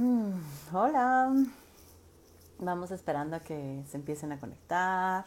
Mm, 0.00 0.32
hola. 0.72 1.30
Vamos 2.58 2.90
esperando 2.90 3.36
a 3.36 3.40
que 3.40 3.82
se 3.86 3.98
empiecen 3.98 4.32
a 4.32 4.40
conectar, 4.40 5.26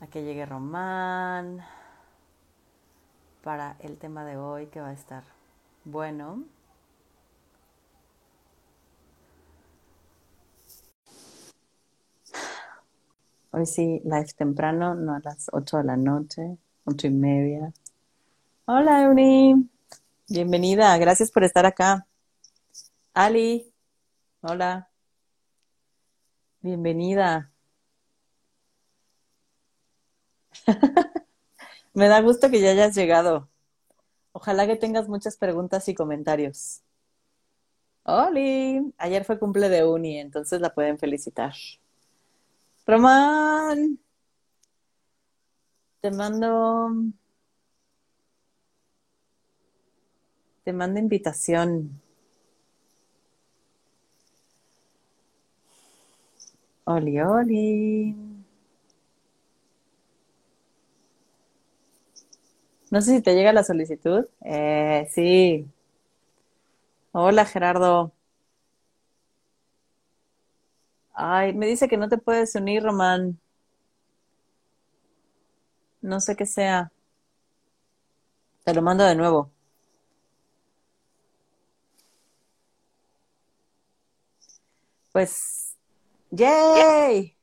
a 0.00 0.06
que 0.06 0.22
llegue 0.22 0.44
Román 0.44 1.64
para 3.42 3.76
el 3.80 3.96
tema 3.96 4.26
de 4.26 4.36
hoy 4.36 4.66
que 4.66 4.82
va 4.82 4.90
a 4.90 4.92
estar 4.92 5.22
bueno. 5.86 6.44
Hoy 13.52 13.64
sí, 13.64 14.02
live 14.04 14.34
temprano, 14.36 14.94
no 14.94 15.14
a 15.14 15.20
las 15.20 15.46
8 15.52 15.78
de 15.78 15.84
la 15.84 15.96
noche, 15.96 16.58
ocho 16.84 17.06
y 17.06 17.10
media. 17.12 17.72
Hola, 18.66 19.04
Euni. 19.04 19.70
Bienvenida, 20.28 20.98
gracias 20.98 21.30
por 21.30 21.44
estar 21.44 21.64
acá. 21.64 22.07
Ali, 23.18 23.74
hola. 24.42 24.88
Bienvenida. 26.60 27.52
Me 31.94 32.08
da 32.08 32.20
gusto 32.20 32.50
que 32.50 32.60
ya 32.60 32.70
hayas 32.70 32.94
llegado. 32.94 33.48
Ojalá 34.32 34.66
que 34.68 34.76
tengas 34.76 35.08
muchas 35.08 35.36
preguntas 35.36 35.88
y 35.88 35.94
comentarios. 35.96 36.82
Oli, 38.04 38.94
ayer 38.98 39.24
fue 39.24 39.38
cumple 39.38 39.68
de 39.68 39.84
Uni, 39.84 40.18
entonces 40.18 40.60
la 40.60 40.72
pueden 40.74 40.98
felicitar. 40.98 41.54
Román, 42.86 43.98
te 46.00 46.10
mando, 46.10 46.90
te 50.62 50.72
mando 50.72 51.00
invitación. 51.00 52.00
Oli, 56.94 57.14
oli. 57.22 57.64
No 62.90 63.00
sé 63.02 63.16
si 63.16 63.22
te 63.22 63.34
llega 63.34 63.52
la 63.52 63.64
solicitud. 63.64 64.26
Eh, 64.44 65.08
sí. 65.12 65.66
Hola, 67.12 67.44
Gerardo. 67.44 68.14
Ay, 71.12 71.52
me 71.52 71.66
dice 71.66 71.86
que 71.86 71.98
no 71.98 72.08
te 72.08 72.16
puedes 72.16 72.54
unir, 72.54 72.82
Román. 72.82 73.38
No 76.02 76.18
sé 76.20 76.34
qué 76.34 76.44
sea. 76.44 76.90
Te 78.64 78.72
lo 78.72 78.82
mando 78.82 79.02
de 79.02 79.16
nuevo. 79.16 79.50
Pues, 85.12 85.67
¡yay! 86.30 87.36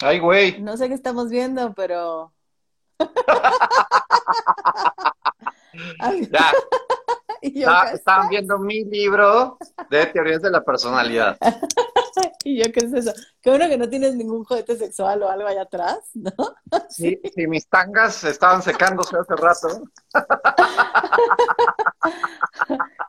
Ay, 0.00 0.18
güey. 0.18 0.60
No 0.60 0.76
sé 0.76 0.88
qué 0.88 0.94
estamos 0.94 1.30
viendo, 1.30 1.72
pero... 1.74 2.32
Ya, 6.30 6.52
yo, 7.42 7.50
está- 7.60 7.86
¿qué 7.90 7.96
estaban 7.96 8.24
es? 8.24 8.30
viendo 8.30 8.58
mi 8.58 8.84
libro 8.84 9.58
de 9.90 10.06
teorías 10.06 10.42
de 10.42 10.50
la 10.50 10.62
personalidad. 10.62 11.36
Y 12.44 12.58
yo, 12.58 12.70
¿qué 12.72 12.84
es 12.84 12.92
eso? 12.92 13.12
Qué 13.40 13.50
bueno 13.50 13.68
que 13.68 13.78
no 13.78 13.88
tienes 13.88 14.16
ningún 14.16 14.44
juguete 14.44 14.76
sexual 14.76 15.22
o 15.22 15.30
algo 15.30 15.46
allá 15.46 15.62
atrás, 15.62 16.00
¿no? 16.14 16.32
Sí, 16.90 17.18
sí, 17.34 17.46
mis 17.46 17.68
tangas 17.68 18.24
estaban 18.24 18.62
secándose 18.62 19.16
hace 19.16 19.34
rato. 19.36 19.82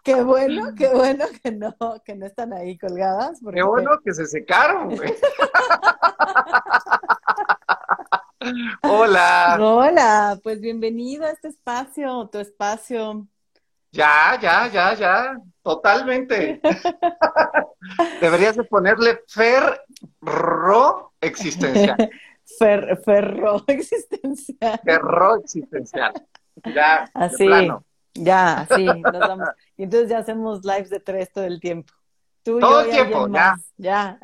Qué 0.03 0.21
bueno, 0.21 0.73
qué 0.77 0.89
bueno 0.89 1.25
que 1.41 1.51
no, 1.51 1.73
que 2.03 2.15
no 2.15 2.25
están 2.25 2.51
ahí 2.51 2.77
colgadas. 2.77 3.39
Porque... 3.41 3.61
Qué 3.61 3.63
bueno 3.63 3.91
que 4.03 4.13
se 4.13 4.25
secaron, 4.25 4.95
güey. 4.95 5.13
Hola. 8.83 9.57
Hola, 9.61 10.39
pues 10.43 10.59
bienvenido 10.59 11.23
a 11.25 11.29
este 11.29 11.47
espacio, 11.47 12.27
tu 12.29 12.39
espacio. 12.39 13.25
Ya, 13.93 14.37
ya, 14.41 14.67
ya, 14.67 14.93
ya. 14.93 15.37
Totalmente. 15.61 16.59
Deberías 18.21 18.57
de 18.57 18.65
ponerle 18.65 19.21
ferro 19.27 21.13
existencial. 21.21 22.09
Fer- 22.59 23.01
ferro 23.05 23.63
existencial. 23.67 24.79
Ferro 24.83 25.35
existencial. 25.37 26.13
Ya, 26.65 27.05
de 27.05 27.11
Así, 27.25 27.45
plano. 27.45 27.85
Ya, 28.13 28.61
así, 28.61 28.85
nos 28.85 29.19
vamos. 29.19 29.49
Y 29.77 29.83
entonces 29.83 30.09
ya 30.09 30.19
hacemos 30.19 30.63
lives 30.63 30.89
de 30.89 30.99
tres 30.99 31.31
todo 31.31 31.45
el 31.45 31.59
tiempo. 31.59 31.93
Tú, 32.43 32.59
Todo 32.59 32.81
yo 32.81 32.87
el 32.87 32.91
tiempo, 32.91 33.27
ya. 33.29 33.55
Ya. 33.77 34.19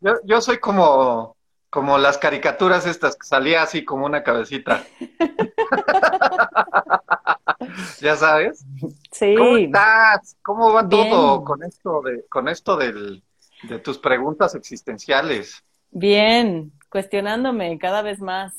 Yo, 0.00 0.14
yo 0.24 0.40
soy 0.40 0.58
como, 0.58 1.36
como 1.70 1.98
las 1.98 2.18
caricaturas 2.18 2.86
estas 2.86 3.16
que 3.16 3.26
salía 3.26 3.62
así 3.62 3.84
como 3.84 4.06
una 4.06 4.22
cabecita. 4.22 4.84
ya 8.00 8.16
sabes. 8.16 8.64
Sí. 9.12 9.34
¿Cómo 9.36 9.56
estás? 9.56 10.36
¿Cómo 10.42 10.72
va 10.72 10.82
Bien. 10.82 11.10
todo 11.10 11.44
con 11.44 11.62
esto 11.62 12.02
de, 12.02 12.24
con 12.28 12.48
esto 12.48 12.76
del, 12.76 13.22
de 13.62 13.78
tus 13.78 13.98
preguntas 13.98 14.54
existenciales? 14.54 15.62
Bien, 15.90 16.72
cuestionándome 16.90 17.78
cada 17.78 18.02
vez 18.02 18.20
más. 18.20 18.54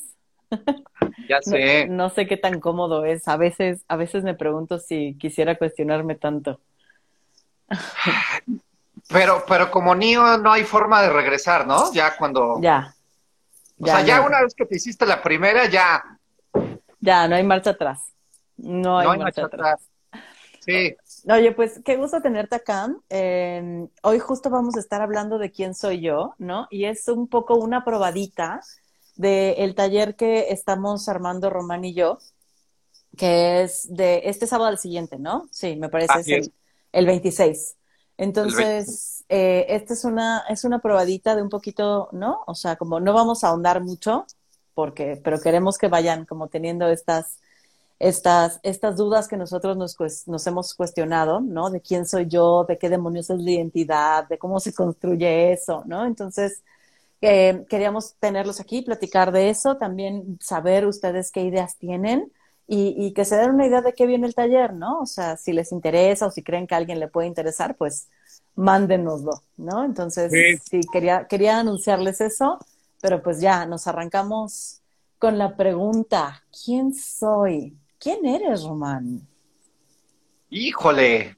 Ya 1.28 1.40
No, 1.46 1.56
sé. 1.56 1.86
no 1.86 2.10
sé 2.10 2.26
qué 2.26 2.36
tan 2.36 2.60
cómodo 2.60 3.04
es. 3.04 3.28
A 3.28 3.36
veces, 3.36 3.84
a 3.88 3.96
veces 3.96 4.24
me 4.24 4.34
pregunto 4.34 4.78
si 4.78 5.16
quisiera 5.18 5.56
cuestionarme 5.58 6.14
tanto. 6.16 6.60
Pero, 9.08 9.44
pero 9.48 9.70
como 9.70 9.94
niño 9.94 10.36
no 10.38 10.52
hay 10.52 10.64
forma 10.64 11.00
de 11.02 11.10
regresar, 11.10 11.66
¿no? 11.66 11.92
Ya 11.92 12.16
cuando, 12.16 12.60
Ya, 12.60 12.94
o 13.80 13.86
sea, 13.88 14.02
ya 14.02 14.02
ya 14.02 14.20
no. 14.20 14.26
una 14.26 14.42
vez 14.42 14.54
que 14.54 14.66
te 14.66 14.76
hiciste 14.76 15.06
la 15.06 15.22
primera, 15.22 15.66
ya 15.68 16.02
ya, 17.00 17.28
no 17.28 17.36
hay 17.36 17.44
marcha 17.44 17.70
atrás. 17.70 18.00
No 18.56 18.98
hay 18.98 19.06
no 19.06 19.12
hay 19.12 19.18
marcha 19.18 19.42
marcha 19.42 19.44
atrás. 19.44 19.72
atrás. 19.72 19.88
Sí, 20.60 20.96
Oye, 21.30 21.52
pues 21.52 21.80
qué 21.84 21.96
gusto 21.96 22.20
tenerte 22.22 22.56
acá. 22.56 22.88
Eh, 23.10 23.86
hoy 24.02 24.18
justo 24.18 24.50
vamos 24.50 24.76
a 24.76 24.80
estar 24.80 25.02
hablando 25.02 25.38
de 25.38 25.50
quién 25.52 25.74
soy 25.74 26.00
yo, 26.00 26.34
¿no? 26.38 26.66
Y 26.70 26.84
es 26.86 27.06
un 27.08 27.28
poco 27.28 27.56
una 27.56 27.84
probadita 27.84 28.60
del 29.18 29.74
taller 29.74 30.14
que 30.14 30.46
estamos 30.50 31.08
armando 31.08 31.50
Román 31.50 31.84
y 31.84 31.92
yo, 31.92 32.18
que 33.16 33.62
es 33.62 33.92
de 33.94 34.22
este 34.24 34.46
sábado 34.46 34.70
al 34.70 34.78
siguiente, 34.78 35.18
¿no? 35.18 35.48
Sí, 35.50 35.76
me 35.76 35.88
parece 35.88 36.20
es 36.20 36.28
el, 36.28 36.52
el 36.92 37.06
26. 37.06 37.76
el 38.16 38.26
Entonces, 38.26 39.24
eh, 39.28 39.66
esta 39.68 39.92
es 39.92 40.04
una, 40.04 40.44
es 40.48 40.64
una 40.64 40.78
probadita 40.78 41.34
de 41.34 41.42
un 41.42 41.48
poquito, 41.48 42.08
¿no? 42.12 42.44
O 42.46 42.54
sea, 42.54 42.76
como 42.76 43.00
no 43.00 43.12
vamos 43.12 43.42
a 43.42 43.48
ahondar 43.48 43.82
mucho, 43.82 44.24
porque, 44.72 45.20
pero 45.22 45.40
queremos 45.40 45.78
que 45.78 45.88
vayan 45.88 46.24
como 46.24 46.46
teniendo 46.46 46.86
estas, 46.86 47.40
estas, 47.98 48.60
estas 48.62 48.96
dudas 48.96 49.26
que 49.26 49.36
nosotros 49.36 49.76
nos, 49.76 49.96
nos 50.28 50.46
hemos 50.46 50.74
cuestionado, 50.74 51.40
¿no? 51.40 51.70
De 51.70 51.80
quién 51.80 52.06
soy 52.06 52.28
yo, 52.28 52.64
de 52.68 52.78
qué 52.78 52.88
demonios 52.88 53.30
es 53.30 53.40
la 53.40 53.50
identidad, 53.50 54.28
de 54.28 54.38
cómo 54.38 54.60
se 54.60 54.72
construye 54.72 55.52
eso, 55.52 55.82
¿no? 55.86 56.06
Entonces, 56.06 56.62
eh, 57.20 57.64
queríamos 57.68 58.14
tenerlos 58.20 58.60
aquí, 58.60 58.82
platicar 58.82 59.32
de 59.32 59.50
eso, 59.50 59.76
también 59.76 60.38
saber 60.40 60.86
ustedes 60.86 61.30
qué 61.32 61.42
ideas 61.42 61.76
tienen 61.78 62.32
y, 62.66 62.94
y 62.98 63.12
que 63.14 63.24
se 63.24 63.36
den 63.36 63.50
una 63.52 63.66
idea 63.66 63.80
de 63.82 63.92
qué 63.94 64.06
viene 64.06 64.26
el 64.26 64.34
taller, 64.34 64.74
¿no? 64.74 65.00
O 65.00 65.06
sea, 65.06 65.36
si 65.36 65.52
les 65.52 65.72
interesa 65.72 66.26
o 66.26 66.30
si 66.30 66.42
creen 66.42 66.66
que 66.66 66.74
a 66.74 66.78
alguien 66.78 67.00
le 67.00 67.08
puede 67.08 67.26
interesar, 67.28 67.76
pues 67.76 68.08
mándenoslo, 68.54 69.42
¿no? 69.56 69.84
Entonces, 69.84 70.32
Sí. 70.32 70.58
sí, 70.58 70.80
quería, 70.92 71.26
quería 71.26 71.58
anunciarles 71.60 72.20
eso, 72.20 72.58
pero 73.00 73.22
pues 73.22 73.40
ya, 73.40 73.66
nos 73.66 73.86
arrancamos 73.86 74.82
con 75.18 75.38
la 75.38 75.56
pregunta, 75.56 76.44
¿quién 76.64 76.94
soy? 76.94 77.76
¿Quién 77.98 78.24
eres, 78.26 78.62
Román? 78.64 79.26
híjole, 80.50 81.36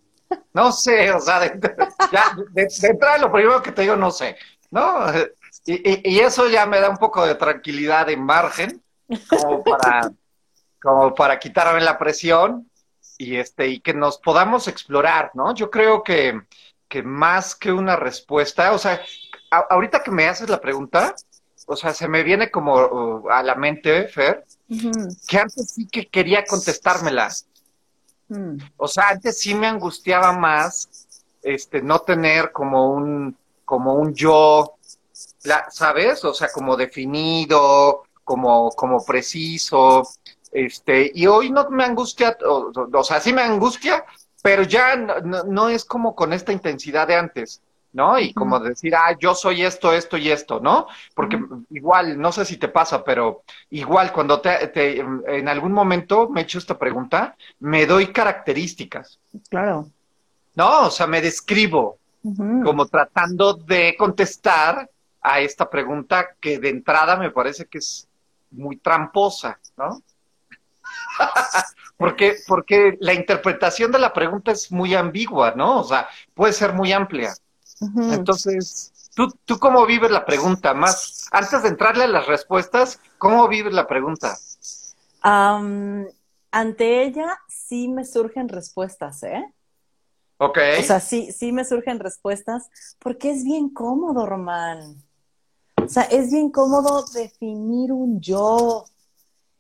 no 0.55 0.73
sé, 0.73 1.12
o 1.12 1.21
sea, 1.21 1.41
de, 1.41 1.51
de- 1.51 1.77
ya, 2.11 2.35
de, 2.53 2.69
de 2.81 2.88
entrada 2.88 3.19
lo 3.19 3.33
primero 3.33 3.62
que 3.62 3.73
te 3.73 3.83
digo, 3.83 3.97
no 3.97 4.11
sé, 4.11 4.37
¿no? 4.71 5.06
Y, 5.67 5.75
y- 5.75 6.01
y 6.17 6.21
eso 6.21 6.49
ya 6.49 6.67
me 6.67 6.81
da 6.81 6.89
un 6.91 6.97
poco 6.97 7.27
de 7.27 7.35
tranquilidad 7.35 8.07
de 8.07 8.17
margen, 8.17 8.83
como 9.29 9.62
para, 9.62 10.11
como 10.83 11.15
para 11.15 11.39
quitarme 11.39 11.81
la 11.81 11.99
presión 11.99 12.69
y 13.19 13.37
este, 13.37 13.69
y 13.69 13.81
que 13.81 13.93
nos 13.93 14.19
podamos 14.19 14.67
explorar, 14.69 15.31
¿no? 15.35 15.55
Yo 15.55 15.71
creo 15.71 16.03
que, 16.03 16.41
que 16.89 17.03
más 17.03 17.55
que 17.55 17.71
una 17.73 17.97
respuesta, 17.97 18.73
o 18.73 18.79
sea, 18.79 19.01
a- 19.51 19.67
ahorita 19.71 20.03
que 20.03 20.11
me 20.11 20.27
haces 20.29 20.49
la 20.49 20.61
pregunta, 20.61 21.15
o 21.67 21.77
sea, 21.77 21.93
se 21.93 22.09
me 22.09 22.23
viene 22.23 22.51
como 22.51 22.75
uh, 22.75 23.31
a 23.31 23.43
la 23.43 23.55
mente, 23.55 24.09
Fer, 24.09 24.45
que 25.29 25.39
antes 25.39 25.73
sí 25.75 25.87
que 25.89 26.07
quería 26.09 26.45
contestármela. 26.45 27.29
mm, 28.29 28.57
O 28.77 28.89
sea, 28.89 29.09
antes 29.11 29.39
sí 29.41 29.55
me 29.55 29.67
angustiaba 29.67 30.33
más 30.33 30.89
este 31.43 31.81
no 31.83 32.01
tener 32.01 32.53
como 32.53 32.91
un 32.93 33.37
como 33.65 33.95
un 33.95 34.15
yo, 34.15 34.75
la- 35.44 35.67
¿sabes? 35.70 36.25
O 36.25 36.34
sea, 36.34 36.49
como 36.52 36.76
definido, 36.76 38.05
como 38.25 38.70
como 38.70 39.05
preciso, 39.05 40.02
este, 40.52 41.11
y 41.14 41.26
hoy 41.26 41.50
no 41.50 41.69
me 41.70 41.84
angustia, 41.84 42.37
o, 42.46 42.72
o 42.93 43.05
sea, 43.05 43.20
sí 43.20 43.32
me 43.32 43.43
angustia, 43.43 44.05
pero 44.43 44.62
ya 44.62 44.96
no, 44.96 45.44
no, 45.44 45.69
es 45.69 45.84
como 45.84 46.14
con 46.14 46.32
esta 46.32 46.52
intensidad 46.52 47.06
de 47.06 47.14
antes, 47.17 47.61
¿no? 47.93 48.19
Y 48.19 48.32
como 48.34 48.58
decir, 48.58 48.94
ah, 48.94 49.17
yo 49.19 49.34
soy 49.34 49.62
esto, 49.62 49.93
esto 49.93 50.17
y 50.17 50.31
esto, 50.31 50.61
¿no? 50.61 50.87
Porque 51.14 51.38
igual, 51.70 52.20
no 52.20 52.32
sé 52.32 52.44
si 52.44 52.56
te 52.56 52.69
pasa, 52.69 53.05
pero 53.05 53.43
igual 53.70 54.12
cuando 54.12 54.40
te, 54.40 54.69
te, 54.69 55.00
en 55.00 55.49
algún 55.49 55.73
momento 55.73 56.28
me 56.28 56.40
he 56.40 56.44
hecho 56.44 56.58
esta 56.58 56.78
pregunta, 56.78 57.37
me 57.61 57.87
doy 57.87 58.08
características. 58.12 59.19
Claro. 59.49 59.88
No, 60.55 60.87
o 60.87 60.90
sea, 60.90 61.06
me 61.06 61.20
describo 61.20 61.99
como 62.64 62.87
tratando 62.87 63.55
de 63.55 63.94
contestar 63.96 64.88
a 65.20 65.40
esta 65.40 65.69
pregunta 65.69 66.37
que 66.40 66.58
de 66.58 66.70
entrada 66.70 67.17
me 67.17 67.31
parece 67.31 67.67
que 67.67 67.78
es 67.78 68.08
muy 68.50 68.76
tramposa, 68.76 69.58
¿no? 69.76 70.02
porque, 71.96 72.37
porque 72.46 72.96
la 73.00 73.14
interpretación 73.14 73.93
de 73.93 73.99
la 73.99 74.12
pregunta 74.12 74.52
es 74.52 74.72
muy 74.72 74.94
ambigua, 74.94 75.55
¿no? 75.56 75.81
O 75.81 75.84
sea, 75.84 76.08
puede 76.34 76.52
ser 76.52 76.72
muy 76.72 76.93
amplia. 76.93 77.34
Entonces, 77.81 79.11
¿tú, 79.14 79.28
¿tú 79.44 79.58
cómo 79.58 79.87
vives 79.87 80.11
la 80.11 80.26
pregunta? 80.26 80.75
Más, 80.75 81.28
antes 81.32 81.62
de 81.62 81.69
entrarle 81.69 82.05
a 82.05 82.08
las 82.08 82.26
respuestas, 82.26 83.00
¿cómo 83.19 83.49
vives 83.49 83.73
la 83.73 83.87
pregunta? 83.87 84.37
ante 85.23 87.02
ella 87.02 87.38
sí 87.46 87.88
me 87.88 88.06
surgen 88.06 88.49
respuestas, 88.49 89.23
¿eh? 89.23 89.44
Ok. 90.38 90.58
O 90.78 90.82
sea, 90.82 90.99
sí, 90.99 91.31
sí 91.31 91.52
me 91.52 91.66
surgen 91.66 92.00
respuestas 92.00 92.70
porque 92.99 93.31
es 93.31 93.44
bien 93.44 93.69
cómodo, 93.69 94.25
Román. 94.25 94.96
O 95.90 95.92
sea, 95.92 96.04
es 96.04 96.31
bien 96.31 96.50
cómodo 96.50 97.04
definir 97.12 97.90
un 97.90 98.20
yo 98.20 98.84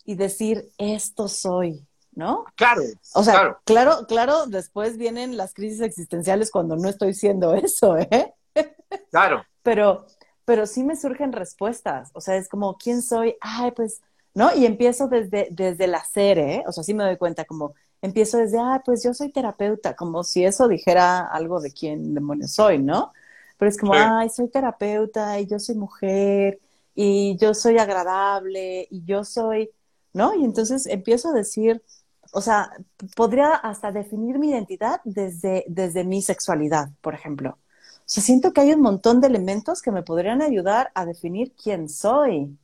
y 0.04 0.14
decir, 0.14 0.70
esto 0.78 1.26
soy, 1.26 1.84
¿no? 2.12 2.44
Claro. 2.54 2.82
O 3.14 3.24
sea, 3.24 3.58
claro. 3.64 4.06
claro, 4.06 4.46
después 4.46 4.96
vienen 4.96 5.36
las 5.36 5.54
crisis 5.54 5.80
existenciales 5.80 6.52
cuando 6.52 6.76
no 6.76 6.88
estoy 6.88 7.14
siendo 7.14 7.52
eso, 7.56 7.98
¿eh? 7.98 8.32
Claro. 9.10 9.44
Pero, 9.64 10.06
pero 10.44 10.66
sí 10.66 10.84
me 10.84 10.94
surgen 10.94 11.32
respuestas. 11.32 12.10
O 12.12 12.20
sea, 12.20 12.36
es 12.36 12.48
como, 12.48 12.78
¿quién 12.78 13.02
soy? 13.02 13.34
Ay, 13.40 13.72
pues, 13.72 14.00
¿no? 14.32 14.54
Y 14.54 14.66
empiezo 14.66 15.08
desde, 15.08 15.48
desde 15.50 15.86
el 15.86 15.96
hacer, 15.96 16.38
¿eh? 16.38 16.62
O 16.68 16.70
sea, 16.70 16.84
sí 16.84 16.94
me 16.94 17.02
doy 17.02 17.16
cuenta 17.16 17.44
como, 17.44 17.74
empiezo 18.02 18.38
desde, 18.38 18.60
ah, 18.60 18.80
pues 18.84 19.02
yo 19.02 19.14
soy 19.14 19.32
terapeuta, 19.32 19.96
como 19.96 20.22
si 20.22 20.44
eso 20.44 20.68
dijera 20.68 21.26
algo 21.26 21.60
de 21.60 21.72
quién 21.72 22.14
demonios 22.14 22.52
soy, 22.52 22.78
¿no? 22.78 23.12
Pero 23.60 23.68
es 23.68 23.76
como, 23.76 23.92
ay, 23.92 24.30
soy 24.30 24.48
terapeuta 24.48 25.38
y 25.38 25.46
yo 25.46 25.58
soy 25.58 25.74
mujer 25.74 26.58
y 26.94 27.36
yo 27.36 27.52
soy 27.52 27.76
agradable 27.76 28.88
y 28.90 29.04
yo 29.04 29.22
soy, 29.22 29.68
¿no? 30.14 30.34
Y 30.34 30.46
entonces 30.46 30.86
empiezo 30.86 31.28
a 31.28 31.34
decir, 31.34 31.82
o 32.32 32.40
sea, 32.40 32.70
podría 33.14 33.52
hasta 33.52 33.92
definir 33.92 34.38
mi 34.38 34.48
identidad 34.48 35.02
desde, 35.04 35.66
desde 35.68 36.04
mi 36.04 36.22
sexualidad, 36.22 36.88
por 37.02 37.12
ejemplo. 37.12 37.50
O 37.50 38.02
sea, 38.06 38.22
siento 38.22 38.54
que 38.54 38.62
hay 38.62 38.72
un 38.72 38.80
montón 38.80 39.20
de 39.20 39.26
elementos 39.26 39.82
que 39.82 39.92
me 39.92 40.02
podrían 40.02 40.40
ayudar 40.40 40.90
a 40.94 41.04
definir 41.04 41.52
quién 41.52 41.90
soy. 41.90 42.56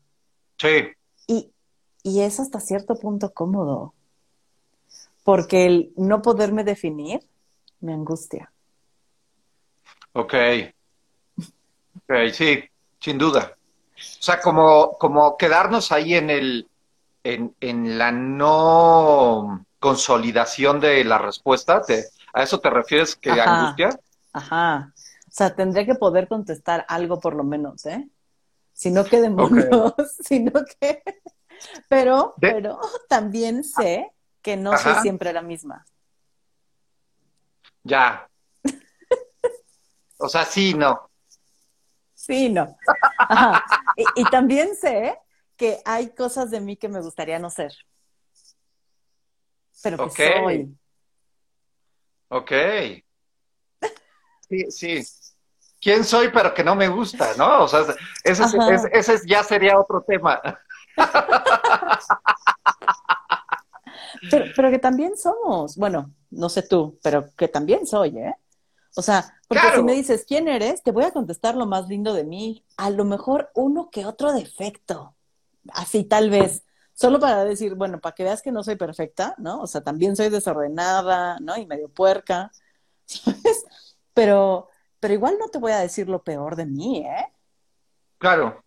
Sí. 0.57 0.93
Y, 1.27 1.53
y 2.03 2.21
es 2.23 2.41
hasta 2.41 2.59
cierto 2.59 2.95
punto 2.99 3.35
cómodo, 3.35 3.93
porque 5.25 5.67
el 5.67 5.93
no 5.99 6.23
poderme 6.23 6.65
definir 6.65 7.21
me 7.81 7.93
angustia. 7.93 8.51
Ok. 10.15 10.33
Sí, 12.33 12.65
sin 13.01 13.19
duda. 13.19 13.57
O 13.57 14.23
sea, 14.23 14.41
como, 14.41 14.97
como 14.99 15.37
quedarnos 15.37 15.91
ahí 15.93 16.15
en 16.15 16.31
el, 16.31 16.69
en, 17.25 17.55
en 17.61 17.99
la 17.99 18.13
no 18.13 19.67
consolidación 19.79 20.81
de 20.81 21.05
la 21.05 21.19
respuesta, 21.19 21.83
¿a 22.33 22.43
eso 22.43 22.61
te 22.61 22.71
refieres 22.71 23.17
que 23.17 23.31
angustia? 23.31 23.99
Ajá. 24.33 24.93
O 25.27 25.31
sea, 25.31 25.55
tendría 25.55 25.85
que 25.85 25.95
poder 25.95 26.29
contestar 26.29 26.85
algo 26.89 27.21
por 27.21 27.35
lo 27.35 27.45
menos, 27.45 27.85
¿eh? 27.87 28.09
Si 28.73 28.91
no 28.91 29.05
que 29.05 29.21
demonios, 29.21 29.95
sino 30.25 30.53
que... 30.81 31.03
Pero, 31.89 32.35
pero 32.39 32.79
también 33.09 33.65
sé 33.65 34.13
que 34.43 34.57
no 34.57 34.77
soy 34.77 34.95
siempre 34.97 35.33
la 35.33 35.41
misma. 35.41 35.87
Ya. 37.83 38.29
O 40.19 40.29
sea, 40.29 40.45
sí, 40.45 40.75
no. 40.75 41.06
Sí, 42.27 42.49
no. 42.49 42.77
Y, 44.17 44.25
también 44.25 44.75
sé 44.75 45.17
que 45.57 45.79
hay 45.85 46.11
cosas 46.11 46.51
de 46.51 46.61
mí 46.61 46.77
que 46.77 46.89
me 46.89 47.01
gustaría 47.01 47.39
no 47.39 47.49
ser. 47.51 47.73
Pero 49.83 50.11
que 50.13 50.33
soy. 50.33 50.77
Ok. 52.29 52.53
Sí, 54.49 54.71
sí. 54.71 55.03
¿Quién 55.81 56.05
soy 56.05 56.31
pero 56.33 56.53
que 56.53 56.65
no 56.65 56.75
me 56.75 56.89
gusta, 56.89 57.35
no? 57.37 57.65
O 57.65 57.69
sea, 57.69 57.87
ese, 58.25 58.45
ese 58.93 59.21
ya 59.27 59.45
sería 59.45 59.79
otro 59.79 60.03
tema. 60.03 60.41
Pero, 64.31 64.47
pero, 64.57 64.71
que 64.71 64.79
también 64.79 65.17
somos, 65.17 65.77
bueno, 65.77 66.13
no 66.31 66.49
sé 66.49 66.63
tú, 66.63 66.99
pero 67.03 67.31
que 67.37 67.49
también 67.49 67.87
soy, 67.87 68.19
¿eh? 68.19 68.35
O 68.99 69.03
sea, 69.03 69.39
porque 69.47 69.73
si 69.75 69.83
me 69.83 69.93
dices, 69.93 70.25
¿quién 70.27 70.49
eres? 70.49 70.83
Te 70.83 70.91
voy 70.91 71.05
a 71.05 71.13
contestar 71.13 71.55
lo 71.55 71.67
más 71.67 71.87
lindo 71.87 72.15
de 72.15 72.25
mí. 72.25 72.65
A 72.79 72.89
lo 72.89 73.05
mejor 73.05 73.51
uno 73.55 73.91
que 73.91 74.07
otro 74.07 74.33
defecto. 74.33 75.15
Así 75.73 76.05
tal 76.05 76.31
vez. 76.31 76.65
Solo 76.95 77.21
para 77.21 77.45
decir, 77.45 77.75
bueno, 77.75 78.01
para 78.01 78.15
que 78.15 78.25
veas 78.25 78.41
que 78.41 78.51
no 78.51 78.65
soy 78.65 78.77
perfecta, 78.77 79.35
¿no? 79.37 79.61
O 79.61 79.67
sea, 79.67 79.83
también 79.83 80.17
soy 80.17 80.31
desordenada, 80.31 81.39
¿no? 81.41 81.59
Y 81.59 81.67
medio 81.67 81.91
puerca. 81.91 82.51
¿Sabes? 83.05 83.67
Pero, 84.15 84.71
pero 84.99 85.13
igual 85.13 85.37
no 85.39 85.49
te 85.49 85.59
voy 85.59 85.73
a 85.73 85.79
decir 85.79 86.09
lo 86.09 86.25
peor 86.25 86.57
de 86.57 86.65
mí, 86.65 87.01
¿eh? 87.01 87.27
Claro. 88.17 88.65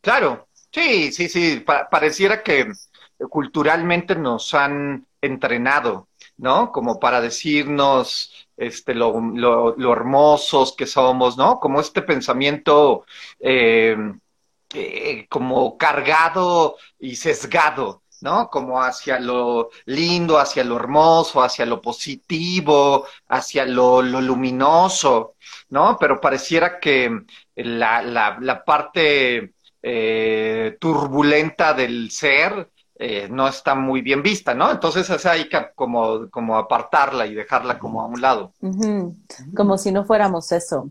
Claro. 0.00 0.46
Sí, 0.72 1.10
sí, 1.10 1.28
sí. 1.28 1.64
pareciera 1.90 2.44
que 2.44 2.70
culturalmente 3.28 4.14
nos 4.14 4.54
han 4.54 5.08
entrenado, 5.20 6.08
¿no? 6.36 6.70
Como 6.70 7.00
para 7.00 7.20
decirnos, 7.20 8.48
este, 8.60 8.94
lo, 8.94 9.18
lo, 9.18 9.92
hermosos 9.92 10.74
que 10.76 10.86
somos, 10.86 11.38
¿no? 11.38 11.58
Como 11.58 11.80
este 11.80 12.02
pensamiento 12.02 13.06
eh, 13.40 13.96
eh, 14.74 15.26
como 15.28 15.78
cargado 15.78 16.76
y 16.98 17.16
sesgado, 17.16 18.02
¿no? 18.20 18.50
Como 18.50 18.82
hacia 18.82 19.18
lo 19.18 19.70
lindo, 19.86 20.38
hacia 20.38 20.62
lo 20.62 20.76
hermoso, 20.76 21.42
hacia 21.42 21.64
lo 21.64 21.80
positivo, 21.80 23.06
hacia 23.28 23.64
lo, 23.64 24.02
luminoso, 24.02 25.36
¿no? 25.70 25.96
Pero 25.98 26.20
pareciera 26.20 26.78
que 26.78 27.10
la, 27.56 28.02
la, 28.02 28.36
la 28.40 28.62
parte 28.62 29.54
eh, 29.82 30.76
turbulenta 30.78 31.72
del 31.72 32.10
ser 32.10 32.68
eh, 33.02 33.28
no 33.30 33.48
está 33.48 33.74
muy 33.74 34.02
bien 34.02 34.22
vista, 34.22 34.52
¿no? 34.52 34.70
Entonces 34.70 35.08
es 35.08 35.24
hay 35.24 35.48
que 35.48 35.56
como, 35.74 36.28
como 36.30 36.58
apartarla 36.58 37.26
y 37.26 37.34
dejarla 37.34 37.78
como 37.78 38.02
a 38.02 38.06
un 38.06 38.20
lado. 38.20 38.52
Como 39.56 39.78
si 39.78 39.90
no 39.90 40.04
fuéramos 40.04 40.52
eso. 40.52 40.90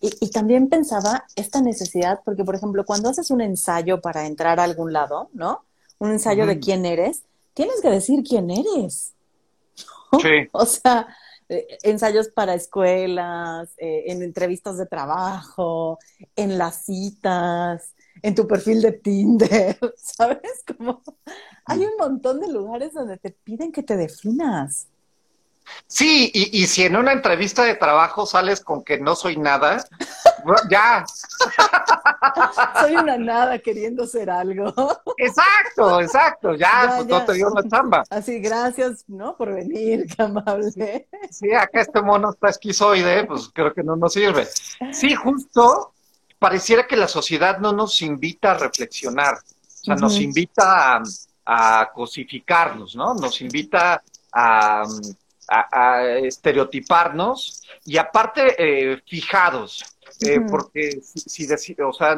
Y, 0.00 0.30
también 0.30 0.70
pensaba 0.70 1.26
esta 1.36 1.60
necesidad, 1.60 2.20
porque 2.24 2.44
por 2.44 2.54
ejemplo, 2.54 2.86
cuando 2.86 3.10
haces 3.10 3.30
un 3.30 3.42
ensayo 3.42 4.00
para 4.00 4.26
entrar 4.26 4.58
a 4.58 4.64
algún 4.64 4.94
lado, 4.94 5.28
¿no? 5.34 5.66
Un 5.98 6.12
ensayo 6.12 6.46
de 6.46 6.58
quién 6.60 6.86
eres, 6.86 7.24
tienes 7.52 7.82
que 7.82 7.90
decir 7.90 8.24
quién 8.26 8.50
eres. 8.50 9.12
Sí. 10.18 10.48
o 10.52 10.64
sea, 10.64 11.08
eh, 11.50 11.76
ensayos 11.82 12.28
para 12.28 12.54
escuelas, 12.54 13.68
eh, 13.76 14.04
en 14.06 14.22
entrevistas 14.22 14.78
de 14.78 14.86
trabajo, 14.86 15.98
en 16.36 16.56
las 16.56 16.86
citas, 16.86 17.94
en 18.22 18.34
tu 18.34 18.46
perfil 18.46 18.82
de 18.82 18.92
Tinder, 18.92 19.78
¿sabes? 19.96 20.64
Como 20.76 21.02
hay 21.64 21.80
un 21.80 21.96
montón 21.98 22.40
de 22.40 22.48
lugares 22.48 22.92
donde 22.92 23.18
te 23.18 23.30
piden 23.30 23.72
que 23.72 23.82
te 23.82 23.96
definas. 23.96 24.88
Sí, 25.86 26.30
y, 26.34 26.66
si 26.66 26.82
en 26.84 26.96
una 26.96 27.12
entrevista 27.12 27.62
de 27.64 27.74
trabajo 27.74 28.26
sales 28.26 28.60
con 28.60 28.82
que 28.82 28.98
no 28.98 29.14
soy 29.14 29.36
nada, 29.36 29.84
ya. 30.68 31.04
soy 32.80 32.96
una 32.96 33.18
nada 33.18 33.58
queriendo 33.58 34.06
ser 34.06 34.30
algo. 34.30 34.72
Exacto, 35.16 36.00
exacto, 36.00 36.54
ya, 36.54 36.94
pues 36.96 37.06
no 37.06 37.24
te 37.24 37.34
dio 37.34 37.50
la 37.50 37.68
chamba. 37.68 38.04
Así, 38.10 38.40
gracias, 38.40 39.04
¿no? 39.08 39.36
Por 39.36 39.54
venir, 39.54 40.06
qué 40.06 40.22
amable. 40.22 41.08
Sí, 41.30 41.52
acá 41.52 41.82
este 41.82 42.02
mono 42.02 42.30
está 42.30 42.48
esquizoide, 42.48 43.24
pues 43.26 43.48
creo 43.52 43.72
que 43.72 43.82
no 43.82 43.96
nos 43.96 44.12
sirve. 44.12 44.48
Sí, 44.92 45.14
justo 45.14 45.92
pareciera 46.40 46.86
que 46.86 46.96
la 46.96 47.06
sociedad 47.06 47.58
no 47.58 47.72
nos 47.72 48.02
invita 48.02 48.52
a 48.52 48.58
reflexionar, 48.58 49.34
o 49.34 49.84
sea, 49.84 49.94
nos 49.94 50.18
invita 50.18 51.00
a, 51.46 51.90
cosificarnos, 51.92 52.96
¿no? 52.96 53.14
Nos 53.14 53.40
invita 53.40 54.02
a, 54.32 54.84
estereotiparnos 56.22 57.62
y 57.84 57.98
aparte 57.98 58.54
eh, 58.56 59.02
fijados, 59.04 59.84
eh, 60.20 60.40
porque 60.48 61.00
si, 61.02 61.44
si 61.44 61.76
o 61.82 61.92
sea, 61.92 62.16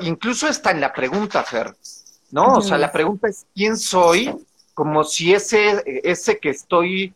incluso 0.00 0.46
está 0.46 0.70
en 0.70 0.80
la 0.80 0.92
pregunta, 0.92 1.42
Fer, 1.42 1.74
¿no? 2.30 2.54
O 2.54 2.60
sea, 2.60 2.78
la 2.78 2.92
pregunta 2.92 3.26
es 3.28 3.46
¿quién 3.52 3.76
soy? 3.76 4.32
Como 4.74 5.02
si 5.02 5.34
ese, 5.34 5.82
ese 6.04 6.38
que 6.38 6.50
estoy 6.50 7.12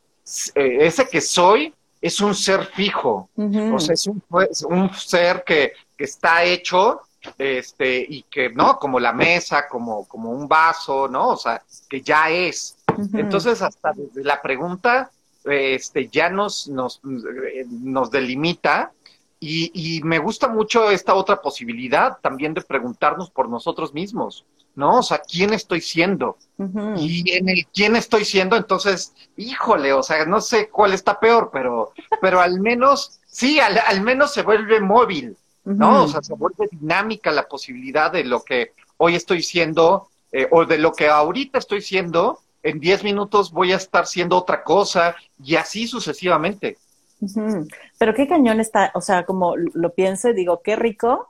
eh, 0.55 0.87
ese 0.87 1.09
que 1.09 1.21
soy 1.21 1.75
es 2.00 2.21
un 2.21 2.35
ser 2.35 2.64
fijo, 2.64 3.28
o 3.37 3.78
sea, 3.78 3.95
es 3.95 4.07
un, 4.07 4.23
un 4.69 4.95
ser 4.95 5.45
que, 5.45 5.73
que, 5.97 6.04
está 6.04 6.45
hecho, 6.45 7.02
este, 7.37 8.04
y 8.09 8.23
que, 8.23 8.49
¿no? 8.50 8.78
Como 8.78 8.99
la 8.99 9.12
mesa, 9.12 9.69
como, 9.69 10.07
como 10.09 10.30
un 10.30 10.49
vaso, 10.49 11.09
¿no? 11.09 11.28
O 11.28 11.37
sea, 11.37 11.62
que 11.88 12.00
ya 12.00 12.30
es. 12.30 12.76
Entonces, 13.12 13.61
hasta 13.61 13.92
desde 13.92 14.25
la 14.25 14.40
pregunta, 14.40 15.11
este, 15.45 16.09
ya 16.09 16.30
nos, 16.30 16.69
nos, 16.69 17.00
nos 17.02 18.11
delimita 18.11 18.92
y, 19.38 19.71
y, 19.75 20.02
me 20.02 20.19
gusta 20.19 20.49
mucho 20.49 20.90
esta 20.90 21.14
otra 21.14 21.40
posibilidad 21.40 22.19
también 22.21 22.52
de 22.52 22.61
preguntarnos 22.61 23.30
por 23.30 23.49
nosotros 23.49 23.95
mismos, 23.95 24.45
¿no? 24.75 24.99
O 24.99 25.03
sea, 25.03 25.19
¿quién 25.19 25.53
estoy 25.53 25.81
siendo? 25.81 26.37
Y 26.97 27.33
en 27.33 27.49
el 27.49 27.67
quién 27.73 27.97
estoy 27.97 28.25
siendo, 28.25 28.57
entonces, 28.57 29.15
híjole, 29.37 29.93
o 29.93 30.03
sea, 30.03 30.27
no 30.27 30.41
sé 30.41 30.69
cuál 30.69 30.93
está 30.93 31.19
peor, 31.19 31.50
pero, 31.53 31.93
pero 32.21 32.41
al 32.41 32.61
menos, 32.61 33.21
sí, 33.27 33.61
al, 33.61 34.03
menos 34.03 34.33
se 34.35 34.43
vuelve 34.43 34.81
móvil, 34.81 35.37
¿no? 35.65 36.05
O 36.05 36.09
sea, 36.09 36.23
se 36.23 36.35
vuelve 36.35 36.69
dinámica 36.71 37.31
la 37.31 37.49
posibilidad 37.49 38.12
de 38.12 38.25
lo 38.25 38.43
que 38.43 38.73
hoy 38.99 39.15
estoy 39.15 39.43
siendo 39.43 40.09
eh, 40.33 40.49
o 40.50 40.65
de 40.65 40.79
lo 40.79 40.93
que 40.93 41.09
ahorita 41.09 41.59
estoy 41.59 41.81
siendo, 41.81 42.41
en 42.62 42.79
10 42.79 43.05
minutos 43.05 43.53
voy 43.53 43.73
a 43.73 43.77
estar 43.77 44.07
siendo 44.07 44.37
otra 44.37 44.62
cosa 44.62 45.17
y 45.43 45.57
así 45.57 45.87
sucesivamente. 45.87 46.77
Pero 47.99 48.15
qué 48.15 48.29
cañón 48.29 48.61
está, 48.61 48.93
o 48.95 49.00
sea, 49.00 49.25
como 49.25 49.57
lo 49.57 49.93
pienso 49.95 50.29
y 50.29 50.35
digo, 50.35 50.62
qué 50.62 50.77
rico, 50.77 51.30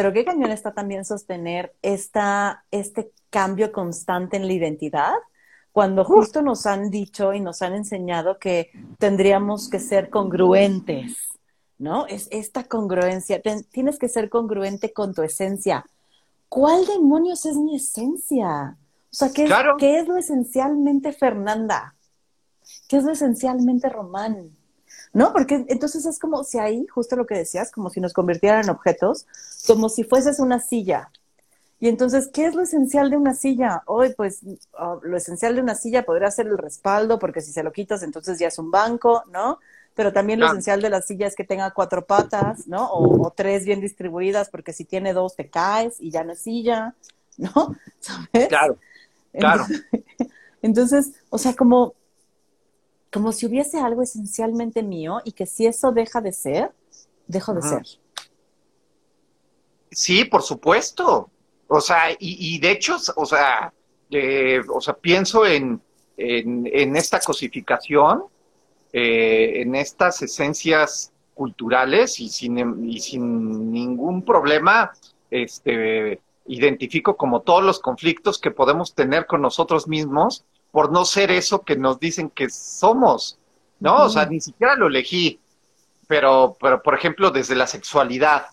pero 0.00 0.14
qué 0.14 0.24
cañón 0.24 0.50
está 0.50 0.72
también 0.72 1.04
sostener 1.04 1.74
esta, 1.82 2.64
este 2.70 3.12
cambio 3.28 3.70
constante 3.70 4.38
en 4.38 4.46
la 4.46 4.54
identidad, 4.54 5.12
cuando 5.72 6.06
justo 6.06 6.40
nos 6.40 6.64
han 6.64 6.88
dicho 6.88 7.34
y 7.34 7.40
nos 7.40 7.60
han 7.60 7.74
enseñado 7.74 8.38
que 8.38 8.70
tendríamos 8.96 9.68
que 9.68 9.78
ser 9.78 10.08
congruentes, 10.08 11.18
¿no? 11.76 12.06
Es 12.06 12.28
esta 12.30 12.64
congruencia, 12.64 13.42
tienes 13.70 13.98
que 13.98 14.08
ser 14.08 14.30
congruente 14.30 14.94
con 14.94 15.12
tu 15.12 15.20
esencia. 15.20 15.84
¿Cuál 16.48 16.86
demonios 16.86 17.44
es 17.44 17.58
mi 17.58 17.76
esencia? 17.76 18.78
O 18.78 19.14
sea, 19.14 19.30
¿qué, 19.34 19.52
¿qué 19.76 19.98
es 19.98 20.08
lo 20.08 20.16
esencialmente 20.16 21.12
Fernanda? 21.12 21.94
¿Qué 22.88 22.96
es 22.96 23.04
lo 23.04 23.12
esencialmente 23.12 23.90
Román? 23.90 24.56
¿No? 25.12 25.32
Porque 25.32 25.64
entonces 25.68 26.06
es 26.06 26.18
como 26.18 26.44
si 26.44 26.58
ahí, 26.58 26.86
justo 26.86 27.16
lo 27.16 27.26
que 27.26 27.36
decías, 27.36 27.70
como 27.70 27.90
si 27.90 28.00
nos 28.00 28.12
convirtieran 28.12 28.64
en 28.64 28.70
objetos, 28.70 29.26
como 29.66 29.88
si 29.88 30.04
fueses 30.04 30.38
una 30.38 30.60
silla. 30.60 31.10
Y 31.80 31.88
entonces, 31.88 32.28
¿qué 32.32 32.44
es 32.44 32.54
lo 32.54 32.62
esencial 32.62 33.08
de 33.10 33.16
una 33.16 33.34
silla? 33.34 33.82
Hoy, 33.86 34.12
pues, 34.14 34.40
oh, 34.78 35.00
lo 35.02 35.16
esencial 35.16 35.54
de 35.54 35.62
una 35.62 35.74
silla 35.74 36.04
podría 36.04 36.30
ser 36.30 36.46
el 36.46 36.58
respaldo, 36.58 37.18
porque 37.18 37.40
si 37.40 37.52
se 37.52 37.62
lo 37.62 37.72
quitas, 37.72 38.02
entonces 38.02 38.38
ya 38.38 38.48
es 38.48 38.58
un 38.58 38.70
banco, 38.70 39.24
¿no? 39.32 39.58
Pero 39.94 40.12
también 40.12 40.40
lo 40.40 40.46
esencial 40.46 40.82
de 40.82 40.90
la 40.90 41.00
silla 41.00 41.26
es 41.26 41.34
que 41.34 41.42
tenga 41.42 41.72
cuatro 41.72 42.04
patas, 42.04 42.68
¿no? 42.68 42.90
O, 42.92 43.32
tres 43.34 43.64
bien 43.64 43.80
distribuidas, 43.80 44.50
porque 44.50 44.74
si 44.74 44.84
tiene 44.84 45.14
dos 45.14 45.34
te 45.36 45.48
caes 45.48 45.96
y 46.00 46.10
ya 46.10 46.22
no 46.22 46.32
es 46.32 46.40
silla, 46.40 46.94
¿no? 47.38 47.50
¿Sabes? 48.00 48.48
Claro, 48.48 48.76
claro. 49.32 49.64
entonces 50.62 51.12
o 51.30 51.38
sea, 51.38 51.54
como 51.54 51.94
como 53.12 53.32
si 53.32 53.46
hubiese 53.46 53.80
algo 53.80 54.02
esencialmente 54.02 54.82
mío 54.82 55.20
y 55.24 55.32
que 55.32 55.46
si 55.46 55.66
eso 55.66 55.92
deja 55.92 56.20
de 56.20 56.32
ser, 56.32 56.72
dejo 57.26 57.54
de 57.54 57.62
ser. 57.62 57.82
Sí, 59.90 60.24
por 60.24 60.42
supuesto. 60.42 61.30
O 61.66 61.80
sea, 61.80 62.16
y, 62.18 62.58
de 62.58 62.72
hecho, 62.72 62.96
o 63.16 63.26
sea, 63.26 63.72
eh, 64.10 64.60
o 64.72 64.80
sea, 64.80 64.94
pienso 64.94 65.46
en, 65.46 65.80
en, 66.16 66.96
esta 66.96 67.20
cosificación, 67.20 68.24
eh, 68.92 69.62
en 69.62 69.74
estas 69.74 70.20
esencias 70.22 71.12
culturales 71.34 72.18
y 72.20 72.28
sin, 72.28 72.88
y 72.88 73.00
sin 73.00 73.72
ningún 73.72 74.24
problema, 74.24 74.92
este, 75.30 76.20
identifico 76.46 77.16
como 77.16 77.42
todos 77.42 77.62
los 77.62 77.78
conflictos 77.78 78.38
que 78.40 78.50
podemos 78.50 78.94
tener 78.94 79.26
con 79.26 79.40
nosotros 79.40 79.86
mismos 79.86 80.44
por 80.70 80.92
no 80.92 81.04
ser 81.04 81.30
eso 81.30 81.62
que 81.62 81.76
nos 81.76 81.98
dicen 81.98 82.30
que 82.30 82.48
somos, 82.50 83.38
¿no? 83.78 84.04
O 84.04 84.08
sea, 84.08 84.26
ni 84.26 84.40
siquiera 84.40 84.74
lo 84.76 84.86
elegí, 84.86 85.40
pero, 86.06 86.56
pero 86.60 86.82
por 86.82 86.94
ejemplo, 86.94 87.30
desde 87.30 87.54
la 87.54 87.66
sexualidad, 87.66 88.46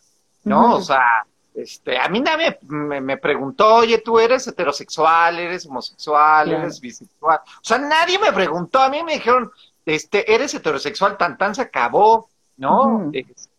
¿no? 0.43 0.75
O 0.75 0.81
sea, 0.81 1.25
este, 1.53 1.97
a 1.97 2.07
mí 2.07 2.19
nadie 2.19 2.59
me, 2.61 3.17
preguntó, 3.17 3.75
oye, 3.75 3.97
tú 3.97 4.19
eres 4.19 4.47
heterosexual, 4.47 5.39
eres 5.39 5.65
homosexual, 5.65 6.51
eres 6.51 6.79
bisexual. 6.79 7.39
O 7.39 7.63
sea, 7.63 7.79
nadie 7.79 8.19
me 8.19 8.31
preguntó, 8.31 8.79
a 8.79 8.89
mí 8.89 9.01
me 9.03 9.13
dijeron, 9.13 9.51
este, 9.85 10.31
eres 10.31 10.53
heterosexual, 10.53 11.17
tan 11.17 11.37
tan 11.37 11.55
se 11.55 11.63
acabó, 11.63 12.29
¿no? 12.57 13.09
Este, 13.13 13.49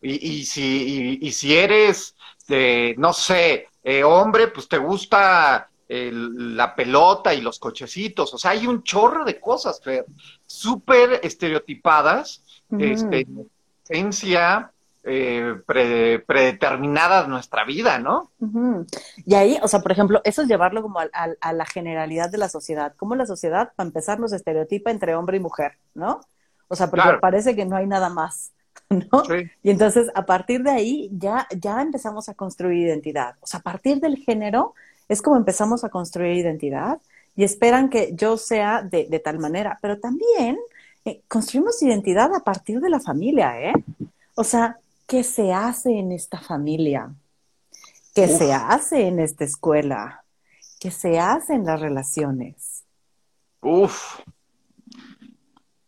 y, 0.00 0.30
y, 0.30 0.44
si, 0.44 1.18
y, 1.20 1.32
si 1.32 1.56
eres, 1.56 2.14
de, 2.46 2.94
no 2.98 3.12
sé, 3.12 3.68
eh, 3.84 4.04
hombre, 4.04 4.48
pues 4.48 4.68
te 4.68 4.78
gusta 4.78 5.68
la 5.88 6.74
pelota 6.74 7.32
y 7.32 7.40
los 7.40 7.58
cochecitos. 7.58 8.34
O 8.34 8.38
sea, 8.38 8.52
hay 8.52 8.66
un 8.66 8.82
chorro 8.82 9.24
de 9.24 9.40
cosas, 9.40 9.80
Fer, 9.82 10.04
súper 10.46 11.20
estereotipadas, 11.22 12.42
este, 12.78 13.26
esencia 13.84 14.70
eh, 15.04 15.54
predeterminada 15.64 17.22
de 17.22 17.28
nuestra 17.28 17.64
vida, 17.64 17.98
¿no? 17.98 18.30
Y 19.24 19.34
ahí, 19.34 19.58
o 19.62 19.68
sea, 19.68 19.80
por 19.80 19.92
ejemplo, 19.92 20.20
eso 20.24 20.42
es 20.42 20.48
llevarlo 20.48 20.82
como 20.82 20.98
a, 21.00 21.52
la 21.52 21.64
generalidad 21.64 22.30
de 22.30 22.36
la 22.38 22.50
sociedad. 22.50 22.94
Como 22.96 23.14
la 23.14 23.24
sociedad, 23.24 23.72
para 23.74 23.86
empezar, 23.86 24.20
nos 24.20 24.32
estereotipa 24.32 24.90
entre 24.90 25.14
hombre 25.14 25.38
y 25.38 25.40
mujer, 25.40 25.78
¿no? 25.94 26.20
O 26.68 26.76
sea, 26.76 26.90
porque 26.90 27.16
parece 27.20 27.56
que 27.56 27.64
no 27.64 27.76
hay 27.76 27.86
nada 27.86 28.10
más. 28.10 28.52
¿no? 28.90 29.22
Y 29.62 29.70
entonces 29.70 30.10
a 30.14 30.24
partir 30.24 30.62
de 30.62 30.70
ahí 30.70 31.10
ya, 31.12 31.46
ya 31.56 31.80
empezamos 31.80 32.28
a 32.28 32.34
construir 32.34 32.86
identidad. 32.86 33.36
O 33.40 33.46
sea, 33.46 33.60
a 33.60 33.62
partir 33.62 34.00
del 34.00 34.16
género 34.16 34.74
es 35.08 35.22
como 35.22 35.36
empezamos 35.36 35.84
a 35.84 35.88
construir 35.88 36.36
identidad 36.36 37.00
y 37.34 37.44
esperan 37.44 37.88
que 37.88 38.10
yo 38.14 38.36
sea 38.36 38.82
de, 38.82 39.06
tal 39.24 39.38
manera, 39.38 39.78
pero 39.80 39.98
también 39.98 40.58
eh, 41.04 41.22
construimos 41.28 41.82
identidad 41.82 42.34
a 42.34 42.40
partir 42.40 42.80
de 42.80 42.90
la 42.90 43.00
familia, 43.00 43.60
¿eh? 43.60 43.72
O 44.34 44.44
sea, 44.44 44.78
¿qué 45.06 45.22
se 45.22 45.52
hace 45.52 45.98
en 45.98 46.12
esta 46.12 46.40
familia? 46.40 47.14
¿Qué 48.14 48.26
se 48.26 48.52
hace 48.52 49.06
en 49.06 49.20
esta 49.20 49.44
escuela? 49.44 50.24
¿Qué 50.80 50.90
se 50.90 51.18
hace 51.18 51.54
en 51.54 51.64
las 51.64 51.80
relaciones? 51.80 52.84
Uf. 53.60 54.20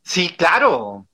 Sí, 0.02 0.30
claro. 0.36 1.06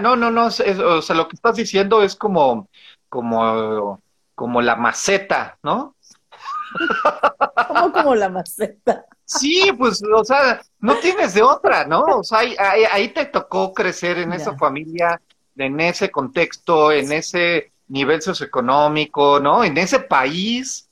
no, 0.00 0.16
no, 0.16 0.30
no. 0.30 0.46
o 0.46 0.50
sea, 0.50 1.16
lo 1.16 1.28
que 1.28 1.36
estás 1.36 1.56
diciendo 1.56 2.02
es 2.02 2.14
como, 2.14 2.68
como, 3.08 4.00
como 4.34 4.62
la 4.62 4.76
maceta, 4.76 5.58
¿no? 5.62 5.96
Como 7.68 7.92
como 7.92 8.14
la 8.14 8.28
maceta? 8.28 9.04
Sí, 9.24 9.70
pues, 9.78 10.02
o 10.02 10.24
sea, 10.24 10.60
no 10.80 10.96
tienes 10.96 11.34
de 11.34 11.42
otra, 11.42 11.84
¿no? 11.84 12.00
O 12.02 12.24
sea, 12.24 12.40
ahí, 12.40 13.08
te 13.08 13.26
tocó 13.26 13.72
crecer 13.72 14.18
en 14.18 14.32
esa 14.32 14.56
familia, 14.56 15.20
en 15.56 15.78
ese 15.78 16.10
contexto, 16.10 16.90
en 16.90 17.12
ese 17.12 17.70
nivel 17.86 18.22
socioeconómico, 18.22 19.38
¿no? 19.38 19.62
En 19.62 19.78
ese 19.78 20.00
país. 20.00 20.88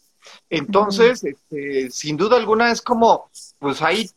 Entonces, 0.48 1.24
este, 1.24 1.90
sin 1.90 2.16
duda 2.16 2.36
alguna 2.36 2.70
es 2.70 2.80
como, 2.80 3.28
pues 3.58 3.82
ahí, 3.82 4.08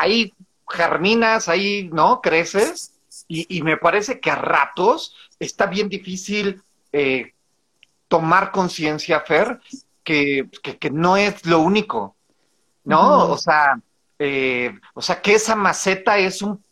ahí, 0.00 0.32
germinas, 0.66 1.48
ahí, 1.48 1.90
¿no? 1.92 2.22
Creces. 2.22 2.94
Y, 3.26 3.60
me 3.62 3.76
parece 3.76 4.18
que 4.20 4.30
a 4.30 4.36
ratos 4.36 5.14
está 5.38 5.66
bien 5.66 5.90
difícil 5.90 6.62
eh, 6.92 7.34
tomar 8.08 8.50
conciencia, 8.50 9.20
Fer, 9.20 9.60
que, 10.08 10.90
no 10.90 11.16
es 11.16 11.44
lo 11.44 11.60
único, 11.60 12.16
¿no? 12.84 13.30
O 13.30 13.36
sea, 13.36 13.78
eh, 14.18 14.72
o 14.94 15.02
sea, 15.02 15.20
que 15.20 15.34
esa 15.34 15.54
maceta 15.54 16.18
es 16.18 16.40
un, 16.40 16.64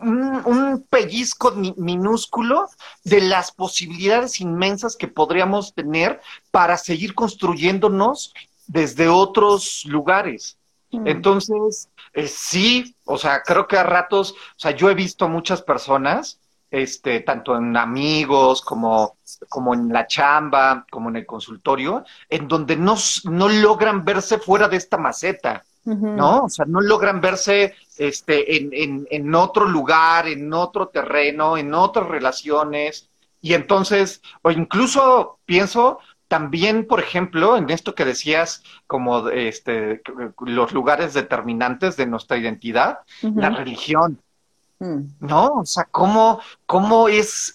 un, 0.00 0.86
pellizco 0.90 1.52
minúsculo 1.52 2.68
de 3.04 3.20
las 3.20 3.52
posibilidades 3.52 4.40
inmensas 4.40 4.96
que 4.96 5.08
podríamos 5.08 5.72
tener 5.72 6.20
para 6.50 6.76
seguir 6.76 7.14
construyéndonos 7.14 8.34
desde 8.66 9.08
otros 9.08 9.84
lugares. 9.84 10.58
Mm. 10.90 11.06
Entonces, 11.06 11.88
eh, 12.12 12.26
sí, 12.26 12.96
o 13.04 13.18
sea, 13.18 13.42
creo 13.42 13.68
que 13.68 13.76
a 13.76 13.84
ratos, 13.84 14.32
o 14.32 14.58
sea, 14.58 14.72
yo 14.72 14.90
he 14.90 14.94
visto 14.94 15.28
muchas 15.28 15.62
personas 15.62 16.40
este, 16.70 17.20
tanto 17.20 17.56
en 17.56 17.76
amigos 17.76 18.62
como, 18.62 19.16
como 19.48 19.74
en 19.74 19.88
la 19.92 20.06
chamba, 20.06 20.84
como 20.90 21.08
en 21.08 21.16
el 21.16 21.26
consultorio, 21.26 22.04
en 22.28 22.46
donde 22.48 22.76
no, 22.76 22.96
no 23.24 23.48
logran 23.48 24.04
verse 24.04 24.38
fuera 24.38 24.68
de 24.68 24.76
esta 24.76 24.98
maceta, 24.98 25.64
¿no? 25.84 26.44
O 26.44 26.48
sea, 26.50 26.66
no 26.66 26.82
logran 26.82 27.20
verse 27.22 27.74
este, 27.96 28.56
en, 28.58 28.70
en, 28.72 29.06
en 29.10 29.34
otro 29.34 29.64
lugar, 29.64 30.28
en 30.28 30.52
otro 30.52 30.88
terreno, 30.88 31.56
en 31.56 31.72
otras 31.72 32.06
relaciones. 32.06 33.08
Y 33.40 33.54
entonces, 33.54 34.20
o 34.42 34.50
incluso 34.50 35.38
pienso 35.46 36.00
también, 36.28 36.86
por 36.86 37.00
ejemplo, 37.00 37.56
en 37.56 37.70
esto 37.70 37.94
que 37.94 38.04
decías, 38.04 38.62
como 38.86 39.30
este, 39.30 40.02
los 40.44 40.72
lugares 40.72 41.14
determinantes 41.14 41.96
de 41.96 42.06
nuestra 42.06 42.36
identidad, 42.36 42.98
la 43.22 43.48
religión. 43.50 44.20
¿No? 44.80 45.54
O 45.54 45.66
sea, 45.66 45.84
cómo, 45.90 46.40
cómo 46.64 47.08
es 47.08 47.52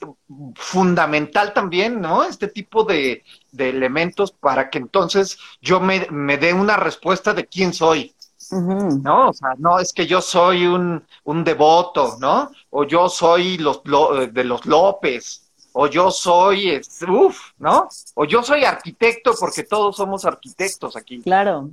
fundamental 0.56 1.54
también, 1.54 2.02
¿no? 2.02 2.24
Este 2.24 2.48
tipo 2.48 2.84
de, 2.84 3.24
elementos 3.58 4.32
para 4.32 4.70
que 4.70 4.80
entonces 4.80 5.38
yo 5.62 5.80
me, 5.80 6.08
me 6.12 6.38
dé 6.38 6.54
una 6.54 6.76
respuesta 6.76 7.34
de 7.34 7.46
quién 7.46 7.74
soy. 7.74 8.14
No, 8.52 9.30
o 9.30 9.34
sea, 9.34 9.56
no 9.58 9.80
es 9.80 9.94
que 9.94 10.06
yo 10.06 10.22
soy 10.22 10.68
un, 10.68 11.04
un 11.24 11.44
devoto, 11.44 12.18
¿no? 12.20 12.52
O 12.70 12.84
yo 12.84 13.08
soy 13.08 13.58
los, 13.58 13.82
de 13.84 14.44
los 14.44 14.66
López, 14.66 15.50
o 15.72 15.88
yo 15.88 16.12
soy, 16.12 16.82
uff, 17.08 17.52
¿no? 17.58 17.88
O 18.16 18.26
yo 18.26 18.44
soy 18.44 18.66
arquitecto 18.66 19.34
porque 19.40 19.64
todos 19.64 19.96
somos 19.96 20.26
arquitectos 20.26 20.96
aquí. 20.96 21.22
Claro. 21.22 21.72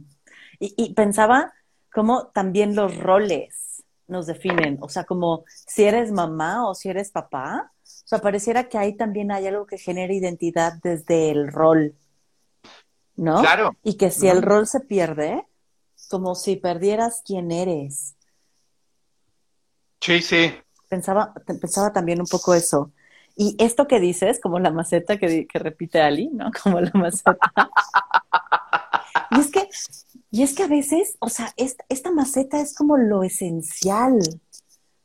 Y, 0.58 0.74
y 0.76 0.94
pensaba 0.94 1.52
cómo 1.92 2.28
también 2.28 2.76
los 2.76 2.96
roles 2.96 3.69
nos 4.10 4.26
definen, 4.26 4.78
o 4.80 4.88
sea, 4.88 5.04
como 5.04 5.44
si 5.46 5.84
eres 5.84 6.12
mamá 6.12 6.68
o 6.68 6.74
si 6.74 6.88
eres 6.88 7.10
papá, 7.10 7.72
o 7.82 8.08
sea, 8.10 8.18
pareciera 8.18 8.68
que 8.68 8.76
ahí 8.76 8.96
también 8.96 9.30
hay 9.30 9.46
algo 9.46 9.66
que 9.66 9.78
genera 9.78 10.12
identidad 10.12 10.74
desde 10.82 11.30
el 11.30 11.50
rol, 11.50 11.94
¿no? 13.16 13.40
Claro. 13.40 13.76
Y 13.82 13.94
que 13.94 14.10
si 14.10 14.28
el 14.28 14.42
rol 14.42 14.66
se 14.66 14.80
pierde, 14.80 15.46
como 16.08 16.34
si 16.34 16.56
perdieras 16.56 17.22
quién 17.24 17.52
eres. 17.52 18.16
Sí, 20.00 20.20
sí. 20.22 20.52
Pensaba, 20.88 21.32
pensaba 21.46 21.92
también 21.92 22.20
un 22.20 22.26
poco 22.26 22.54
eso. 22.54 22.92
Y 23.36 23.56
esto 23.58 23.86
que 23.86 24.00
dices, 24.00 24.40
como 24.40 24.58
la 24.58 24.70
maceta 24.70 25.16
que, 25.16 25.46
que 25.46 25.58
repite 25.58 26.00
Ali, 26.00 26.28
¿no? 26.28 26.50
Como 26.62 26.80
la 26.80 26.90
maceta. 26.92 27.38
y 29.30 29.40
es 29.40 29.50
que, 29.50 29.68
y 30.30 30.42
es 30.42 30.54
que 30.54 30.62
a 30.62 30.68
veces, 30.68 31.16
o 31.20 31.28
sea, 31.28 31.52
esta, 31.56 31.84
esta 31.88 32.10
maceta 32.12 32.60
es 32.60 32.74
como 32.74 32.96
lo 32.96 33.24
esencial, 33.24 34.20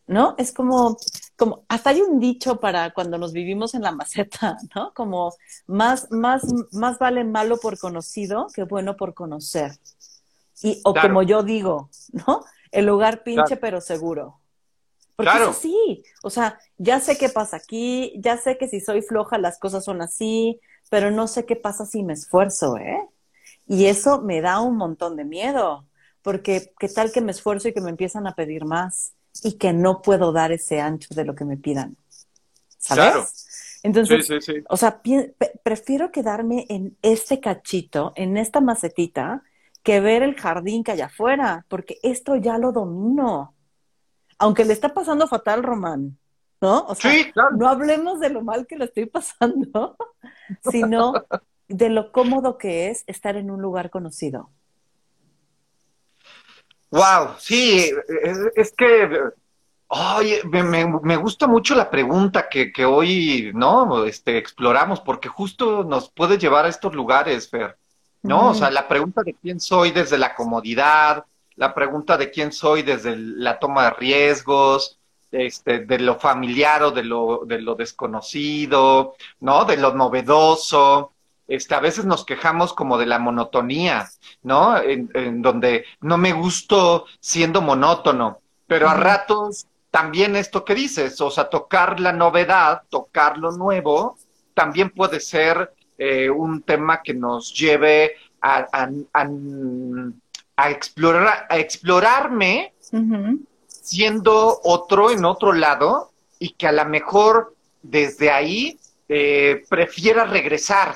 ¿no? 0.08 0.36
Es 0.38 0.52
como, 0.52 0.98
como, 1.36 1.66
hasta 1.68 1.90
hay 1.90 2.02
un 2.02 2.20
dicho 2.20 2.60
para 2.60 2.94
cuando 2.94 3.18
nos 3.18 3.34
vivimos 3.34 3.74
en 3.74 3.82
la 3.82 3.92
maceta, 3.92 4.58
¿no? 4.76 4.94
Como 4.94 5.34
más, 5.66 6.12
más, 6.12 6.44
más 6.72 7.00
vale 7.00 7.24
malo 7.24 7.58
por 7.58 7.80
conocido 7.80 8.48
que 8.54 8.64
bueno 8.64 8.96
por 8.96 9.14
conocer. 9.14 9.72
Y, 10.62 10.80
o 10.84 10.94
como 10.94 11.24
yo 11.24 11.44
digo, 11.44 11.90
¿no? 12.12 12.46
El 12.72 12.86
lugar 12.86 13.24
pinche 13.24 13.58
pero 13.58 13.82
seguro. 13.82 14.40
Porque 15.16 15.32
es 15.32 15.48
así. 15.48 16.04
O 16.24 16.30
sea, 16.30 16.60
ya 16.78 17.00
sé 17.00 17.18
qué 17.18 17.30
pasa 17.30 17.58
aquí, 17.58 18.14
ya 18.18 18.38
sé 18.38 18.58
que 18.58 18.68
si 18.68 18.80
soy 18.80 19.02
floja 19.02 19.38
las 19.38 19.58
cosas 19.58 19.84
son 19.86 20.02
así, 20.02 20.60
pero 20.90 21.10
no 21.10 21.28
sé 21.28 21.46
qué 21.46 21.56
pasa 21.56 21.86
si 21.86 22.04
me 22.04 22.14
esfuerzo, 22.14 22.78
¿eh? 22.78 23.08
Y 23.68 23.86
eso 23.86 24.22
me 24.22 24.42
da 24.42 24.60
un 24.60 24.78
montón 24.78 25.16
de 25.16 25.26
miedo, 25.26 25.86
porque 26.22 26.74
qué 26.80 26.90
tal 26.90 27.12
que 27.12 27.22
me 27.22 27.32
esfuerzo 27.32 27.68
y 27.68 27.74
que 27.74 27.82
me 27.82 27.90
empiezan 27.90 28.28
a 28.28 28.36
pedir 28.36 28.66
más 28.66 29.14
y 29.44 29.54
que 29.54 29.74
no 29.74 30.02
puedo 30.02 30.32
dar 30.32 30.52
ese 30.52 30.80
ancho 30.80 31.14
de 31.14 31.26
lo 31.26 31.36
que 31.36 31.46
me 31.46 31.58
pidan. 31.58 31.98
¿Sabes? 32.78 33.04
Claro. 33.04 33.26
Entonces, 33.84 34.64
o 34.68 34.78
sea, 34.78 35.00
prefiero 35.62 36.12
quedarme 36.12 36.66
en 36.70 36.98
este 37.04 37.40
cachito, 37.40 38.14
en 38.16 38.36
esta 38.36 38.60
macetita, 38.60 39.44
que 39.84 40.00
ver 40.00 40.24
el 40.24 40.34
jardín 40.34 40.84
que 40.84 40.94
hay 40.94 41.02
afuera, 41.02 41.66
porque 41.70 42.00
esto 42.02 42.36
ya 42.36 42.58
lo 42.58 42.72
domino. 42.72 43.54
Aunque 44.40 44.66
le 44.66 44.74
está 44.74 44.92
pasando 44.92 45.28
fatal, 45.28 45.62
Román, 45.62 46.18
¿no? 46.62 46.86
O 46.88 46.96
sea, 46.96 47.12
no 47.56 47.68
hablemos 47.70 48.20
de 48.20 48.30
lo 48.30 48.42
mal 48.42 48.66
que 48.66 48.76
le 48.76 48.86
estoy 48.86 49.06
pasando, 49.06 49.96
sino 50.72 51.14
de 51.68 51.90
lo 51.90 52.12
cómodo 52.12 52.58
que 52.58 52.90
es 52.90 53.04
estar 53.08 53.36
en 53.36 53.52
un 53.52 53.62
lugar 53.62 53.90
conocido. 53.90 54.50
Wow, 56.92 57.36
sí, 57.40 57.92
es, 58.56 58.74
que, 58.74 59.20
oye, 59.88 60.42
me, 60.46 61.18
gusta 61.18 61.48
mucho 61.48 61.76
la 61.76 61.90
pregunta 61.90 62.48
que, 62.48 62.72
que, 62.72 62.86
hoy, 62.86 63.52
¿no? 63.54 64.06
Este, 64.06 64.38
exploramos, 64.38 65.02
porque 65.02 65.28
justo 65.28 65.84
nos 65.84 66.10
puede 66.10 66.38
llevar 66.38 66.66
a 66.66 66.70
estos 66.70 66.94
lugares, 66.94 67.50
Fer. 67.50 67.78
¿no? 68.26 68.50
O 68.50 68.54
sea, 68.54 68.72
la 68.72 68.88
pregunta 68.88 69.24
de 69.24 69.36
quién 69.36 69.60
soy 69.60 69.92
desde 69.92 70.18
la 70.18 70.36
comodidad, 70.36 71.26
la 71.56 71.74
pregunta 71.74 72.18
de 72.18 72.32
quién 72.32 72.52
soy 72.52 72.82
desde 72.82 73.16
la 73.16 73.60
toma 73.60 73.86
de 73.86 73.90
riesgos, 73.92 75.00
este, 75.32 75.80
de 75.80 76.00
lo 76.00 76.16
familiar 76.20 76.84
o 76.84 76.92
de 76.92 77.04
lo, 77.04 77.44
de 77.46 77.62
lo 77.62 77.76
desconocido, 77.76 79.16
¿no? 79.40 79.66
De 79.66 79.78
lo 79.78 79.94
novedoso. 79.94 81.12
Este, 81.48 81.76
a 81.76 81.80
veces 81.80 82.06
nos 82.06 82.26
quejamos 82.26 82.74
como 82.74 82.98
de 82.98 83.06
la 83.06 83.20
monotonía, 83.20 84.10
¿no? 84.42 84.78
En, 84.78 85.42
donde 85.42 85.86
no 86.02 86.18
me 86.18 86.34
gusto 86.34 87.06
siendo 87.20 87.62
monótono, 87.62 88.40
pero 88.68 88.90
a 88.90 88.96
ratos 88.96 89.68
también 89.92 90.36
esto 90.36 90.66
que 90.66 90.76
dices, 90.76 91.22
o 91.22 91.30
sea, 91.30 91.50
tocar 91.50 92.00
la 92.00 92.12
novedad, 92.12 92.82
tocar 92.90 93.38
lo 93.38 93.52
nuevo, 93.52 94.18
también 94.54 94.90
puede 94.90 95.20
ser 95.20 95.74
eh, 95.98 96.30
un 96.30 96.64
tema 96.64 97.02
que 97.02 97.14
nos 97.14 97.54
lleve 97.54 98.16
a, 98.42 98.68
a, 99.14 100.70
explorar, 100.70 101.46
a 101.50 101.58
explorarme 101.58 102.74
siendo 103.68 104.60
otro 104.64 105.12
en 105.12 105.26
otro 105.26 105.54
lado 105.54 106.12
y 106.40 106.50
que 106.50 106.68
a 106.68 106.72
lo 106.72 106.86
mejor 106.86 107.56
desde 107.82 108.32
ahí 108.32 108.80
eh, 109.08 109.64
prefiera 109.70 110.26
regresar 110.26 110.96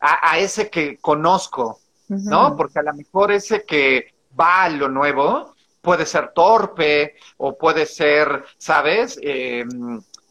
a, 0.00 0.38
ese 0.38 0.70
que 0.70 0.98
conozco, 0.98 1.80
¿no? 2.08 2.56
Porque 2.56 2.78
a 2.78 2.82
lo 2.82 2.94
mejor 2.94 3.32
ese 3.32 3.64
que 3.64 4.14
va 4.38 4.64
a 4.64 4.68
lo 4.68 4.88
nuevo 4.88 5.54
puede 5.80 6.06
ser 6.06 6.32
torpe 6.34 7.14
o 7.36 7.56
puede 7.56 7.86
ser, 7.86 8.44
¿sabes? 8.58 9.18
Eh, 9.22 9.64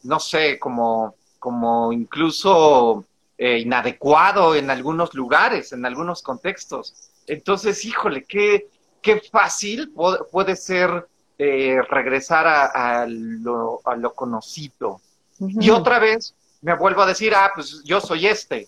no 0.03 0.19
sé, 0.19 0.57
como, 0.59 1.15
como 1.39 1.91
incluso 1.91 3.05
eh, 3.37 3.59
inadecuado 3.59 4.55
en 4.55 4.69
algunos 4.69 5.13
lugares, 5.13 5.73
en 5.73 5.85
algunos 5.85 6.21
contextos. 6.21 7.11
Entonces, 7.27 7.83
híjole, 7.85 8.23
qué, 8.23 8.67
qué 9.01 9.21
fácil 9.31 9.93
puede 10.31 10.55
ser 10.55 11.07
eh, 11.37 11.79
regresar 11.89 12.47
a, 12.47 13.05
lo, 13.07 13.81
a, 13.85 13.95
lo, 13.95 14.13
conocido. 14.13 15.01
Y 15.39 15.69
otra 15.69 15.99
vez 15.99 16.33
me 16.61 16.75
vuelvo 16.75 17.03
a 17.03 17.05
decir, 17.05 17.35
ah, 17.35 17.51
pues 17.53 17.83
yo 17.83 18.01
soy 18.01 18.25
este, 18.25 18.67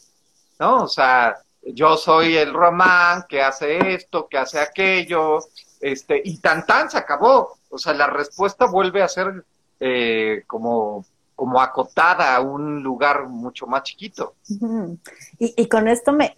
¿no? 0.60 0.84
O 0.84 0.88
sea, 0.88 1.38
yo 1.63 1.98
soy 1.98 2.36
el 2.38 2.54
román 2.54 3.26
que 3.28 3.41
hace 3.41 3.93
esto, 3.93 4.28
que 4.28 4.38
hace 4.38 4.60
aquello, 4.60 5.39
este, 5.80 6.22
y 6.24 6.38
tan 6.38 6.65
tan 6.65 6.89
se 6.89 6.98
acabó. 6.98 7.58
O 7.69 7.78
sea, 7.78 7.93
la 7.93 8.08
respuesta 8.08 8.65
vuelve 8.65 9.02
a 9.02 9.08
ser 9.08 9.45
eh, 9.80 10.43
como 10.48 11.06
como 11.39 11.62
acotada 11.62 12.36
a 12.36 12.41
un 12.41 12.84
lugar 12.84 13.30
mucho 13.30 13.65
más 13.65 13.84
chiquito. 13.84 14.36
y, 15.39 15.69
con 15.69 15.88
esto 15.88 16.12
me, 16.12 16.36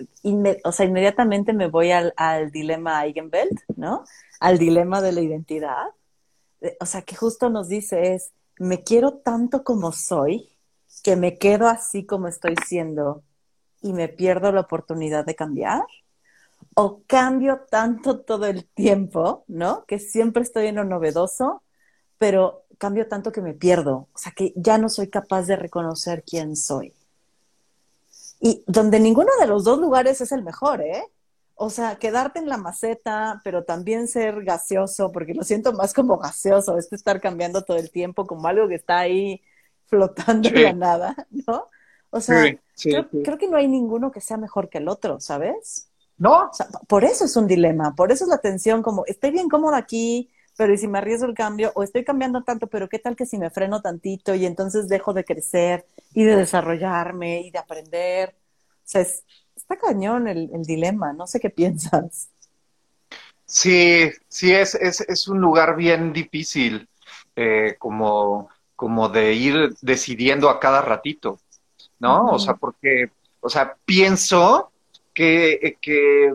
o 0.63 0.71
sea, 0.71 0.85
inmediatamente 0.85 1.53
me 1.53 1.67
voy 1.69 1.89
al, 1.89 2.13
al 2.17 2.51
dilema 2.51 3.03
Eigenbelt, 3.03 3.61
¿no? 3.75 4.03
Al 4.39 4.59
dilema 4.59 5.01
de 5.01 5.11
la 5.11 5.21
identidad. 5.21 5.87
O 6.79 6.85
sea, 6.85 7.01
que 7.01 7.15
justo 7.15 7.49
nos 7.49 7.67
dice 7.67 8.13
es, 8.13 8.31
me 8.59 8.83
quiero 8.83 9.13
tanto 9.13 9.63
como 9.63 9.91
soy, 9.91 10.51
que 11.01 11.15
me 11.15 11.39
quedo 11.39 11.67
así 11.67 12.05
como 12.05 12.27
estoy 12.27 12.53
siendo 12.67 13.23
y 13.81 13.93
me 13.93 14.07
pierdo 14.07 14.51
la 14.51 14.61
oportunidad 14.61 15.25
de 15.25 15.35
cambiar. 15.35 15.83
O 16.75 17.01
cambio 17.07 17.65
tanto 17.69 18.19
todo 18.19 18.45
el 18.45 18.65
tiempo, 18.65 19.43
¿no? 19.47 19.85
Que 19.85 19.99
siempre 19.99 20.43
estoy 20.43 20.67
en 20.67 20.75
lo 20.75 20.83
novedoso, 20.83 21.63
pero 22.17 22.65
cambio 22.81 23.07
tanto 23.07 23.31
que 23.31 23.41
me 23.41 23.53
pierdo, 23.53 24.07
o 24.11 24.17
sea 24.17 24.31
que 24.31 24.53
ya 24.55 24.79
no 24.79 24.89
soy 24.89 25.07
capaz 25.07 25.43
de 25.43 25.55
reconocer 25.55 26.23
quién 26.23 26.55
soy. 26.55 26.95
Y 28.39 28.63
donde 28.65 28.99
ninguno 28.99 29.29
de 29.39 29.45
los 29.45 29.63
dos 29.63 29.79
lugares 29.79 30.19
es 30.19 30.31
el 30.31 30.43
mejor, 30.43 30.81
¿eh? 30.81 31.03
O 31.53 31.69
sea, 31.69 31.97
quedarte 31.97 32.39
en 32.39 32.49
la 32.49 32.57
maceta, 32.57 33.39
pero 33.43 33.65
también 33.65 34.07
ser 34.07 34.43
gaseoso, 34.43 35.11
porque 35.11 35.35
lo 35.35 35.43
siento 35.43 35.73
más 35.73 35.93
como 35.93 36.17
gaseoso, 36.17 36.75
este 36.79 36.95
estar 36.95 37.21
cambiando 37.21 37.63
todo 37.63 37.77
el 37.77 37.91
tiempo, 37.91 38.25
como 38.25 38.47
algo 38.47 38.67
que 38.67 38.75
está 38.75 38.97
ahí 38.97 39.43
flotando 39.85 40.49
en 40.49 40.63
la 40.63 40.73
nada, 40.73 41.27
¿no? 41.47 41.69
O 42.09 42.19
sea, 42.19 42.57
creo, 42.81 43.37
que 43.37 43.47
no 43.47 43.57
hay 43.57 43.67
ninguno 43.67 44.11
que 44.11 44.21
sea 44.21 44.37
mejor 44.37 44.69
que 44.69 44.79
el 44.79 44.87
otro, 44.87 45.19
¿sabes? 45.19 45.87
No. 46.17 46.51
por 46.87 47.03
eso 47.03 47.25
es 47.25 47.35
un 47.35 47.47
dilema, 47.47 47.95
por 47.95 48.11
eso 48.11 48.25
es 48.25 48.29
la 48.29 48.37
tensión, 48.37 48.83
como 48.83 49.05
estoy 49.07 49.31
bien 49.31 49.49
cómoda 49.49 49.77
aquí, 49.77 50.29
pero 50.55 50.73
¿y 50.73 50.77
si 50.77 50.87
me 50.87 50.99
arriesgo 50.99 51.25
el 51.25 51.33
cambio? 51.33 51.71
O 51.73 51.81
estoy 51.81 52.03
cambiando 52.03 52.43
tanto, 52.43 52.67
pero 52.67 52.87
¿qué 52.87 52.99
tal 52.99 53.15
que 53.15 53.25
si 53.25 53.37
me 53.37 53.49
freno 53.49 53.81
tantito 53.81 54.35
y 54.35 54.45
entonces 54.45 54.87
dejo 54.87 55.13
de 55.13 55.25
crecer 55.25 55.85
y 56.13 56.23
de 56.23 56.35
desarrollarme 56.35 57.41
y 57.41 57.51
de 57.51 57.57
aprender? 57.57 58.35
O 58.77 58.83
sea, 58.83 59.01
está 59.01 59.77
cañón 59.77 60.27
el, 60.27 60.49
dilema, 60.63 61.13
no 61.13 61.25
sé 61.25 61.39
qué 61.39 61.49
piensas. 61.49 62.29
Sí, 63.45 64.11
sí, 64.27 64.53
es, 64.53 64.75
es, 64.75 65.01
es 65.01 65.27
un 65.27 65.41
lugar 65.41 65.75
bien 65.75 66.13
difícil, 66.13 66.87
eh, 67.35 67.75
como, 67.79 68.49
como 68.75 69.09
de 69.09 69.33
ir 69.33 69.75
decidiendo 69.81 70.49
a 70.49 70.59
cada 70.59 70.81
ratito, 70.81 71.39
¿no? 72.01 72.31
O 72.31 72.39
sea, 72.39 72.55
porque, 72.55 73.11
o 73.39 73.49
sea, 73.49 73.75
pienso 73.85 74.71
que, 75.13 75.77
que 75.79 76.25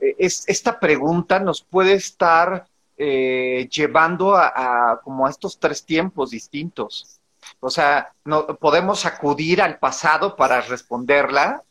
eh, 0.00 0.16
es, 0.18 0.44
esta 0.48 0.78
pregunta 0.78 1.38
nos 1.38 1.62
puede 1.62 1.94
estar 1.94 2.66
eh, 2.98 3.68
llevando 3.70 4.34
a, 4.36 5.00
como 5.04 5.26
a 5.26 5.30
estos 5.30 5.58
tres 5.58 5.84
tiempos 5.84 6.30
distintos. 6.30 7.20
O 7.60 7.70
sea, 7.70 8.12
no, 8.24 8.46
podemos 8.56 9.06
acudir 9.06 9.62
al 9.62 9.78
pasado 9.78 10.34
para 10.34 10.60
responderla, 10.60 11.62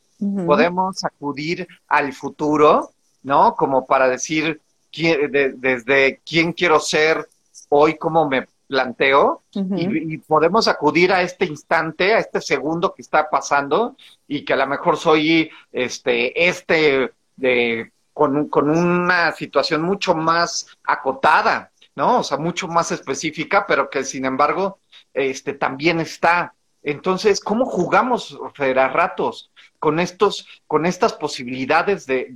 podemos 0.45 1.03
acudir 1.03 1.67
al 1.89 2.13
futuro, 2.13 2.91
¿no? 3.23 3.53
Como 3.55 3.85
para 3.85 4.07
decir 4.07 4.61
desde 4.93 6.21
quién 6.25 6.53
quiero 6.53 6.79
ser 6.79 7.27
hoy, 7.67 7.97
cómo 7.97 8.29
me 8.29 8.47
planteo, 8.67 9.43
y, 9.53 10.17
podemos 10.19 10.67
acudir 10.67 11.11
a 11.13 11.21
este 11.21 11.45
instante, 11.45 12.13
a 12.13 12.19
este 12.19 12.41
segundo 12.41 12.93
que 12.93 13.01
está 13.01 13.29
pasando, 13.29 13.95
y 14.27 14.43
que 14.43 14.53
a 14.53 14.57
lo 14.57 14.67
mejor 14.67 14.97
soy 14.97 15.49
este, 15.71 16.47
este 16.47 17.13
de 17.35 17.91
con, 18.13 18.47
con 18.47 18.69
una 18.69 19.33
situación 19.33 19.81
mucho 19.81 20.15
más 20.15 20.67
acotada, 20.85 21.71
¿no? 21.95 22.19
O 22.19 22.23
sea, 22.23 22.37
mucho 22.37 22.67
más 22.67 22.91
específica, 22.91 23.65
pero 23.67 23.89
que 23.89 24.05
sin 24.05 24.23
embargo, 24.23 24.79
este, 25.13 25.53
también 25.53 25.99
está. 25.99 26.53
Entonces, 26.81 27.41
¿cómo 27.41 27.65
jugamos, 27.65 28.39
Fer, 28.53 28.79
a 28.79 28.87
ratos 28.87 29.51
con 29.79 29.99
estos, 29.99 30.47
con 30.65 30.85
estas 30.85 31.13
posibilidades 31.13 32.05
de, 32.05 32.27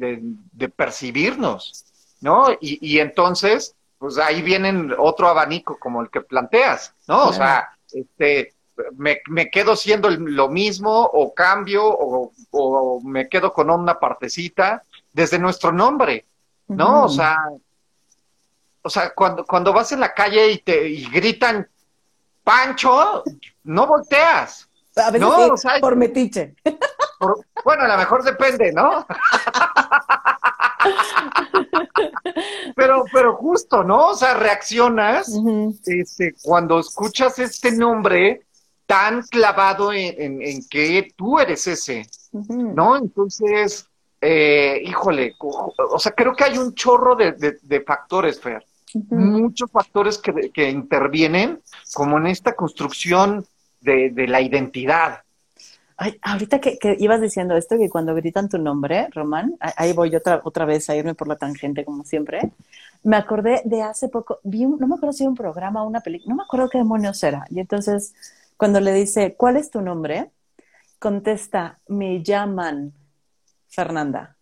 de, 0.51 0.69
percibirnos, 0.69 1.85
¿no? 2.19 2.51
Y, 2.59 2.77
y, 2.81 2.99
entonces, 2.99 3.75
pues 3.99 4.17
ahí 4.17 4.41
vienen 4.41 4.93
otro 4.97 5.27
abanico 5.27 5.77
como 5.77 6.01
el 6.01 6.09
que 6.09 6.21
planteas, 6.21 6.95
¿no? 7.07 7.27
O 7.27 7.33
sea, 7.33 7.69
este, 7.91 8.55
me, 8.95 9.19
me, 9.27 9.51
quedo 9.51 9.75
siendo 9.75 10.09
lo 10.09 10.47
mismo 10.47 11.03
o 11.03 11.33
cambio 11.33 11.85
o, 11.85 12.31
o, 12.51 13.01
me 13.01 13.27
quedo 13.27 13.51
con 13.51 13.69
una 13.69 13.99
partecita 13.99 14.81
desde 15.11 15.37
nuestro 15.37 15.73
nombre, 15.73 16.25
¿no? 16.69 17.03
O 17.03 17.09
sea, 17.09 17.37
o 18.81 18.89
sea, 18.89 19.13
cuando, 19.13 19.45
cuando 19.45 19.73
vas 19.73 19.91
en 19.91 19.99
la 19.99 20.13
calle 20.13 20.49
y 20.51 20.59
te 20.59 20.87
y 20.87 21.09
gritan 21.09 21.67
Pancho, 22.41 23.23
no 23.63 23.85
volteas. 23.85 24.69
A 24.95 25.11
veces 25.11 25.27
no, 25.27 25.53
por 25.81 25.95
metiche. 25.97 26.55
bueno, 27.65 27.83
a 27.83 27.87
lo 27.87 27.97
mejor 27.97 28.23
depende, 28.23 28.71
¿no? 28.71 29.05
pero, 32.75 33.03
pero 33.11 33.35
justo, 33.35 33.83
¿no? 33.83 34.07
O 34.07 34.15
sea, 34.15 34.33
reaccionas 34.35 35.33
este, 35.85 36.35
cuando 36.41 36.79
escuchas 36.79 37.39
este 37.39 37.71
nombre 37.71 38.41
tan 38.85 39.21
clavado 39.23 39.93
en, 39.93 40.41
en 40.41 40.67
que 40.67 41.13
tú 41.15 41.39
eres 41.39 41.67
ese, 41.67 42.07
¿no? 42.31 42.97
Entonces, 42.97 43.89
eh, 44.21 44.81
híjole, 44.85 45.35
o 45.39 45.97
sea, 45.97 46.11
creo 46.11 46.33
que 46.33 46.43
hay 46.43 46.57
un 46.57 46.73
chorro 46.73 47.15
de, 47.15 47.83
factores, 47.85 48.39
Fer. 48.39 48.65
Muchos 49.09 49.71
factores 49.71 50.17
que, 50.17 50.69
intervienen 50.69 51.61
como 51.93 52.17
en 52.17 52.27
esta 52.27 52.53
construcción 52.55 53.45
de, 53.79 54.25
la 54.27 54.41
identidad. 54.41 55.21
Ay, 56.01 56.17
ahorita 56.21 56.61
que, 56.61 56.79
ibas 56.97 57.19
diciendo 57.19 57.57
esto, 57.57 57.77
que 57.77 57.89
cuando 57.89 58.15
gritan 58.15 58.47
tu 58.47 58.57
nombre, 58.57 59.09
Román, 59.11 59.57
ahí 59.59 59.91
voy 59.91 60.15
otra, 60.15 60.39
otra 60.45 60.63
vez 60.63 60.89
a 60.89 60.95
irme 60.95 61.13
por 61.13 61.27
la 61.27 61.35
tangente, 61.35 61.83
como 61.83 62.05
siempre. 62.05 62.53
Me 63.03 63.17
acordé 63.17 63.61
de 63.65 63.81
hace 63.81 64.07
poco, 64.07 64.39
vi 64.43 64.65
no 64.65 64.87
me 64.87 64.95
acuerdo 64.95 65.11
si 65.11 65.23
era 65.23 65.29
un 65.29 65.35
programa 65.35 65.83
o 65.83 65.87
una 65.87 65.99
película, 65.99 66.29
no 66.29 66.37
me 66.37 66.43
acuerdo 66.43 66.69
qué 66.69 66.77
demonios 66.77 67.21
era. 67.21 67.45
Y 67.49 67.59
entonces, 67.59 68.13
cuando 68.55 68.79
le 68.79 68.93
dice, 68.93 69.35
¿cuál 69.35 69.57
es 69.57 69.71
tu 69.71 69.81
nombre? 69.81 70.31
Contesta, 70.99 71.79
me 71.89 72.23
llaman 72.23 72.93
Fernanda. 73.67 74.37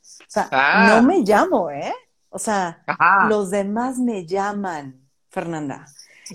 O 0.00 0.24
sea, 0.26 0.48
ah. 0.50 0.86
no 0.88 1.02
me 1.02 1.18
llamo, 1.18 1.70
¿eh? 1.70 1.92
O 2.30 2.38
sea, 2.38 2.82
los 3.28 3.50
demás 3.50 3.98
me 3.98 4.24
llaman 4.24 5.02
Fernanda. 5.28 5.84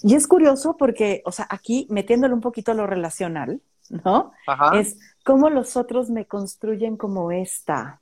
Y 0.04 0.14
es 0.14 0.28
curioso 0.28 0.78
porque, 0.78 1.24
o 1.26 1.32
sea, 1.32 1.48
aquí 1.50 1.88
metiéndole 1.90 2.36
un 2.36 2.42
poquito 2.42 2.72
a 2.72 2.76
lo 2.76 2.86
relacional, 2.86 3.60
¿no? 3.90 4.34
Es 4.74 4.98
cómo 5.24 5.50
los 5.50 5.78
otros 5.78 6.10
me 6.10 6.26
construyen 6.26 6.98
como 6.98 7.32
esta, 7.32 8.02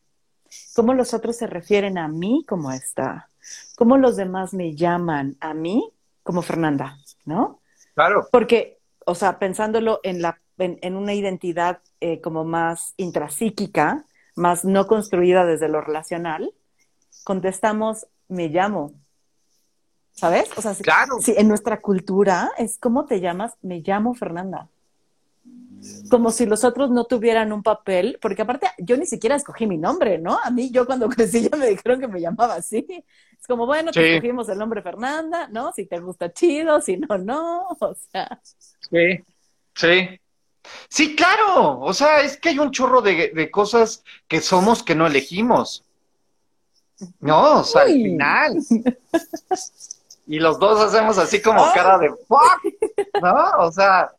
cómo 0.76 0.94
los 0.94 1.14
otros 1.14 1.38
se 1.38 1.48
refieren 1.48 1.98
a 1.98 2.08
mí 2.08 2.46
como 2.48 2.72
esta, 2.72 3.30
cómo 3.76 3.98
los 3.98 4.16
demás 4.16 4.54
me 4.54 4.76
llaman 4.76 5.38
a 5.40 5.54
mí 5.54 5.92
como 6.24 6.42
Fernanda, 6.42 6.98
¿no? 7.26 7.60
Claro. 7.94 8.28
Porque, 8.32 8.80
o 9.06 9.16
sea, 9.16 9.40
pensándolo 9.40 10.00
en, 10.04 10.22
la, 10.22 10.40
en, 10.58 10.96
una 10.96 11.14
identidad 11.14 11.80
eh, 12.00 12.22
como 12.22 12.46
más 12.46 12.94
intrapsíquica, 12.98 14.06
más 14.36 14.64
no 14.64 14.88
construida 14.88 15.46
desde 15.46 15.68
lo 15.68 15.82
relacional, 15.82 16.54
contestamos, 17.24 18.08
me 18.28 18.48
llamo. 18.48 18.94
¿Sabes? 20.14 20.50
O 20.58 20.62
sea, 20.62 20.76
claro. 20.76 21.20
si, 21.20 21.34
en 21.38 21.48
nuestra 21.48 21.82
cultura 21.82 22.52
es 22.58 22.78
¿cómo 22.78 23.06
te 23.06 23.22
llamas? 23.22 23.54
Me 23.62 23.80
llamo 23.80 24.14
Fernanda. 24.14 24.68
Como 26.10 26.32
si 26.32 26.46
los 26.46 26.64
otros 26.64 26.92
no 26.92 27.06
tuvieran 27.06 27.52
un 27.52 27.64
papel, 27.64 28.20
porque 28.22 28.42
aparte 28.44 28.68
yo 28.78 28.98
ni 28.98 29.06
siquiera 29.06 29.36
escogí 29.36 29.66
mi 29.66 29.78
nombre, 29.78 30.18
¿no? 30.18 30.40
A 30.44 30.52
mí 30.52 30.70
yo 30.72 30.86
cuando 30.86 31.10
crecí 31.10 31.50
ya 31.50 31.58
me 31.58 31.68
dijeron 31.68 32.00
que 32.00 32.08
me 32.08 32.22
llamaba 32.22 32.56
así. 32.56 32.86
Es 33.40 33.48
como, 33.48 33.66
bueno, 33.66 33.92
te 33.92 34.16
escogimos 34.16 34.50
el 34.50 34.58
nombre 34.58 34.82
Fernanda, 34.82 35.48
¿no? 35.48 35.72
Si 35.74 35.86
te 35.86 36.00
gusta 36.00 36.32
chido, 36.32 36.82
si 36.82 36.98
no, 36.98 37.18
no, 37.18 37.68
o 37.80 37.96
sea. 37.96 38.40
Sí, 38.90 39.24
sí. 39.76 40.20
Sí, 40.90 41.16
claro. 41.16 41.80
O 41.80 41.94
sea, 41.94 42.22
es 42.22 42.38
que 42.38 42.50
hay 42.50 42.60
un 42.60 42.72
chorro 42.72 43.02
de, 43.02 43.50
cosas 43.50 44.04
que 44.28 44.42
somos 44.42 44.84
que 44.84 44.94
no 44.94 45.08
elegimos. 45.08 45.84
No, 47.20 47.62
o 47.62 47.64
sea, 47.64 47.84
al 47.84 47.94
final. 47.94 48.58
Y 50.28 50.40
los 50.40 50.60
dos 50.60 50.80
hacemos 50.80 51.18
así 51.18 51.42
como 51.42 51.62
cara 51.74 51.98
de 51.98 52.10
fuck, 52.10 52.62
¿no? 53.22 53.66
O 53.66 53.72
sea, 53.72 54.12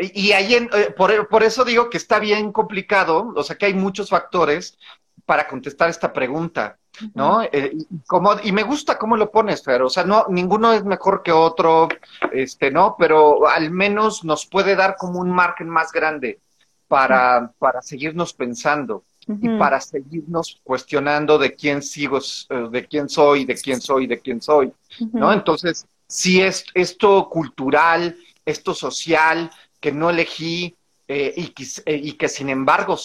y, 0.00 0.32
ahí, 0.32 0.54
eh, 0.54 0.94
por, 0.96 1.28
por 1.28 1.42
eso 1.42 1.64
digo 1.64 1.90
que 1.90 1.98
está 1.98 2.18
bien 2.18 2.52
complicado, 2.52 3.32
o 3.34 3.42
sea, 3.42 3.56
que 3.56 3.66
hay 3.66 3.74
muchos 3.74 4.08
factores 4.08 4.78
para 5.26 5.46
contestar 5.46 5.90
esta 5.90 6.12
pregunta. 6.12 6.76
¿no? 7.14 7.42
Eh, 7.42 7.76
como, 8.06 8.34
y 8.42 8.52
me 8.52 8.62
gusta 8.62 8.98
cómo 8.98 9.16
lo 9.16 9.30
pones, 9.30 9.62
Fer, 9.62 9.82
o 9.82 9.88
sea, 9.88 10.04
no, 10.04 10.26
ninguno 10.28 10.72
es 10.72 10.84
mejor 10.84 11.22
que 11.22 11.32
otro, 11.32 11.88
este, 12.32 12.70
¿no? 12.70 12.96
Pero 12.98 13.48
al 13.48 13.70
menos 13.70 14.24
nos 14.24 14.46
puede 14.46 14.76
dar 14.76 14.96
como 14.96 15.20
un 15.20 15.30
margen 15.30 15.68
más 15.68 15.92
grande 15.92 16.40
para, 16.88 17.52
para 17.58 17.80
seguirnos 17.82 18.34
pensando 18.34 19.04
y 19.28 19.48
para 19.58 19.80
seguirnos 19.80 20.60
cuestionando 20.64 21.38
de 21.38 21.54
quién 21.54 21.82
sigo, 21.82 22.18
eh, 22.18 22.68
de 22.70 22.86
quién 22.86 23.08
soy, 23.08 23.44
de 23.44 23.54
quién 23.54 23.80
soy, 23.80 24.06
de 24.06 24.18
quién 24.18 24.42
soy, 24.42 24.72
¿no? 25.12 25.32
Entonces, 25.32 25.86
si 26.08 26.40
es 26.42 26.64
esto 26.74 27.28
cultural, 27.28 28.16
esto 28.44 28.74
social, 28.74 29.50
que 29.80 29.92
no 29.92 30.10
elegí 30.10 30.74
eh, 31.08 31.34
y, 31.36 31.52
y 31.86 32.12
que 32.12 32.28
sin 32.28 32.50
embargo 32.50 32.96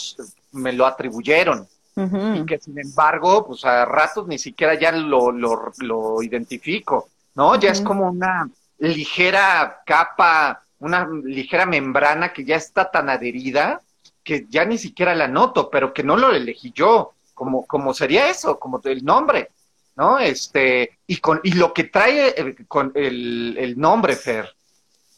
me 0.52 0.74
lo 0.74 0.86
atribuyeron, 0.86 1.68
y 1.98 2.46
que 2.46 2.60
sin 2.60 2.78
embargo, 2.78 3.48
pues 3.48 3.64
a 3.64 3.86
ratos 3.86 4.28
ni 4.28 4.38
siquiera 4.38 4.74
ya 4.76 4.92
lo, 4.92 5.32
lo, 5.32 5.72
lo 5.78 6.22
identifico, 6.22 7.10
¿no? 7.36 7.58
Ya 7.58 7.72
es 7.72 7.80
como 7.80 8.10
una 8.10 8.50
ligera 8.80 9.82
capa, 9.86 10.62
una 10.80 11.08
ligera 11.24 11.66
membrana 11.66 12.34
que 12.34 12.44
ya 12.44 12.58
está 12.58 12.92
tan 12.92 13.10
adherida 13.10 13.82
que 14.26 14.48
ya 14.50 14.66
ni 14.66 14.78
siquiera 14.78 15.16
la 15.16 15.28
noto, 15.28 15.70
pero 15.70 15.94
que 15.94 16.04
no 16.04 16.18
lo 16.18 16.34
elegí 16.34 16.74
yo, 16.74 17.14
como, 17.34 17.66
como 17.66 17.94
sería 17.94 18.30
eso, 18.30 18.60
como 18.60 18.82
el 18.84 19.06
nombre, 19.06 19.52
¿no? 19.96 20.18
Este, 20.18 20.98
y 21.06 21.18
con, 21.18 21.40
y 21.44 21.54
lo 21.54 21.74
que 21.74 21.86
trae 21.86 22.34
eh, 22.36 22.56
con 22.68 22.92
el, 22.96 23.56
el 23.58 23.80
nombre, 23.80 24.16
Fer, 24.16 24.54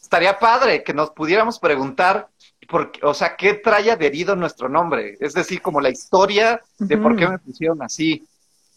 estaría 0.08 0.38
padre 0.38 0.82
que 0.82 0.94
nos 0.94 1.10
pudiéramos 1.10 1.58
preguntar 1.58 2.28
porque, 2.66 3.00
o 3.04 3.12
sea, 3.12 3.36
¿qué 3.36 3.54
trae 3.54 3.90
adherido 3.90 4.34
nuestro 4.34 4.68
nombre? 4.70 5.18
Es 5.20 5.34
decir, 5.34 5.60
como 5.60 5.82
la 5.82 5.90
historia 5.90 6.60
de 6.78 6.96
por 6.96 7.14
qué 7.14 7.28
me 7.28 7.38
pusieron 7.38 7.82
así, 7.82 8.26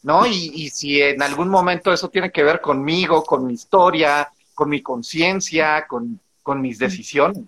¿no? 0.03 0.25
Y, 0.25 0.51
y, 0.53 0.69
si 0.69 1.01
en 1.01 1.21
algún 1.21 1.47
momento 1.47 1.91
eso 1.91 2.09
tiene 2.09 2.31
que 2.31 2.43
ver 2.43 2.59
conmigo, 2.59 3.23
con 3.23 3.45
mi 3.45 3.53
historia, 3.53 4.29
con 4.53 4.69
mi 4.69 4.81
conciencia, 4.81 5.85
con, 5.87 6.19
con, 6.43 6.61
mis 6.61 6.79
decisiones, 6.79 7.43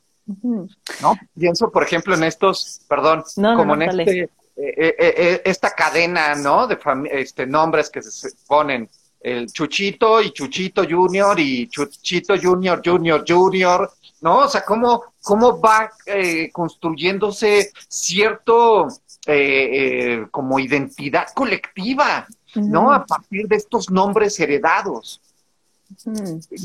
¿no? 1.01 1.13
Pienso, 1.37 1.69
por 1.69 1.83
ejemplo, 1.83 2.15
en 2.15 2.23
estos, 2.23 2.81
perdón, 2.87 3.23
como 3.35 3.75
en 3.75 3.81
este, 3.83 4.21
eh, 4.21 4.29
eh, 4.57 4.95
eh, 4.97 5.41
esta 5.45 5.71
cadena, 5.71 6.35
¿no? 6.35 6.67
De 6.67 6.77
este, 7.11 7.45
nombres 7.45 7.89
que 7.89 8.01
se 8.01 8.29
ponen 8.47 8.89
el 9.23 9.47
Chuchito 9.51 10.21
y 10.21 10.31
Chuchito 10.31 10.83
Junior 10.87 11.39
y 11.39 11.67
Chuchito 11.67 12.35
Junior 12.39 12.81
Junior 12.83 13.23
Junior 13.27 13.89
¿no? 14.23 14.39
O 14.39 14.47
sea, 14.47 14.63
cómo, 14.63 15.03
cómo 15.21 15.59
va 15.59 15.91
eh, 16.05 16.49
construyéndose 16.51 17.71
cierto 17.89 18.87
eh, 19.27 19.69
eh, 19.73 20.25
como 20.31 20.59
identidad 20.59 21.27
colectiva, 21.35 22.25
¿no? 22.55 22.91
A 22.93 23.05
partir 23.05 23.47
de 23.47 23.57
estos 23.57 23.89
nombres 23.89 24.39
heredados. 24.39 25.21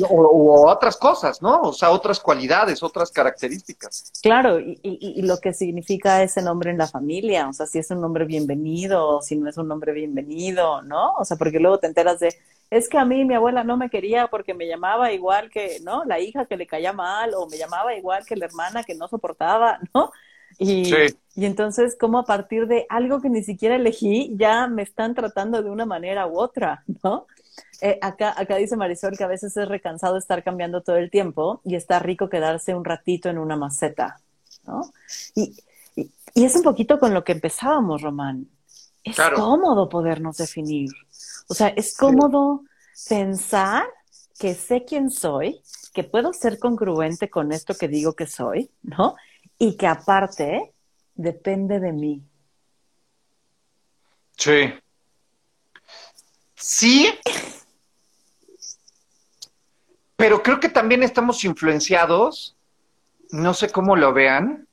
O, 0.08 0.70
otras 0.70 0.96
cosas, 0.96 1.42
¿no? 1.42 1.60
O 1.62 1.72
sea, 1.72 1.90
otras 1.90 2.20
cualidades, 2.20 2.82
otras 2.82 3.10
características. 3.10 4.12
Claro, 4.22 4.58
y, 4.58 4.78
y, 4.82 5.22
lo 5.22 5.38
que 5.38 5.52
significa 5.52 6.22
ese 6.22 6.42
nombre 6.42 6.70
en 6.70 6.78
la 6.78 6.86
familia, 6.86 7.48
o 7.48 7.52
sea, 7.52 7.66
si 7.66 7.78
es 7.78 7.90
un 7.90 8.00
nombre 8.00 8.24
bienvenido, 8.24 9.20
si 9.22 9.36
no 9.36 9.48
es 9.48 9.56
un 9.56 9.68
nombre 9.68 9.92
bienvenido, 9.92 10.82
¿no? 10.82 11.14
O 11.14 11.24
sea, 11.24 11.36
porque 11.36 11.60
luego 11.60 11.78
te 11.78 11.86
enteras 11.86 12.20
de 12.20 12.34
es 12.70 12.88
que 12.88 12.98
a 12.98 13.04
mí 13.04 13.24
mi 13.24 13.34
abuela 13.34 13.64
no 13.64 13.76
me 13.76 13.88
quería 13.88 14.26
porque 14.26 14.54
me 14.54 14.66
llamaba 14.66 15.12
igual 15.12 15.50
que, 15.50 15.80
¿no? 15.82 16.04
La 16.04 16.20
hija 16.20 16.46
que 16.46 16.56
le 16.56 16.66
caía 16.66 16.92
mal 16.92 17.32
o 17.34 17.48
me 17.48 17.56
llamaba 17.56 17.94
igual 17.94 18.26
que 18.26 18.36
la 18.36 18.46
hermana 18.46 18.84
que 18.84 18.94
no 18.94 19.08
soportaba, 19.08 19.78
¿no? 19.94 20.12
Y, 20.58 20.92
y 21.36 21.44
entonces, 21.44 21.96
como 21.98 22.18
a 22.18 22.24
partir 22.24 22.66
de 22.66 22.86
algo 22.88 23.20
que 23.20 23.30
ni 23.30 23.44
siquiera 23.44 23.76
elegí, 23.76 24.34
ya 24.36 24.66
me 24.66 24.82
están 24.82 25.14
tratando 25.14 25.62
de 25.62 25.70
una 25.70 25.86
manera 25.86 26.26
u 26.26 26.38
otra, 26.38 26.82
¿no? 27.04 27.26
Eh, 27.80 27.98
acá, 28.02 28.34
acá 28.36 28.56
dice 28.56 28.76
Marisol 28.76 29.16
que 29.16 29.24
a 29.24 29.28
veces 29.28 29.56
es 29.56 29.68
recansado 29.68 30.16
estar 30.16 30.42
cambiando 30.42 30.82
todo 30.82 30.96
el 30.96 31.10
tiempo 31.10 31.60
y 31.64 31.76
está 31.76 31.98
rico 31.98 32.28
quedarse 32.28 32.74
un 32.74 32.84
ratito 32.84 33.28
en 33.28 33.38
una 33.38 33.56
maceta, 33.56 34.20
¿no? 34.64 34.92
Y, 35.34 35.56
y, 35.96 36.10
es 36.34 36.54
un 36.56 36.62
poquito 36.62 36.98
con 36.98 37.14
lo 37.14 37.24
que 37.24 37.32
empezábamos, 37.32 38.02
Román. 38.02 38.48
Es 39.04 39.16
cómodo 39.34 39.88
podernos 39.88 40.36
definir. 40.36 40.90
O 41.48 41.54
sea, 41.54 41.68
es 41.68 41.96
cómodo 41.96 42.64
pensar 43.08 43.84
que 44.38 44.54
sé 44.54 44.84
quién 44.84 45.10
soy, 45.10 45.60
que 45.92 46.04
puedo 46.04 46.32
ser 46.32 46.58
congruente 46.58 47.30
con 47.30 47.52
esto 47.52 47.74
que 47.74 47.88
digo 47.88 48.14
que 48.14 48.26
soy, 48.26 48.70
¿no? 48.82 49.16
Y 49.58 49.76
que 49.76 49.86
aparte 49.86 50.74
depende 51.14 51.80
de 51.80 51.92
mí. 51.92 52.22
Sí. 54.36 54.72
Sí, 56.60 57.08
pero 60.16 60.42
creo 60.42 60.58
que 60.58 60.68
también 60.68 61.04
estamos 61.04 61.44
influenciados, 61.44 62.56
no 63.30 63.54
sé 63.54 63.70
cómo 63.70 63.94
lo 63.94 64.12
vean, 64.12 64.66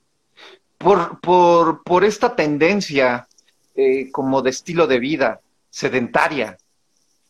por, 0.79 1.19
por, 1.19 1.83
por 1.83 2.03
esta 2.03 2.35
tendencia 2.35 3.27
eh, 3.75 4.11
como 4.11 4.41
de 4.41 4.49
estilo 4.49 4.87
de 4.87 4.99
vida 4.99 5.41
sedentaria. 5.69 6.57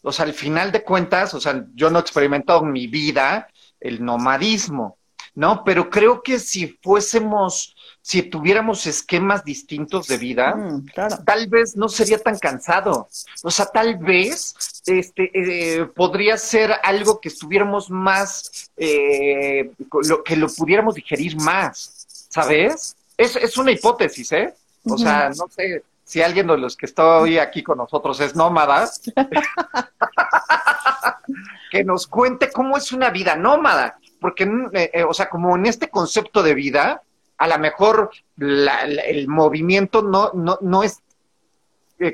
O 0.01 0.13
sea, 0.13 0.25
al 0.25 0.33
final 0.33 0.71
de 0.71 0.83
cuentas, 0.83 1.33
o 1.33 1.41
sea, 1.41 1.65
yo 1.73 1.89
no 1.89 1.99
he 1.99 2.01
experimentado 2.01 2.61
en 2.61 2.71
mi 2.71 2.87
vida 2.87 3.49
el 3.81 4.05
nomadismo, 4.05 4.97
¿no? 5.33 5.65
Pero 5.65 5.89
creo 5.89 6.23
que 6.23 6.39
si 6.39 6.79
fuésemos, 6.81 7.74
si 8.05 8.21
tuviéramos 8.21 8.85
esquemas 8.85 9.43
distintos 9.43 10.05
de 10.05 10.19
vida, 10.19 10.55
mm, 10.55 10.85
tal 11.25 11.47
vez 11.47 11.75
no 11.75 11.89
sería 11.89 12.19
tan 12.19 12.37
cansado. 12.37 13.09
O 13.41 13.49
sea, 13.49 13.65
tal 13.65 13.97
vez 13.97 14.53
este, 14.85 15.31
eh, 15.33 15.87
podría 15.87 16.37
ser 16.37 16.71
algo 16.83 17.19
que 17.19 17.29
estuviéramos 17.29 17.89
más, 17.89 18.69
eh, 18.77 19.71
lo, 20.07 20.23
que 20.23 20.35
lo 20.35 20.49
pudiéramos 20.49 20.93
digerir 20.93 21.35
más, 21.41 22.05
¿sabes? 22.29 22.95
Es, 23.17 23.37
es 23.37 23.57
una 23.57 23.71
hipótesis, 23.71 24.31
¿eh? 24.33 24.53
O 24.83 24.99
sea, 24.99 25.29
no 25.29 25.47
sé 25.49 25.81
si 26.03 26.21
alguien 26.21 26.45
de 26.45 26.59
los 26.59 26.77
que 26.77 26.85
está 26.85 27.21
hoy 27.21 27.39
aquí 27.39 27.63
con 27.63 27.79
nosotros 27.79 28.19
es 28.19 28.35
nómada, 28.35 28.87
que 31.71 31.83
nos 31.83 32.05
cuente 32.05 32.51
cómo 32.51 32.77
es 32.77 32.91
una 32.91 33.09
vida 33.09 33.35
nómada, 33.35 33.97
porque, 34.21 34.43
eh, 34.73 34.91
eh, 34.93 35.03
o 35.03 35.13
sea, 35.15 35.27
como 35.27 35.55
en 35.55 35.65
este 35.65 35.89
concepto 35.89 36.43
de 36.43 36.53
vida, 36.53 37.01
a 37.37 37.47
lo 37.47 37.59
mejor 37.59 38.11
el 38.37 39.27
movimiento 39.27 40.01
no, 40.01 40.31
no, 40.33 40.57
no 40.61 40.83
es 40.83 41.01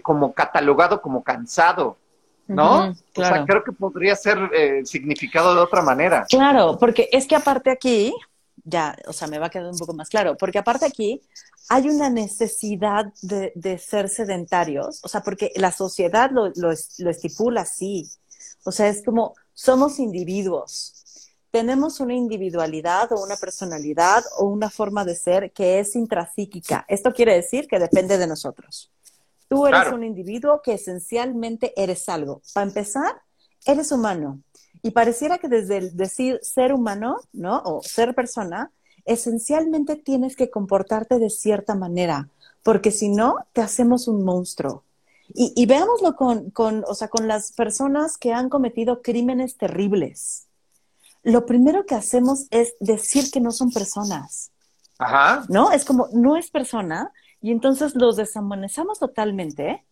como 0.04 0.34
catalogado 0.34 1.02
como 1.02 1.24
cansado, 1.24 1.98
¿no? 2.48 2.90
O 2.90 2.96
sea, 3.16 3.46
creo 3.46 3.64
que 3.64 3.72
podría 3.72 4.16
ser 4.16 4.38
eh, 4.54 4.82
significado 4.86 5.56
de 5.56 5.62
otra 5.62 5.82
manera. 5.82 6.26
Claro, 6.30 6.78
porque 6.80 7.10
es 7.12 7.28
que 7.28 7.36
aparte 7.36 7.72
aquí, 7.72 8.14
ya, 8.64 8.96
o 9.08 9.14
sea, 9.14 9.28
me 9.28 9.40
va 9.40 9.48
a 9.48 9.50
quedar 9.50 9.72
un 9.72 9.78
poco 9.78 9.94
más 9.94 10.10
claro, 10.10 10.36
porque 10.38 10.60
aparte 10.60 10.86
aquí 10.86 11.22
hay 11.70 11.90
una 11.90 12.10
necesidad 12.10 13.06
de, 13.22 13.52
de 13.56 13.78
ser 13.78 14.10
sedentarios, 14.10 15.00
o 15.04 15.08
sea, 15.08 15.22
porque 15.22 15.52
la 15.56 15.72
sociedad 15.72 16.32
lo, 16.32 16.48
lo, 16.56 16.74
lo 17.00 17.10
estipula 17.10 17.62
así, 17.62 18.10
o 18.64 18.72
sea, 18.72 18.88
es 18.88 19.04
como 19.04 19.34
somos 19.54 20.00
individuos, 20.00 21.01
tenemos 21.52 22.00
una 22.00 22.14
individualidad 22.14 23.12
o 23.12 23.22
una 23.22 23.36
personalidad 23.36 24.24
o 24.38 24.46
una 24.46 24.70
forma 24.70 25.04
de 25.04 25.16
ser 25.16 25.52
que 25.52 25.80
es 25.80 25.96
intrapsíquica. 25.96 26.86
Esto 26.88 27.14
quiere 27.14 27.36
decir 27.36 27.68
que 27.68 27.78
depende 27.78 28.18
de 28.18 28.26
nosotros. 28.26 28.90
Tú 29.50 29.68
eres 29.68 29.92
un 29.92 30.06
individuo 30.06 30.62
que 30.64 30.76
esencialmente 30.76 31.74
eres 31.76 32.08
algo. 32.08 32.42
Para 32.54 32.68
empezar, 32.68 33.22
eres 33.66 33.92
humano. 33.92 34.40
Y 34.82 34.92
pareciera 34.92 35.38
que 35.40 35.50
desde 35.50 35.78
el 35.78 35.98
decir 35.98 36.40
ser 36.42 36.72
humano, 36.74 37.18
¿no? 37.34 37.62
O 37.66 37.82
ser 37.84 38.16
persona, 38.16 38.72
esencialmente 39.04 39.98
tienes 39.98 40.38
que 40.38 40.50
comportarte 40.50 41.20
de 41.20 41.30
cierta 41.30 41.76
manera, 41.76 42.30
porque 42.64 42.92
si 42.92 43.10
no, 43.10 43.46
te 43.52 43.62
hacemos 43.62 44.08
un 44.08 44.24
monstruo. 44.24 44.84
Y, 45.34 45.52
y 45.56 45.66
veámoslo 45.66 46.16
con, 46.16 46.50
con, 46.52 46.86
o 46.88 46.96
sea, 46.96 47.10
con 47.10 47.28
las 47.28 47.52
personas 47.52 48.18
que 48.18 48.32
han 48.32 48.48
cometido 48.48 49.02
crímenes 49.02 49.58
terribles. 49.58 50.48
Lo 51.24 51.46
primero 51.46 51.86
que 51.86 51.96
hacemos 51.96 52.48
es 52.50 52.76
decir 52.80 53.32
que 53.32 53.40
no 53.40 53.52
son 53.52 53.72
personas. 53.72 54.52
Ajá. 54.98 55.46
¿No? 55.50 55.72
Es 55.72 55.86
como, 55.86 56.08
no 56.14 56.38
es 56.38 56.52
persona, 56.52 57.12
y 57.42 57.52
entonces 57.52 57.96
los 57.96 58.16
desamonezamos 58.16 59.00
totalmente 59.00 59.86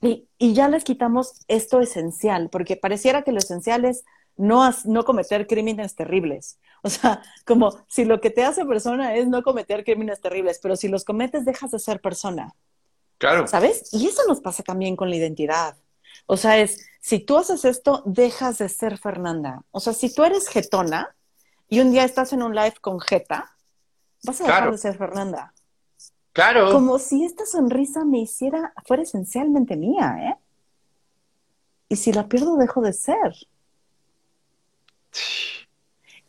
y, 0.00 0.28
y, 0.38 0.52
ya 0.52 0.68
les 0.68 0.84
quitamos 0.84 1.32
esto 1.46 1.80
esencial, 1.80 2.48
porque 2.50 2.76
pareciera 2.76 3.22
que 3.22 3.32
lo 3.32 3.38
esencial 3.38 3.84
es 3.84 4.04
no, 4.36 4.68
no 4.84 5.04
cometer 5.04 5.46
crímenes 5.46 5.94
terribles. 5.94 6.58
O 6.84 6.90
sea, 6.90 7.22
como 7.46 7.78
si 7.86 8.04
lo 8.04 8.20
que 8.20 8.30
te 8.30 8.42
hace 8.42 8.64
persona 8.64 9.14
es 9.14 9.28
no 9.28 9.44
cometer 9.44 9.84
crímenes 9.84 10.20
terribles, 10.20 10.58
pero 10.60 10.74
si 10.74 10.88
los 10.88 11.04
cometes 11.04 11.44
dejas 11.44 11.70
de 11.70 11.78
ser 11.78 12.00
persona. 12.00 12.52
Claro. 13.18 13.46
¿Sabes? 13.46 13.88
Y 13.92 14.08
eso 14.08 14.22
nos 14.26 14.40
pasa 14.40 14.64
también 14.64 14.96
con 14.96 15.08
la 15.08 15.14
identidad. 15.14 15.76
O 16.26 16.36
sea, 16.36 16.58
es, 16.58 16.86
si 17.00 17.18
tú 17.18 17.36
haces 17.36 17.64
esto, 17.64 18.02
dejas 18.06 18.58
de 18.58 18.68
ser 18.68 18.98
Fernanda. 18.98 19.62
O 19.70 19.80
sea, 19.80 19.92
si 19.92 20.14
tú 20.14 20.24
eres 20.24 20.48
getona 20.48 21.14
y 21.68 21.80
un 21.80 21.90
día 21.90 22.04
estás 22.04 22.32
en 22.32 22.42
un 22.42 22.54
live 22.54 22.74
con 22.80 23.00
Jeta, 23.00 23.56
vas 24.22 24.40
a 24.40 24.44
dejar 24.44 24.70
de 24.70 24.78
ser 24.78 24.96
Fernanda. 24.96 25.52
Claro. 26.32 26.72
Como 26.72 26.98
si 26.98 27.24
esta 27.24 27.44
sonrisa 27.44 28.04
me 28.04 28.20
hiciera, 28.20 28.72
fuera 28.86 29.02
esencialmente 29.02 29.76
mía, 29.76 30.16
¿eh? 30.30 30.36
Y 31.88 31.96
si 31.96 32.12
la 32.12 32.26
pierdo, 32.26 32.56
dejo 32.56 32.80
de 32.80 32.92
ser. 32.92 33.34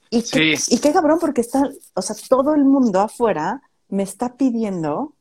Y, 0.10 0.23
qué, 0.23 0.60
y 0.67 0.79
qué 0.79 0.91
cabrón, 0.91 1.19
porque 1.19 1.41
está, 1.41 1.69
o 1.93 2.01
sea, 2.01 2.15
todo 2.27 2.53
el 2.53 2.65
mundo 2.65 2.99
afuera 2.99 3.62
me 3.88 4.03
está 4.03 4.36
pidiendo 4.36 5.13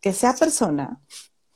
que 0.00 0.12
sea 0.12 0.34
persona, 0.34 1.00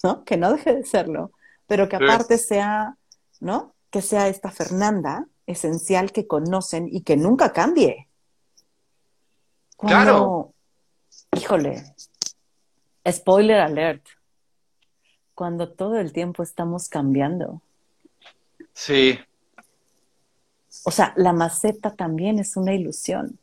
¿no? 0.03 0.25
Que 0.25 0.37
no 0.37 0.53
deje 0.53 0.75
de 0.75 0.85
serlo, 0.85 1.33
pero 1.73 1.89
que 1.89 1.97
aparte 1.97 2.37
sea, 2.37 2.99
¿no? 3.41 3.75
Que 3.89 4.03
sea 4.03 4.29
esta 4.29 4.51
Fernanda 4.51 5.27
esencial 5.47 6.13
que 6.13 6.27
conocen 6.27 6.87
y 6.87 7.01
que 7.01 7.17
nunca 7.17 7.55
cambie. 7.55 8.09
claro. 9.79 10.53
Híjole, 11.35 11.95
Spoiler 13.11 13.61
alert. 13.61 14.07
Cuando 15.35 15.73
todo 15.73 15.99
el 15.99 16.13
tiempo 16.13 16.43
estamos 16.43 16.91
cambiando. 16.91 17.63
Sí. 18.75 19.19
O 20.85 20.91
sea, 20.91 21.15
la 21.17 21.33
maceta 21.33 21.97
también 21.97 22.39
es 22.39 22.55
una 22.59 22.75
ilusión. 22.75 23.39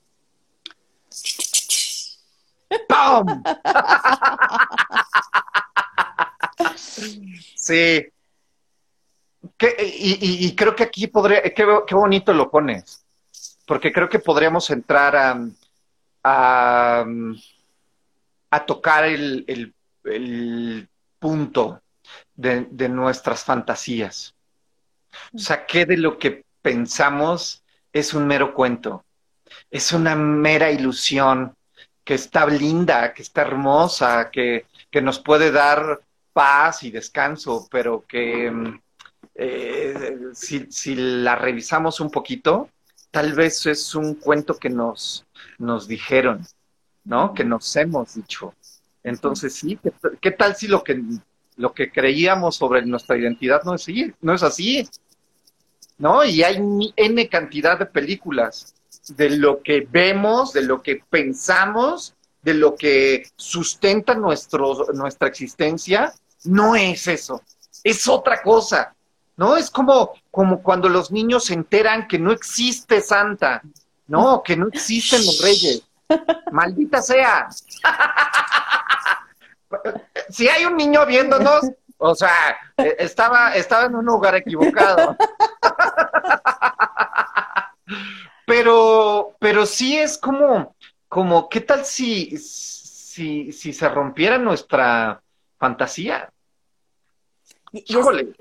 ¡Pum! 2.87 3.41
sí. 7.55 8.05
Y, 9.61 10.55
creo 10.55 10.75
que 10.75 10.83
aquí 10.83 11.07
podría, 11.07 11.41
qué, 11.41 11.65
qué, 11.85 11.95
bonito 11.95 12.33
lo 12.33 12.49
pones, 12.49 13.05
porque 13.65 13.91
creo 13.91 14.07
que 14.07 14.19
podríamos 14.19 14.69
entrar 14.69 15.15
a, 15.15 15.39
a 16.23 17.05
a 18.51 18.65
tocar 18.65 19.05
el, 19.05 19.75
punto 21.19 21.81
de, 22.35 22.89
nuestras 22.89 23.43
fantasías. 23.43 24.33
O 25.33 25.39
sea, 25.39 25.65
¿qué 25.65 25.85
de 25.85 25.97
lo 25.97 26.17
que 26.17 26.43
pensamos 26.61 27.63
es 27.91 28.13
un 28.13 28.25
mero 28.25 28.53
cuento? 28.53 29.03
Es 29.69 29.91
una 29.91 30.15
mera 30.15 30.71
ilusión 30.71 31.55
que 32.03 32.13
está 32.13 32.45
linda, 32.47 33.13
que 33.13 33.21
está 33.21 33.41
hermosa, 33.41 34.29
que, 34.31 34.65
nos 35.01 35.19
puede 35.19 35.51
dar 35.51 35.99
paz 36.33 36.83
y 36.83 36.91
descanso, 36.91 37.67
pero 37.69 38.05
que 38.07 38.79
si, 40.33 40.95
la 40.95 41.35
revisamos 41.35 41.99
un 41.99 42.09
poquito, 42.11 42.69
tal 43.11 43.33
vez 43.33 43.65
es 43.65 43.95
un 43.95 44.15
cuento 44.15 44.57
que 44.57 44.69
nos, 44.69 45.25
nos 45.57 45.87
dijeron. 45.87 46.45
¿no? 47.09 47.33
Que 47.33 47.43
nos 47.43 47.75
hemos 47.75 48.13
dicho. 48.13 48.53
Entonces, 49.03 49.55
sí, 49.55 49.79
¿qué, 50.21 50.31
tal 50.31 50.55
si 50.55 50.67
lo 50.67 50.83
que, 50.83 51.01
lo 51.57 51.73
que 51.73 51.91
creíamos 51.91 52.57
sobre 52.57 52.85
nuestra 52.85 53.17
identidad 53.17 53.63
no 53.63 53.73
es, 53.73 53.81
así, 53.81 54.13
no 54.21 54.33
es 54.33 54.43
así? 54.43 54.87
¿No? 55.97 56.23
Y 56.23 56.43
hay 56.43 56.59
N 56.95 57.29
cantidad 57.29 57.79
de 57.79 57.87
películas 57.87 58.75
de 59.09 59.31
lo 59.31 59.61
que 59.63 59.87
vemos, 59.89 60.53
de 60.53 60.61
lo 60.61 60.81
que 60.81 61.01
pensamos, 61.09 62.13
de 62.43 62.53
lo 62.53 62.75
que 62.75 63.27
sustenta 63.35 64.13
nuestro, 64.13 64.85
nuestra 64.93 65.27
existencia, 65.27 66.13
no 66.43 66.75
es 66.75 67.07
eso, 67.07 67.41
es 67.83 68.07
otra 68.07 68.41
cosa, 68.41 68.95
¿no? 69.39 69.55
Es 69.55 69.71
como 69.71 70.11
como 70.31 70.61
cuando 70.61 70.89
los 70.89 71.11
niños 71.11 71.45
se 71.45 71.53
enteran 71.53 72.09
que 72.09 72.19
no 72.19 72.33
existe 72.33 72.99
Santa, 72.99 73.61
no, 74.07 74.43
que 74.43 74.57
no 74.57 74.67
existen 74.67 75.25
los 75.25 75.41
reyes. 75.41 75.81
Maldita 76.51 77.01
sea. 77.01 77.47
si 80.29 80.49
hay 80.49 80.65
un 80.65 80.75
niño 80.75 81.05
viéndonos, 81.05 81.71
o 81.97 82.13
sea, 82.15 82.57
eh, 82.75 82.97
estaba, 82.99 83.55
estaba 83.55 83.85
en 83.85 83.95
un 83.95 84.05
lugar 84.05 84.35
equivocado. 84.35 85.15
pero, 88.45 89.35
pero 89.39 89.65
sí 89.65 89.97
es 89.97 90.17
como, 90.17 90.75
como, 91.07 91.47
¿qué 91.47 91.61
tal 91.61 91.85
si, 91.85 92.37
si, 92.37 93.53
si 93.53 93.71
se 93.71 93.87
rompiera 93.87 94.37
nuestra 94.37 95.21
fantasía? 95.57 96.29
Y, 97.71 97.85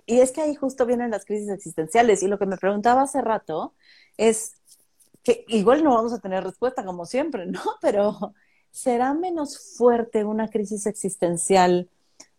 y, 0.07 0.21
es, 0.21 0.33
que 0.33 0.41
ahí 0.41 0.55
justo 0.55 0.87
vienen 0.87 1.11
las 1.11 1.25
crisis 1.25 1.51
existenciales. 1.51 2.23
Y 2.23 2.29
lo 2.29 2.38
que 2.38 2.47
me 2.47 2.57
preguntaba 2.57 3.03
hace 3.03 3.21
rato 3.21 3.75
es 4.17 4.55
que 5.23 5.45
igual 5.49 5.85
no 5.85 5.95
vamos 5.95 6.12
a 6.12 6.21
tener 6.21 6.45
respuesta 6.45 6.85
como 6.85 7.07
siempre, 7.07 7.47
¿no? 7.47 7.61
Pero 7.81 8.35
¿será 8.71 9.14
menos 9.14 9.77
fuerte 9.77 10.25
una 10.25 10.49
crisis 10.49 10.87
existencial 10.87 11.88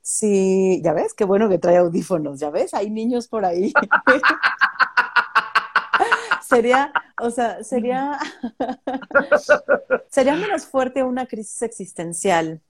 si, 0.01 0.81
ya 0.81 0.93
ves, 0.93 1.13
qué 1.13 1.23
bueno 1.23 1.49
que 1.49 1.59
trae 1.59 1.77
audífonos, 1.77 2.39
ya 2.39 2.49
ves, 2.49 2.73
hay 2.73 2.89
niños 2.89 3.27
por 3.27 3.45
ahí. 3.45 3.73
sería, 6.41 6.91
o 7.21 7.29
sea, 7.29 7.63
sería, 7.63 8.17
sería 10.09 10.35
menos 10.35 10.65
fuerte 10.65 11.03
una 11.03 11.27
crisis 11.27 11.61
existencial 11.61 12.63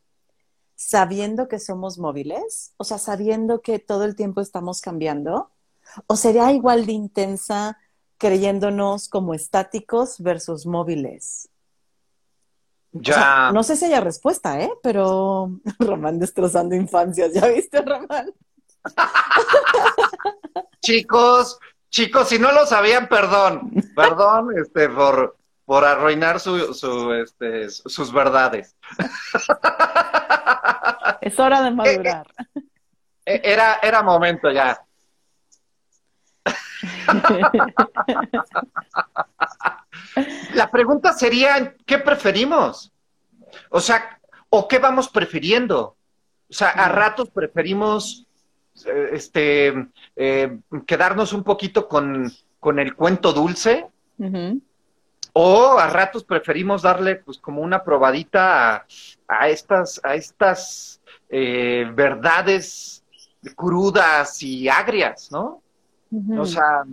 sabiendo 0.79 1.49
que 1.49 1.59
somos 1.59 1.97
móviles, 1.99 2.73
o 2.77 2.85
sea, 2.85 2.99
sabiendo 2.99 3.61
que 3.61 3.79
todo 3.79 4.05
el 4.05 4.15
tiempo 4.15 4.39
estamos 4.39 4.79
cambiando, 4.79 5.51
o 6.07 6.15
sería 6.15 6.53
igual 6.53 6.85
de 6.85 6.93
intensa 6.93 7.77
creyéndonos 8.17 9.09
como 9.09 9.33
estáticos 9.33 10.19
versus 10.19 10.65
móviles. 10.65 11.49
Ya. 12.93 13.51
no 13.51 13.61
sé 13.61 13.75
si 13.75 13.85
haya 13.85 13.99
respuesta, 13.99 14.61
¿eh? 14.61 14.71
Pero 14.81 15.51
Román 15.79 16.17
destrozando 16.17 16.75
infancias, 16.75 17.33
¿ya 17.33 17.47
viste, 17.47 17.81
Román? 17.81 18.33
chicos, 20.81 21.59
chicos, 21.89 22.29
si 22.29 22.39
no 22.39 22.53
lo 22.53 22.65
sabían, 22.65 23.09
perdón, 23.09 23.69
perdón, 23.97 24.57
este, 24.57 24.87
por, 24.87 25.35
por 25.65 25.83
arruinar 25.83 26.39
su, 26.39 26.73
su, 26.73 27.11
este, 27.11 27.69
sus 27.69 28.13
verdades. 28.13 28.77
Es 31.21 31.39
hora 31.39 31.61
de 31.61 31.71
madurar. 31.71 32.27
Eh, 32.55 32.61
eh, 33.25 33.41
era, 33.43 33.79
era 33.81 34.01
momento 34.01 34.51
ya. 34.51 34.81
La 40.53 40.69
pregunta 40.71 41.13
sería, 41.13 41.75
¿qué 41.85 41.97
preferimos? 41.99 42.91
O 43.69 43.79
sea, 43.79 44.19
¿o 44.49 44.67
qué 44.67 44.79
vamos 44.79 45.09
prefiriendo? 45.09 45.95
O 46.49 46.53
sea, 46.53 46.69
a 46.69 46.89
ratos 46.89 47.29
preferimos 47.29 48.25
eh, 48.85 49.09
este, 49.13 49.87
eh, 50.15 50.59
quedarnos 50.85 51.33
un 51.33 51.43
poquito 51.43 51.87
con, 51.87 52.31
el 52.77 52.95
cuento 52.95 53.33
dulce, 53.33 53.87
o 55.33 55.77
a 55.77 55.87
ratos 55.87 56.23
preferimos 56.23 56.81
darle 56.81 57.17
pues 57.17 57.37
como 57.37 57.61
una 57.61 57.83
probadita 57.83 58.85
a, 59.27 59.49
estas, 59.49 60.01
a 60.03 60.15
estas 60.15 60.98
eh, 61.29 61.89
verdades 61.93 63.03
crudas 63.55 64.41
y 64.43 64.67
agrias, 64.67 65.31
¿no? 65.31 65.61
O 66.37 66.45
sea, 66.45 66.83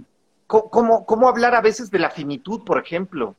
¿cómo, 0.47 1.07
¿cómo 1.07 1.29
hablar 1.29 1.55
a 1.55 1.63
veces 1.63 1.91
de 1.91 1.99
la 1.99 2.11
finitud, 2.11 2.63
por 2.65 2.79
ejemplo? 2.79 3.35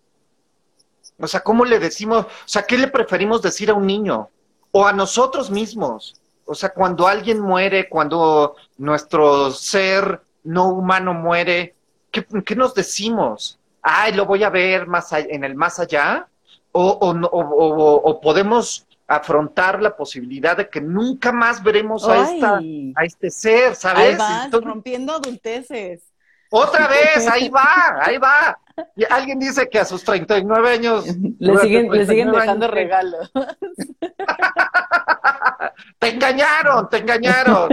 O 1.20 1.28
sea, 1.28 1.42
¿cómo 1.42 1.66
le 1.66 1.80
decimos, 1.80 2.26
o 2.26 2.48
sea, 2.48 2.64
qué 2.64 2.78
le 2.78 2.88
preferimos 2.88 3.42
decir 3.42 3.70
a 3.70 3.76
un 3.76 3.86
niño? 3.86 4.30
O 4.72 4.86
a 4.86 4.94
nosotros 4.94 5.50
mismos. 5.50 6.20
O 6.46 6.56
sea, 6.56 6.70
cuando 6.70 7.08
alguien 7.08 7.40
muere, 7.40 7.90
cuando 7.90 8.56
nuestro 8.78 9.52
ser 9.52 10.22
no 10.44 10.70
humano 10.70 11.14
muere, 11.14 11.76
¿qué, 12.12 12.26
qué 12.46 12.56
nos 12.56 12.74
decimos? 12.74 13.60
Ay, 13.82 14.14
lo 14.14 14.26
voy 14.26 14.44
a 14.44 14.50
ver 14.50 14.88
más 14.88 15.12
en 15.14 15.44
el 15.44 15.56
más 15.56 15.80
allá. 15.80 16.28
O, 16.72 16.84
o, 16.84 17.12
o, 17.12 17.96
o, 17.96 18.22
podemos 18.22 18.87
afrontar 19.08 19.82
la 19.82 19.96
posibilidad 19.96 20.58
de 20.58 20.70
que 20.70 20.82
nunca 20.82 21.32
más 21.32 21.64
veremos 21.64 22.08
a, 22.08 22.30
esta, 22.30 22.60
a 22.96 23.06
este 23.06 23.32
ser, 23.32 23.76
¿sabes? 23.76 24.20
Ahí 24.20 24.52
rompiendo 24.52 25.14
adulteces. 25.14 26.04
Otra 26.50 26.88
vez, 27.16 27.28
ahí 27.28 27.50
va, 27.50 28.00
ahí 28.02 28.18
va. 28.18 28.60
Y 28.96 29.04
alguien 29.10 29.40
dice 29.40 29.70
que 29.70 29.80
a 29.80 29.86
sus 29.86 30.04
39 30.04 30.70
años... 30.70 31.06
Le 31.40 31.58
siguen, 31.58 31.90
le 31.90 32.06
siguen 32.06 32.32
dejando 32.32 32.68
regalos. 32.68 33.32
te 36.00 36.10
engañaron, 36.10 36.90
te 36.90 36.98
engañaron. 36.98 37.70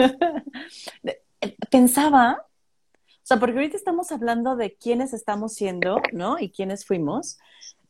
Pensaba, 1.71 2.43
o 2.43 3.27
sea, 3.27 3.39
porque 3.39 3.57
ahorita 3.57 3.77
estamos 3.77 4.13
hablando 4.13 4.57
de 4.57 4.77
quiénes 4.77 5.13
estamos 5.13 5.55
siendo, 5.55 6.01
¿no? 6.13 6.39
Y 6.39 6.51
quiénes 6.51 6.87
fuimos, 6.87 7.39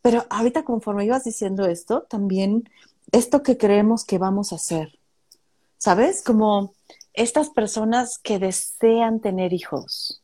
pero 0.03 0.27
ahorita 0.31 0.65
conforme 0.65 1.05
ibas 1.05 1.25
diciendo 1.25 1.67
esto, 1.67 2.03
también 2.03 2.69
esto 3.15 3.45
que 3.45 3.57
creemos 3.57 4.05
que 4.05 4.19
vamos 4.19 4.53
a 4.53 4.57
hacer, 4.57 4.99
¿sabes? 5.79 6.23
Como 6.23 6.75
estas 7.13 7.49
personas 7.49 8.19
que 8.19 8.41
desean 8.41 9.21
tener 9.21 9.53
hijos 9.53 10.23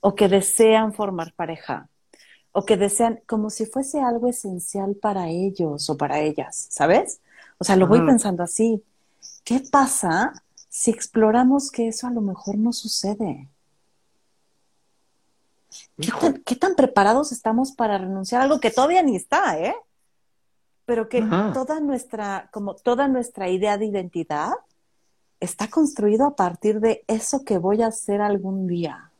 o 0.00 0.14
que 0.14 0.28
desean 0.28 0.92
formar 0.92 1.32
pareja 1.34 1.88
o 2.52 2.64
que 2.64 2.76
desean 2.76 3.20
como 3.26 3.50
si 3.50 3.66
fuese 3.66 4.00
algo 4.00 4.28
esencial 4.28 4.94
para 4.94 5.28
ellos 5.28 5.90
o 5.90 5.96
para 5.96 6.20
ellas, 6.20 6.68
¿sabes? 6.70 7.20
O 7.58 7.64
sea, 7.64 7.74
lo 7.74 7.88
voy 7.88 8.00
pensando 8.06 8.44
así. 8.44 8.84
¿Qué 9.42 9.60
pasa 9.60 10.32
si 10.68 10.92
exploramos 10.92 11.72
que 11.72 11.88
eso 11.88 12.06
a 12.06 12.10
lo 12.10 12.20
mejor 12.20 12.56
no 12.56 12.72
sucede? 12.72 13.48
¿Qué 16.44 16.56
tan, 16.56 16.76
preparados 16.76 17.32
estamos 17.32 17.72
para 17.72 17.98
renunciar 17.98 18.42
a 18.42 18.44
algo 18.44 18.60
que 18.60 18.70
todavía 18.70 19.02
ni 19.02 19.16
está, 19.16 19.58
eh? 19.58 19.74
Pero 20.84 21.08
que 21.08 21.22
toda 21.54 21.80
nuestra, 21.80 22.48
como 22.52 22.74
toda 22.74 23.08
nuestra 23.08 23.48
idea 23.48 23.78
de 23.78 23.86
identidad 23.86 24.52
está 25.38 25.68
construido 25.68 26.26
a 26.26 26.36
partir 26.36 26.80
de 26.80 27.04
eso 27.06 27.44
que 27.44 27.58
voy 27.58 27.82
a 27.82 27.88
hacer 27.88 28.20
algún 28.20 28.66
día. 28.66 29.10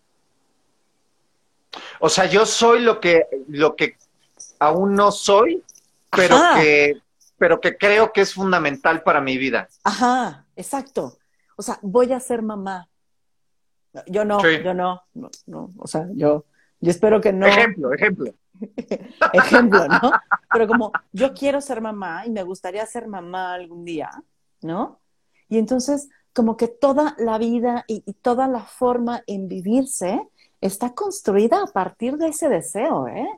O 2.01 2.09
sea, 2.09 2.27
yo 2.27 2.47
soy 2.47 2.81
lo 2.81 3.01
que, 3.01 3.27
lo 3.49 3.77
que 3.77 3.97
aún 4.59 4.95
no 4.95 5.11
soy, 5.11 5.63
pero 6.11 6.37
que, 6.57 7.01
pero 7.39 7.61
que 7.61 7.77
creo 7.77 8.13
que 8.13 8.21
es 8.21 8.35
fundamental 8.35 9.03
para 9.03 9.21
mi 9.21 9.39
vida. 9.39 9.69
Ajá, 9.85 10.47
exacto. 10.57 11.19
O 11.57 11.63
sea, 11.63 11.79
voy 11.83 12.13
a 12.13 12.21
ser 12.21 12.43
mamá. 12.43 12.89
Yo 14.07 14.25
no, 14.25 14.41
yo 14.43 14.75
no, 14.75 15.03
no, 15.15 15.31
no, 15.47 15.71
o 15.77 15.87
sea, 15.87 16.09
yo, 16.15 16.47
yo 16.81 16.91
espero 16.91 17.21
que 17.21 17.33
no. 17.33 17.47
Ejemplo, 17.47 17.93
ejemplo. 17.93 18.33
ejemplo, 19.33 19.87
¿no? 19.89 20.13
Pero 20.53 20.67
como 20.67 20.93
yo 21.13 21.35
quiero 21.35 21.61
ser 21.61 21.81
mamá 21.81 22.27
y 22.27 22.31
me 22.31 22.43
gustaría 22.43 22.85
ser 22.87 23.09
mamá 23.09 23.55
algún 23.55 23.85
día, 23.85 24.11
¿no? 24.61 25.01
Y 25.49 25.59
entonces, 25.59 26.09
como 26.33 26.57
que 26.57 26.69
toda 26.69 27.15
la 27.19 27.39
vida 27.39 27.85
y, 27.87 28.01
toda 28.15 28.49
la 28.49 28.61
forma 28.61 29.23
en 29.27 29.49
vivirse 29.49 30.29
está 30.61 30.95
construida 30.95 31.63
a 31.63 31.67
partir 31.67 32.17
de 32.17 32.29
ese 32.29 32.49
deseo, 32.49 33.09
¿eh? 33.09 33.29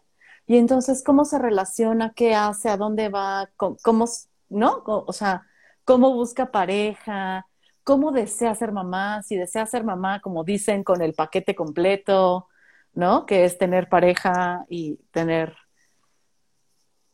Y 0.47 0.59
entonces, 0.59 1.03
¿cómo 1.03 1.25
se 1.25 1.39
relaciona? 1.39 2.13
¿Qué 2.13 2.35
hace? 2.35 2.69
¿A 2.69 2.77
dónde 2.77 3.09
va? 3.09 3.49
¿Cómo, 3.57 4.05
no? 4.51 4.83
O 4.85 5.13
sea, 5.13 5.43
¿cómo 5.85 6.13
busca 6.15 6.51
pareja? 6.51 7.47
¿Cómo 7.83 8.13
desea 8.13 8.55
ser 8.55 8.73
mamá? 8.73 9.23
Si 9.23 9.37
desea 9.37 9.67
ser 9.67 9.85
mamá, 9.85 10.21
como 10.21 10.45
dicen, 10.45 10.85
con 10.85 11.01
el 11.03 11.15
paquete 11.15 11.55
completo, 11.55 12.49
¿no? 12.95 13.26
Que 13.26 13.45
es 13.45 13.59
tener 13.59 13.88
pareja 13.88 14.64
y 14.68 14.97
tener, 15.11 15.57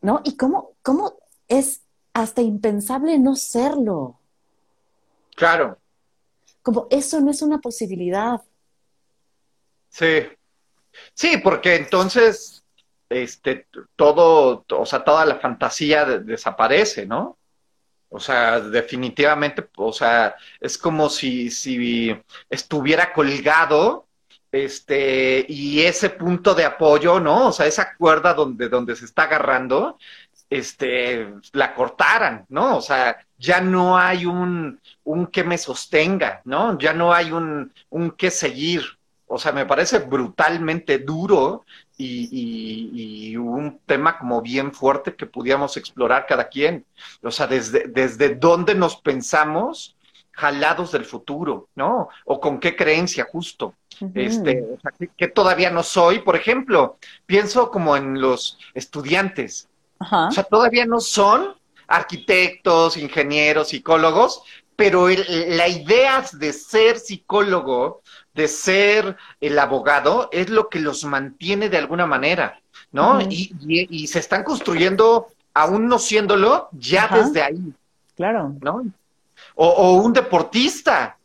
¿no? 0.01 0.21
Y 0.25 0.37
cómo, 0.37 0.73
cómo 0.83 1.15
es 1.49 1.83
hasta 2.13 2.43
impensable 2.43 3.19
no 3.19 3.37
serlo. 3.37 4.19
Claro. 5.37 5.79
Como 6.63 6.87
eso 6.91 7.21
no 7.21 7.31
es 7.31 7.43
una 7.43 7.59
posibilidad. 7.59 8.41
Sí. 9.89 10.29
Sí, 11.15 11.39
porque 11.39 11.77
entonces 11.77 12.65
este 13.09 13.67
todo, 13.97 14.65
o 14.71 14.87
sea, 14.87 15.05
toda 15.05 15.27
la 15.27 15.37
fantasía 15.37 16.05
desaparece, 16.05 17.07
¿no? 17.07 17.39
O 18.09 18.19
sea, 18.19 18.61
definitivamente, 18.61 19.69
o 19.77 19.93
sea, 19.93 20.35
es 20.61 20.77
como 20.77 21.09
si, 21.09 21.51
si 21.51 22.11
estuviera 22.49 23.13
colgado, 23.13 24.09
este, 24.53 25.45
y 25.49 25.81
ese 25.83 26.11
punto 26.11 26.55
de 26.55 26.65
apoyo, 26.65 27.21
¿no? 27.21 27.49
O 27.49 27.53
sea, 27.53 27.67
esa 27.67 27.95
cuerda 27.97 28.35
donde, 28.35 28.69
donde 28.69 28.97
se 28.97 29.05
está 29.05 29.25
agarrando, 29.25 29.99
este, 30.49 31.33
la 31.53 31.75
cortaran, 31.75 32.47
¿no? 32.49 32.77
O 32.79 32.83
sea, 32.83 33.17
ya 33.39 33.61
no 33.61 33.97
hay 33.97 34.27
un, 34.27 34.81
un 35.05 35.27
que 35.29 35.45
me 35.45 35.59
sostenga, 35.59 36.43
¿no? 36.45 36.79
Ya 36.79 36.93
no 36.93 37.13
hay 37.13 37.31
un, 37.33 37.73
un 37.91 38.11
que 38.11 38.31
seguir, 38.31 38.83
o 39.33 39.39
sea, 39.39 39.53
me 39.53 39.65
parece 39.65 40.01
brutalmente 40.01 40.99
duro 40.99 41.65
y, 41.97 43.37
un 43.37 43.79
tema 43.87 44.19
como 44.19 44.43
bien 44.43 44.73
fuerte 44.73 45.15
que 45.15 45.27
pudiéramos 45.27 45.77
explorar 45.77 46.27
cada 46.27 46.49
quien. 46.49 46.85
O 47.23 47.31
sea, 47.31 47.47
desde, 47.47 47.87
desde 47.87 48.35
dónde 48.35 48.75
nos 48.75 48.97
pensamos 48.97 49.97
jalados 50.33 50.91
del 50.91 51.05
futuro, 51.05 51.69
¿no? 51.77 52.09
O 52.25 52.41
con 52.41 52.59
qué 52.59 52.75
creencia 52.75 53.25
justo. 53.31 53.75
Este, 54.15 54.63
o 54.63 54.81
sea, 54.81 54.93
que, 55.17 55.29
todavía 55.29 55.71
no 55.71 55.83
soy, 55.83 56.21
por 56.21 56.37
ejemplo, 56.37 56.99
pienso 57.27 57.71
como 57.71 57.97
en 57.97 58.21
los 58.21 58.59
estudiantes. 58.75 59.69
O 59.99 60.31
sea, 60.31 60.45
todavía 60.45 60.87
no 60.87 61.01
son 61.01 61.55
arquitectos, 61.87 62.97
ingenieros, 62.97 63.69
psicólogos, 63.69 64.43
pero 64.77 65.09
la 65.09 65.69
idea 65.69 66.25
de 66.33 66.55
ser 66.55 66.99
psicólogo, 66.99 68.01
de 68.33 68.49
ser 68.49 69.17
el 69.41 69.59
abogado, 69.59 70.31
es 70.33 70.49
lo 70.49 70.71
que 70.71 70.81
los 70.81 71.05
mantiene 71.05 71.69
de 71.69 71.77
alguna 71.77 72.07
manera, 72.07 72.61
¿no? 72.91 73.21
y, 73.21 74.07
se 74.07 74.19
están 74.19 74.43
construyendo, 74.43 75.27
aún 75.53 75.87
no 75.87 75.99
siéndolo, 75.99 76.71
ya 76.73 77.09
desde 77.09 77.43
ahí. 77.43 77.75
Claro. 78.17 78.55
¿No? 78.63 78.83
O, 79.55 79.93
un 79.95 80.15
deportista, 80.15 81.19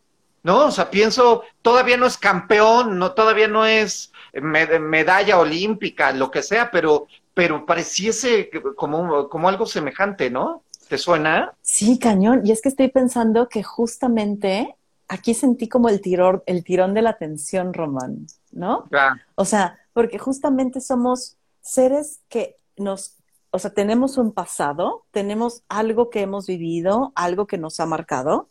¿no? 0.46 0.68
O 0.68 0.72
sea, 0.72 0.92
pienso, 0.92 1.42
todavía 1.64 1.98
no 1.98 2.06
es 2.06 2.20
campeón, 2.20 3.00
no, 3.00 3.14
todavía 3.14 3.48
no 3.48 3.66
es 3.66 4.12
medalla 4.32 5.40
olímpica, 5.40 6.12
lo 6.12 6.30
que 6.30 6.44
sea, 6.44 6.70
pero, 6.70 7.08
pero 7.34 7.66
pareciese 7.66 8.52
como, 8.76 9.28
como 9.28 9.50
algo 9.50 9.66
semejante, 9.66 10.30
¿no? 10.30 10.62
¿Te 10.88 11.00
suena? 11.00 11.52
Sí, 11.64 11.98
cañón. 11.98 12.42
Y 12.46 12.52
es 12.52 12.62
que 12.62 12.70
estoy 12.70 12.90
pensando 12.90 13.50
que 13.50 13.64
justamente 13.64 14.76
aquí 15.08 15.34
sentí 15.34 15.68
como 15.68 15.90
el 15.90 16.00
tirón, 16.00 16.44
el 16.46 16.64
tirón 16.64 16.94
de 16.94 17.02
la 17.02 17.10
atención, 17.10 17.74
Román, 17.74 18.28
¿no? 18.52 18.88
O 19.34 19.46
sea, 19.46 19.80
porque 19.94 20.20
justamente 20.20 20.80
somos 20.80 21.38
seres 21.60 22.20
que 22.30 22.58
nos, 22.78 23.18
o 23.50 23.58
sea, 23.58 23.74
tenemos 23.74 24.20
un 24.20 24.32
pasado, 24.32 25.06
tenemos 25.10 25.64
algo 25.70 26.12
que 26.12 26.22
hemos 26.22 26.46
vivido, 26.46 27.14
algo 27.16 27.48
que 27.48 27.58
nos 27.58 27.80
ha 27.80 27.88
marcado, 27.88 28.48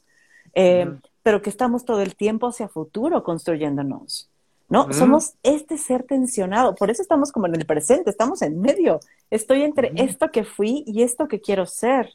eh, 0.54 0.90
pero 1.24 1.42
que 1.42 1.50
estamos 1.50 1.84
todo 1.84 2.02
el 2.02 2.14
tiempo 2.14 2.46
hacia 2.46 2.68
futuro 2.68 3.24
construyéndonos. 3.24 4.30
¿no? 4.68 4.92
Somos 4.92 5.34
este 5.42 5.78
ser 5.78 6.04
tensionado, 6.04 6.74
por 6.74 6.90
eso 6.90 7.02
estamos 7.02 7.32
como 7.32 7.46
en 7.46 7.54
el 7.54 7.66
presente, 7.66 8.10
estamos 8.10 8.42
en 8.42 8.60
medio. 8.60 9.00
Estoy 9.30 9.62
entre 9.62 9.92
esto 9.96 10.30
que 10.30 10.44
fui 10.44 10.84
y 10.86 11.02
esto 11.02 11.26
que 11.26 11.40
quiero 11.40 11.66
ser 11.66 12.14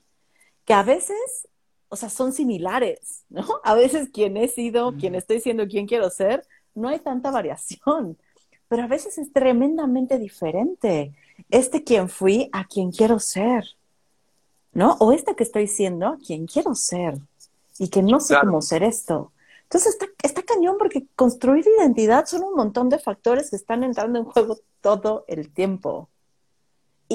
que 0.66 0.74
a 0.74 0.84
veces, 0.84 1.48
o 1.90 1.96
sea, 1.96 2.10
son 2.10 2.32
similares, 2.32 3.24
¿no? 3.30 3.44
A 3.64 3.74
veces 3.74 4.10
quien 4.14 4.38
he 4.38 4.48
sido, 4.48 4.94
quien 4.96 5.16
estoy 5.16 5.40
siendo, 5.40 5.68
quien 5.68 5.88
quiero 5.88 6.10
ser, 6.12 6.46
no 6.76 6.90
hay 6.90 7.00
tanta 7.00 7.32
variación, 7.32 8.18
pero 8.68 8.84
a 8.84 8.88
veces 8.88 9.18
es 9.18 9.34
tremendamente 9.34 10.20
diferente. 10.20 11.12
Este 11.50 11.84
quien 11.84 12.08
fui 12.08 12.50
a 12.52 12.66
quien 12.66 12.92
quiero 12.92 13.18
ser, 13.18 13.66
¿no? 14.72 14.96
O 15.00 15.12
este 15.12 15.36
que 15.36 15.44
estoy 15.44 15.66
siendo 15.66 16.08
a 16.08 16.18
quien 16.18 16.46
quiero 16.46 16.76
ser 16.76 17.18
y 17.80 17.90
que 17.90 18.04
no 18.04 18.20
sé 18.20 18.36
cómo 18.40 18.62
ser 18.62 18.84
esto. 18.84 19.32
Entonces 19.64 19.94
está, 19.94 20.06
está 20.22 20.44
cañón 20.44 20.78
porque 20.78 21.08
construir 21.16 21.66
identidad 21.80 22.26
son 22.26 22.44
un 22.44 22.56
montón 22.56 22.90
de 22.90 23.00
factores 23.00 23.50
que 23.50 23.56
están 23.56 23.84
entrando 23.84 24.20
en 24.20 24.26
juego 24.26 24.58
todo 24.82 25.26
el 25.28 25.52
tiempo. 25.52 26.10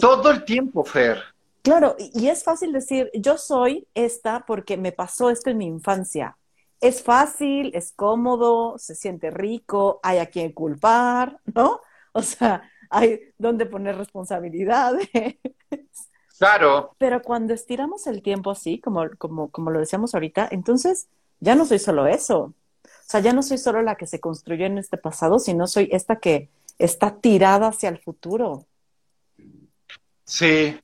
todo 0.01 0.31
el 0.31 0.45
tiempo, 0.45 0.85
Fer. 0.85 1.23
Claro, 1.62 1.97
y 1.99 2.29
es 2.29 2.45
fácil 2.45 2.73
decir, 2.73 3.11
yo 3.15 3.39
soy 3.39 3.87
esta 3.95 4.45
porque 4.47 4.77
me 4.77 4.93
pasó 4.93 5.31
esto 5.31 5.51
en 5.51 5.59
mi 5.59 5.67
infancia. 5.67 6.37
Es 6.81 7.03
fácil, 7.03 7.71
es 7.75 7.93
cómodo, 7.93 8.79
se 8.79 8.95
siente 8.95 9.31
rico, 9.31 10.01
hay 10.03 10.19
a 10.19 10.27
quien 10.27 10.53
culpar, 10.53 11.41
¿no? 11.55 11.81
O 12.12 12.23
sea, 12.23 12.71
hay 12.91 13.33
donde 13.39 13.67
poner 13.67 13.97
responsabilidades. 13.97 15.09
Claro. 16.39 16.95
Pero 16.99 17.22
cuando 17.22 17.55
estiramos 17.55 18.07
el 18.07 18.22
tiempo 18.22 18.51
así, 18.51 18.80
como, 18.80 19.09
como, 19.18 19.51
como 19.51 19.70
lo 19.70 19.80
decíamos 19.80 20.14
ahorita, 20.14 20.49
entonces 20.51 21.07
ya 21.41 21.55
no 21.55 21.64
soy 21.64 21.78
solo 21.78 22.07
eso. 22.07 22.53
O 22.85 23.07
sea, 23.07 23.20
ya 23.20 23.32
no 23.32 23.43
soy 23.43 23.59
solo 23.59 23.82
la 23.82 23.97
que 23.97 24.07
se 24.07 24.20
construyó 24.20 24.66
en 24.66 24.78
este 24.78 24.97
pasado, 24.97 25.39
sino 25.39 25.66
soy 25.66 25.89
esta 25.93 26.16
que 26.16 26.49
está 26.78 27.16
tirada 27.16 27.68
hacia 27.68 27.89
el 27.89 27.99
futuro. 27.99 28.66
Sí, 30.24 30.80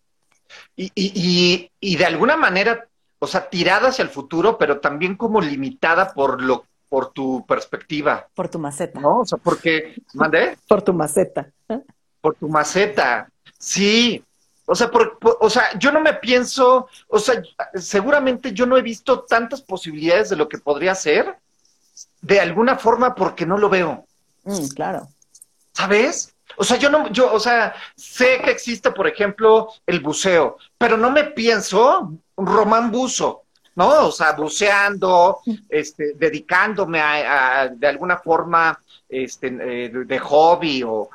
y, 0.76 0.92
y, 0.94 1.70
y, 1.80 1.96
de 1.96 2.04
alguna 2.04 2.36
manera, 2.36 2.88
o 3.18 3.26
sea, 3.26 3.48
tirada 3.48 3.88
hacia 3.88 4.02
el 4.02 4.10
futuro, 4.10 4.58
pero 4.58 4.80
también 4.80 5.16
como 5.16 5.40
limitada 5.40 6.12
por 6.12 6.42
lo 6.42 6.64
por 6.90 7.12
tu 7.12 7.46
perspectiva. 7.46 8.28
Por 8.34 8.48
tu 8.48 8.58
maceta. 8.58 9.00
¿No? 9.00 9.20
O 9.20 9.24
sea, 9.24 9.38
porque, 9.38 9.94
¿mandé? 10.12 10.58
Por 10.68 10.82
tu 10.82 10.92
maceta. 10.92 11.48
Por 12.20 12.34
tu 12.34 12.48
maceta. 12.48 13.30
Sí. 13.56 14.22
O 14.70 14.76
sea, 14.76 14.88
por, 14.88 15.18
o 15.40 15.50
sea, 15.50 15.76
yo 15.80 15.90
no 15.90 16.00
me 16.00 16.14
pienso, 16.14 16.86
o 17.08 17.18
sea, 17.18 17.42
seguramente 17.74 18.52
yo 18.52 18.66
no 18.66 18.76
he 18.76 18.82
visto 18.82 19.24
tantas 19.24 19.62
posibilidades 19.62 20.30
de 20.30 20.36
lo 20.36 20.48
que 20.48 20.58
podría 20.58 20.94
ser, 20.94 21.36
de 22.22 22.38
alguna 22.38 22.76
forma 22.76 23.16
porque 23.16 23.44
no 23.44 23.58
lo 23.58 23.68
veo. 23.68 24.06
Mm, 24.44 24.68
claro. 24.68 25.08
¿Sabes? 25.72 26.36
O 26.56 26.62
sea, 26.62 26.76
yo 26.76 26.88
no, 26.88 27.10
yo, 27.10 27.32
o 27.32 27.40
sea, 27.40 27.74
sé 27.96 28.40
que 28.44 28.52
existe, 28.52 28.92
por 28.92 29.08
ejemplo, 29.08 29.70
el 29.84 29.98
buceo, 29.98 30.56
pero 30.78 30.96
no 30.96 31.10
me 31.10 31.24
pienso 31.24 32.12
román 32.36 32.92
buzo, 32.92 33.42
¿no? 33.74 34.06
O 34.06 34.12
sea, 34.12 34.34
buceando, 34.34 35.40
este, 35.68 36.12
dedicándome 36.14 37.00
a, 37.00 37.72
de 37.74 37.88
alguna 37.88 38.18
forma, 38.18 38.80
este, 39.08 39.48
eh, 39.48 39.88
de 39.88 40.18
hobby 40.20 40.84
o, 40.84 41.10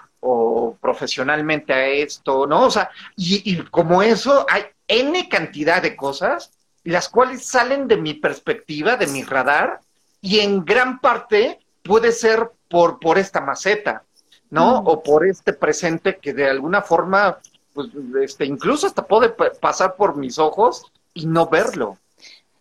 profesionalmente 0.81 1.73
a 1.73 1.87
esto, 1.87 2.47
¿no? 2.47 2.65
O 2.65 2.71
sea, 2.71 2.89
y, 3.15 3.53
y 3.53 3.63
como 3.63 4.01
eso, 4.01 4.45
hay 4.49 4.63
N 4.87 5.27
cantidad 5.29 5.81
de 5.81 5.95
cosas, 5.95 6.51
las 6.83 7.09
cuales 7.09 7.45
salen 7.45 7.87
de 7.87 7.97
mi 7.97 8.13
perspectiva, 8.13 8.95
de 8.95 9.07
mi 9.07 9.23
radar, 9.23 9.79
y 10.21 10.39
en 10.39 10.63
gran 10.65 10.99
parte 10.99 11.59
puede 11.83 12.11
ser 12.11 12.51
por, 12.69 12.99
por 12.99 13.17
esta 13.17 13.41
maceta. 13.41 14.03
¿no? 14.49 14.79
O 14.79 15.03
por 15.03 15.27
este 15.27 15.53
presente 15.53 16.17
que 16.17 16.33
de 16.33 16.49
alguna 16.49 16.81
forma, 16.81 17.39
pues, 17.73 17.89
este, 18.21 18.45
incluso 18.45 18.87
hasta 18.87 19.05
puede 19.05 19.29
pasar 19.29 19.95
por 19.95 20.15
mis 20.15 20.39
ojos 20.39 20.91
y 21.13 21.25
no 21.25 21.47
verlo. 21.47 21.97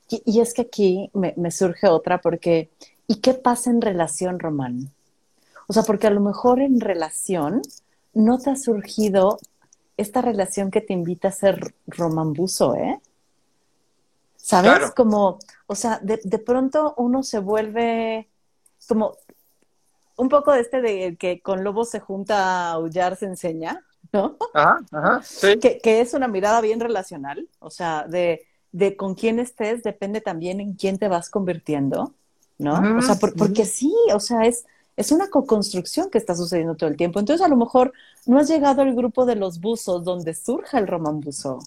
Y, 0.08 0.40
es 0.40 0.54
que 0.54 0.62
aquí 0.62 1.10
me, 1.12 1.50
surge 1.50 1.88
otra 1.88 2.18
porque, 2.18 2.68
¿y 3.06 3.16
qué 3.16 3.34
pasa 3.34 3.70
en 3.70 3.80
relación, 3.80 4.38
Román? 4.38 4.90
O 5.66 5.72
sea, 5.72 5.82
porque 5.82 6.06
a 6.06 6.10
lo 6.10 6.20
mejor 6.20 6.60
en 6.60 6.80
relación 6.80 7.62
no 8.12 8.38
te 8.38 8.50
ha 8.50 8.56
surgido 8.56 9.38
esta 9.96 10.22
relación 10.22 10.70
que 10.70 10.80
te 10.80 10.92
invita 10.92 11.28
a 11.28 11.32
ser 11.32 11.74
romambuso, 11.86 12.74
¿eh? 12.74 13.00
¿Sabes? 14.36 14.90
Como, 14.90 15.38
o 15.66 15.74
sea, 15.74 15.98
de, 16.02 16.20
de, 16.22 16.38
pronto 16.38 16.94
uno 16.98 17.22
se 17.22 17.38
vuelve 17.38 18.28
como 18.86 19.16
un 20.16 20.28
poco 20.28 20.52
de 20.52 20.60
este 20.60 20.80
de 20.82 21.16
que 21.16 21.40
con 21.40 21.64
lobo 21.64 21.84
se 21.84 22.00
junta 22.00 22.36
a 22.36 22.72
aullar 22.72 23.16
se 23.16 23.26
enseña, 23.26 23.82
¿no? 24.12 24.36
Ajá, 24.52 24.80
ajá, 24.92 25.22
sí. 25.22 25.58
Que, 25.58 26.00
es 26.00 26.14
una 26.14 26.28
mirada 26.28 26.60
bien 26.60 26.80
relacional, 26.80 27.48
o 27.58 27.70
sea, 27.70 28.06
de, 28.06 28.46
de, 28.72 28.96
con 28.96 29.14
quién 29.14 29.38
estés 29.38 29.82
depende 29.82 30.20
también 30.20 30.60
en 30.60 30.74
quién 30.74 30.98
te 30.98 31.08
vas 31.08 31.30
convirtiendo, 31.30 32.12
¿no? 32.58 32.98
o 32.98 33.02
sea, 33.02 33.16
porque 33.16 33.64
sí, 33.64 33.94
o 34.12 34.20
sea, 34.20 34.44
es, 34.44 34.66
es 34.96 35.12
una 35.12 35.28
co-construcción 35.28 36.10
que 36.10 36.18
está 36.18 36.34
sucediendo 36.34 36.74
todo 36.74 36.90
el 36.90 36.96
tiempo. 36.96 37.18
Entonces, 37.18 37.44
a 37.44 37.48
lo 37.48 37.56
mejor 37.56 37.92
no 38.26 38.38
has 38.38 38.48
llegado 38.48 38.82
al 38.82 38.94
grupo 38.94 39.26
de 39.26 39.36
los 39.36 39.60
buzos 39.60 40.04
donde 40.04 40.34
surja 40.34 40.78
el 40.78 40.86
román 40.86 41.20
buzo. 41.20 41.58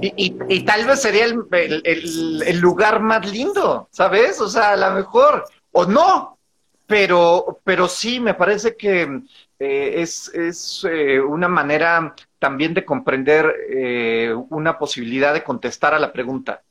Y, 0.00 0.36
y, 0.48 0.64
tal 0.64 0.86
vez 0.86 1.00
sería 1.00 1.24
el, 1.24 1.46
el, 1.50 2.42
el, 2.46 2.58
lugar 2.58 3.00
más 3.00 3.30
lindo, 3.30 3.88
¿sabes? 3.90 4.40
O 4.40 4.48
sea, 4.48 4.72
a 4.72 4.76
lo 4.76 4.90
mejor, 4.92 5.44
o 5.72 5.86
no, 5.86 6.36
pero, 6.86 7.60
pero 7.64 7.88
sí, 7.88 8.20
me 8.20 8.34
parece 8.34 8.76
que 8.76 9.22
eh, 9.58 9.94
es, 9.96 10.28
es 10.34 10.86
eh, 10.88 11.20
una 11.20 11.48
manera 11.48 12.14
también 12.38 12.74
de 12.74 12.84
comprender 12.84 13.52
eh, 13.70 14.34
una 14.50 14.78
posibilidad 14.78 15.32
de 15.32 15.42
contestar 15.42 15.94
a 15.94 15.98
la 15.98 16.12
pregunta. 16.12 16.62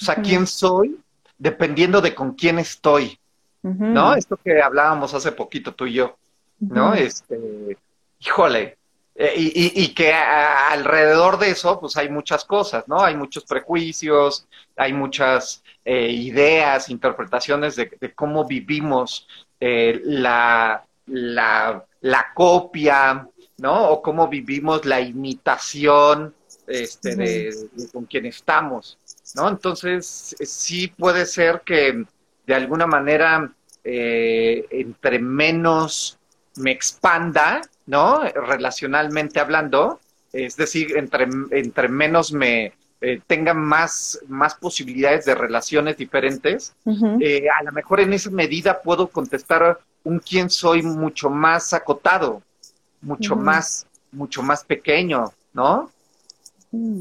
O 0.00 0.04
sea, 0.04 0.16
¿quién 0.16 0.46
soy? 0.46 1.00
Dependiendo 1.38 2.00
de 2.00 2.14
con 2.14 2.34
quién 2.34 2.58
estoy. 2.58 3.18
¿No? 3.62 4.14
Esto 4.14 4.38
que 4.42 4.62
hablábamos 4.62 5.12
hace 5.14 5.32
poquito 5.32 5.74
tú 5.74 5.86
y 5.86 5.94
yo. 5.94 6.16
¿No? 6.60 6.94
Este, 6.94 7.76
híjole. 8.20 8.78
y, 9.14 9.82
y, 9.82 9.94
que 9.94 10.12
alrededor 10.12 11.38
de 11.38 11.50
eso, 11.50 11.80
pues 11.80 11.96
hay 11.96 12.08
muchas 12.08 12.44
cosas, 12.44 12.86
¿no? 12.86 13.00
Hay 13.00 13.16
muchos 13.16 13.44
prejuicios, 13.44 14.46
hay 14.76 14.92
muchas 14.92 15.62
ideas, 15.84 16.88
interpretaciones 16.88 17.74
de, 17.74 17.90
de, 18.00 18.14
cómo 18.14 18.46
vivimos 18.46 19.26
eh, 19.60 20.00
la, 20.04 20.84
la, 21.06 21.84
la, 22.00 22.26
copia, 22.32 23.28
¿no? 23.56 23.88
O 23.88 24.02
cómo 24.02 24.28
vivimos 24.28 24.84
la 24.84 25.00
imitación 25.00 26.32
este, 26.68 27.16
de, 27.16 27.52
con 27.92 28.04
quien 28.04 28.26
estamos, 28.26 28.98
¿no? 29.34 29.48
Entonces, 29.48 30.36
sí 30.40 30.88
puede 30.88 31.26
ser 31.26 31.62
que 31.62 32.04
de 32.48 32.54
alguna 32.54 32.86
manera 32.86 33.52
eh, 33.84 34.66
entre 34.70 35.18
menos 35.18 36.18
me 36.56 36.72
expanda, 36.72 37.60
¿no? 37.86 38.20
Relacionalmente 38.22 39.38
hablando, 39.38 40.00
es 40.32 40.56
decir, 40.56 40.96
entre, 40.96 41.28
entre 41.50 41.88
menos 41.88 42.32
me 42.32 42.72
eh, 43.02 43.20
tenga 43.26 43.52
más, 43.52 44.18
más 44.28 44.54
posibilidades 44.54 45.26
de 45.26 45.34
relaciones 45.34 45.98
diferentes, 45.98 46.74
eh, 47.20 47.46
a 47.48 47.62
lo 47.62 47.72
mejor 47.72 48.00
en 48.00 48.14
esa 48.14 48.30
medida 48.30 48.80
puedo 48.80 49.08
contestar 49.08 49.78
un 50.04 50.18
quién 50.18 50.48
soy 50.48 50.82
mucho 50.82 51.28
más 51.28 51.74
acotado, 51.74 52.42
mucho 53.02 53.36
más, 53.36 53.86
mucho 54.10 54.42
más 54.42 54.64
pequeño, 54.64 55.32
¿no? 55.52 55.92
No 56.72 57.00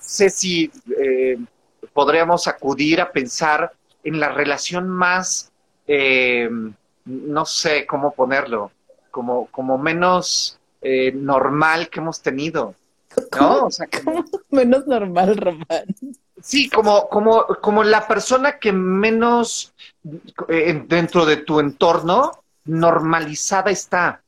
sé 0.00 0.30
si 0.30 0.70
eh, 0.98 1.38
podríamos 1.92 2.48
acudir 2.48 3.00
a 3.00 3.12
pensar 3.12 3.70
en 4.06 4.20
la 4.20 4.28
relación 4.28 4.88
más, 4.88 5.50
eh, 5.86 6.48
no 7.04 7.44
sé 7.44 7.86
cómo 7.86 8.12
ponerlo, 8.12 8.70
como, 9.10 9.46
como 9.46 9.78
menos 9.78 10.58
eh, 10.80 11.12
normal 11.12 11.90
que 11.90 12.00
hemos 12.00 12.22
tenido. 12.22 12.74
¿No? 13.38 13.66
O 13.66 13.70
sea, 13.70 13.88
menos 14.50 14.86
normal, 14.86 15.36
Román. 15.36 15.86
Sí, 16.40 16.68
como, 16.68 17.08
como, 17.08 17.46
como 17.60 17.82
la 17.82 18.06
persona 18.06 18.58
que 18.58 18.72
menos 18.72 19.72
dentro 20.86 21.26
de 21.26 21.38
tu 21.38 21.58
entorno 21.58 22.30
normalizada 22.66 23.70
está. 23.70 24.22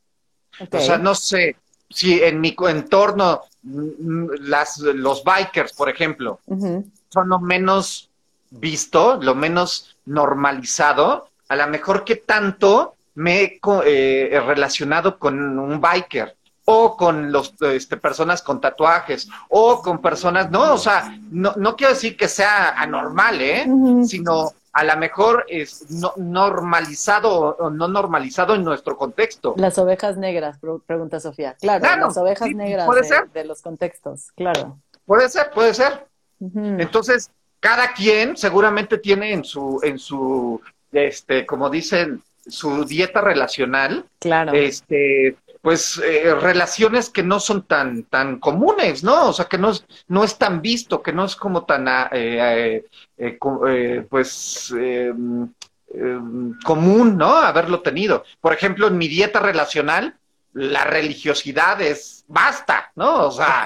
O 0.72 0.80
sea, 0.80 0.98
no 0.98 1.14
sé, 1.14 1.56
si 1.88 2.20
en 2.20 2.40
mi 2.40 2.56
entorno 2.68 3.42
las, 3.62 4.78
los 4.78 5.22
bikers, 5.22 5.72
por 5.74 5.88
ejemplo, 5.88 6.40
son 6.46 7.28
lo 7.28 7.38
menos 7.38 8.07
visto, 8.50 9.18
lo 9.20 9.34
menos 9.34 9.96
normalizado, 10.06 11.28
a 11.48 11.56
lo 11.56 11.66
mejor 11.66 12.04
que 12.04 12.16
tanto 12.16 12.94
me 13.14 13.42
he 13.42 13.60
eh, 13.84 14.40
relacionado 14.40 15.18
con 15.18 15.58
un 15.58 15.80
biker 15.80 16.36
o 16.70 16.96
con 16.96 17.32
los 17.32 17.54
este, 17.62 17.96
personas 17.96 18.42
con 18.42 18.60
tatuajes 18.60 19.28
o 19.48 19.80
con 19.80 20.02
personas, 20.02 20.50
no, 20.50 20.74
o 20.74 20.78
sea, 20.78 21.18
no, 21.30 21.54
no 21.56 21.74
quiero 21.74 21.94
decir 21.94 22.14
que 22.16 22.28
sea 22.28 22.78
anormal, 22.78 23.40
¿eh? 23.40 23.66
Sino 24.06 24.52
a 24.72 24.84
lo 24.84 24.96
mejor 24.98 25.46
es 25.48 25.90
no, 25.90 26.12
normalizado 26.16 27.56
o 27.56 27.70
no 27.70 27.88
normalizado 27.88 28.54
en 28.54 28.64
nuestro 28.64 28.98
contexto. 28.98 29.54
Las 29.56 29.78
ovejas 29.78 30.18
negras, 30.18 30.58
pregunta 30.86 31.20
Sofía. 31.20 31.56
Claro, 31.58 32.06
las 32.06 32.16
ovejas 32.18 32.50
negras 32.50 32.86
de, 33.32 33.44
los 33.44 33.62
contextos, 33.62 34.30
claro. 34.36 34.78
Puede 35.06 35.30
ser, 35.30 35.50
puede 35.50 35.72
ser. 35.72 36.06
Entonces, 36.38 37.30
cada 37.60 37.92
quien 37.92 38.36
seguramente 38.36 38.98
tiene 38.98 39.32
en 39.32 39.44
su, 39.44 39.80
en 39.82 39.98
su, 39.98 40.60
este, 40.92 41.44
como 41.46 41.70
dicen, 41.70 42.22
su 42.46 42.84
dieta 42.84 43.20
relacional. 43.20 44.04
Claro. 44.18 44.52
Este, 44.52 45.36
pues 45.60 46.00
eh, 46.04 46.34
relaciones 46.34 47.10
que 47.10 47.22
no 47.22 47.40
son 47.40 47.62
tan 47.62 48.04
tan 48.04 48.38
comunes, 48.38 49.02
¿no? 49.02 49.28
O 49.28 49.32
sea, 49.32 49.46
que 49.46 49.58
no 49.58 49.70
es, 49.70 49.84
no 50.06 50.24
es 50.24 50.38
tan 50.38 50.62
visto, 50.62 51.02
que 51.02 51.12
no 51.12 51.24
es 51.24 51.36
como 51.36 51.64
tan, 51.64 51.88
ah, 51.88 52.08
eh, 52.12 52.84
eh, 53.16 54.06
pues, 54.08 54.72
em, 54.78 55.48
em, 55.92 56.58
común, 56.64 57.16
¿no? 57.16 57.36
Haberlo 57.36 57.80
tenido. 57.80 58.24
Por 58.40 58.52
ejemplo, 58.52 58.86
en 58.86 58.98
mi 58.98 59.08
dieta 59.08 59.40
relacional, 59.40 60.16
la 60.54 60.84
religiosidad 60.84 61.80
es 61.80 62.24
basta, 62.28 62.92
¿no? 62.94 63.26
O 63.26 63.30
sea, 63.30 63.64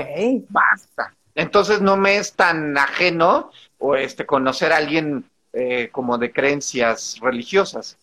basta. 0.49 1.15
Entonces 1.35 1.81
no 1.81 1.97
me 1.97 2.17
es 2.17 2.35
tan 2.35 2.77
ajeno 2.77 3.51
o 3.85 3.97
este 3.97 4.25
conocer 4.25 4.73
a 4.73 4.77
alguien 4.77 5.25
como 5.91 6.17
de 6.17 6.33
creencias 6.33 7.19
religiosas. 7.21 7.99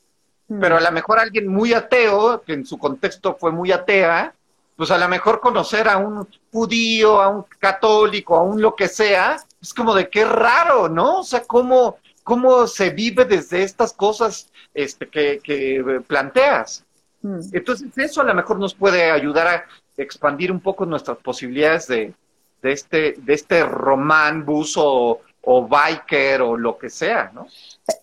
Pero 0.60 0.78
a 0.78 0.82
lo 0.82 0.92
mejor 0.92 1.20
alguien 1.20 1.48
muy 1.48 1.74
ateo, 1.74 2.42
que 2.42 2.54
en 2.54 2.66
su 2.66 2.78
contexto 2.78 3.38
fue 3.40 3.52
muy 3.52 3.72
atea, 3.72 4.34
pues 4.76 4.92
a 4.92 4.98
lo 4.98 5.08
mejor 5.08 5.40
conocer 5.40 5.88
a 5.88 5.98
un 5.98 6.28
judío, 6.52 7.22
a 7.22 7.30
un 7.30 7.46
católico, 7.60 8.36
a 8.36 8.42
un 8.42 8.62
lo 8.62 8.76
que 8.76 8.88
sea, 8.88 9.38
es 9.62 9.74
como 9.74 9.94
de 9.94 10.10
qué 10.10 10.26
raro, 10.26 10.90
¿no? 10.90 11.20
O 11.20 11.24
sea, 11.24 11.44
cómo, 11.44 11.98
cómo 12.24 12.66
se 12.68 12.90
vive 12.90 13.26
desde 13.26 13.64
estas 13.64 13.94
cosas 13.94 14.50
este, 14.74 15.08
que, 15.08 16.02
planteas. 16.08 16.84
Hmm. 17.22 17.40
Entonces, 17.54 17.90
eso 17.98 18.22
a 18.22 18.26
lo 18.26 18.34
mejor 18.34 18.60
nos 18.60 18.74
puede 18.74 19.12
ayudar 19.12 19.48
a 19.48 19.66
expandir 19.98 20.52
un 20.52 20.60
poco 20.60 20.86
nuestras 20.86 21.18
posibilidades 21.18 21.88
de, 21.88 22.14
de 22.62 22.72
este, 22.72 23.16
de 23.18 23.34
este 23.34 23.64
román, 23.64 24.46
buzo 24.46 25.22
o 25.44 25.68
biker 25.68 26.42
o 26.42 26.58
lo 26.58 26.78
que 26.78 26.90
sea, 26.90 27.32
¿no? 27.34 27.48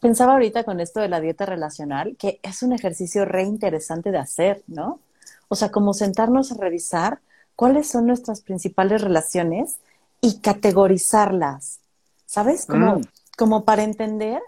Pensaba 0.00 0.32
ahorita 0.32 0.64
con 0.64 0.80
esto 0.80 1.00
de 1.00 1.08
la 1.08 1.20
dieta 1.20 1.46
relacional, 1.46 2.16
que 2.18 2.40
es 2.42 2.62
un 2.62 2.72
ejercicio 2.72 3.24
re 3.24 3.44
interesante 3.44 4.10
de 4.10 4.18
hacer, 4.18 4.62
¿no? 4.66 5.00
O 5.48 5.54
sea, 5.54 5.70
como 5.70 5.94
sentarnos 5.94 6.52
a 6.52 6.56
revisar 6.56 7.20
cuáles 7.54 7.88
son 7.88 8.06
nuestras 8.06 8.40
principales 8.40 9.02
relaciones 9.02 9.76
y 10.20 10.40
categorizarlas, 10.40 11.80
¿sabes? 12.24 12.66
Como, 12.66 12.96
mm. 12.96 13.02
como 13.36 13.64
para 13.64 13.84
entender 13.84 14.40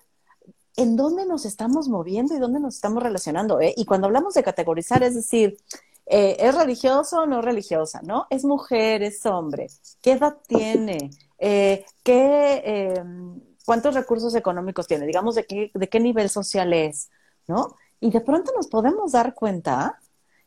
en 0.77 0.97
dónde 0.97 1.27
nos 1.27 1.45
estamos 1.45 1.89
moviendo 1.89 2.35
y 2.35 2.39
dónde 2.39 2.61
nos 2.61 2.77
estamos 2.77 3.03
relacionando. 3.03 3.61
¿eh? 3.61 3.75
Y 3.77 3.85
cuando 3.85 4.07
hablamos 4.07 4.35
de 4.35 4.45
categorizar, 4.45 5.03
es 5.03 5.15
decir, 5.15 5.59
eh, 6.07 6.37
¿es 6.39 6.55
religioso 6.55 7.23
o 7.23 7.27
no 7.27 7.43
religiosa? 7.43 8.01
¿No? 8.03 8.27
¿Es 8.31 8.45
mujer, 8.45 9.03
es 9.03 9.27
hombre? 9.27 9.69
¿Qué 10.01 10.13
edad 10.13 10.37
tiene? 10.47 11.11
Eh, 11.39 11.85
¿Qué 12.03 12.63
em, 12.65 13.41
cuántos 13.69 13.95
recursos 13.95 14.35
económicos 14.35 14.87
tiene, 14.87 15.05
digamos 15.05 15.35
de 15.35 15.45
qué, 15.45 15.71
de 15.75 15.89
qué 15.91 16.01
nivel 16.01 16.31
social 16.31 16.73
es, 16.73 17.11
¿no? 17.47 17.77
Y 18.01 18.11
de 18.11 18.23
pronto 18.23 18.51
nos 18.57 18.67
podemos 18.69 19.13
dar 19.13 19.35
cuenta 19.35 20.01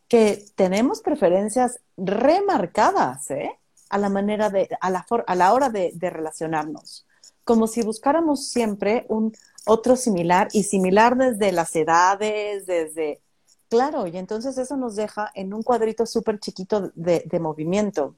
que 0.08 0.44
tenemos 0.56 1.02
preferencias 1.02 1.80
remarcadas, 1.98 3.30
¿eh? 3.30 3.52
A 3.90 4.00
la 4.00 4.10
manera 4.10 4.50
de, 4.50 4.68
a 4.82 4.90
la, 4.90 5.06
a 5.28 5.36
la 5.36 5.54
hora 5.54 5.70
de, 5.70 5.94
relacionarnos, 6.02 7.06
como 7.44 7.68
si 7.68 7.84
buscáramos 7.84 8.48
siempre 8.48 9.06
un 9.08 9.34
otro 9.68 9.96
similar 9.96 10.48
y 10.52 10.64
similar 10.64 11.16
desde 11.16 11.52
las 11.52 11.76
edades, 11.76 12.66
desde, 12.66 13.22
claro, 13.70 14.08
y 14.08 14.18
entonces 14.18 14.58
eso 14.58 14.78
nos 14.78 14.96
deja 14.96 15.32
en 15.36 15.54
un 15.54 15.62
cuadrito 15.62 16.08
súper 16.08 16.40
chiquito 16.40 16.92
de 16.96 17.40
movimiento. 17.40 18.16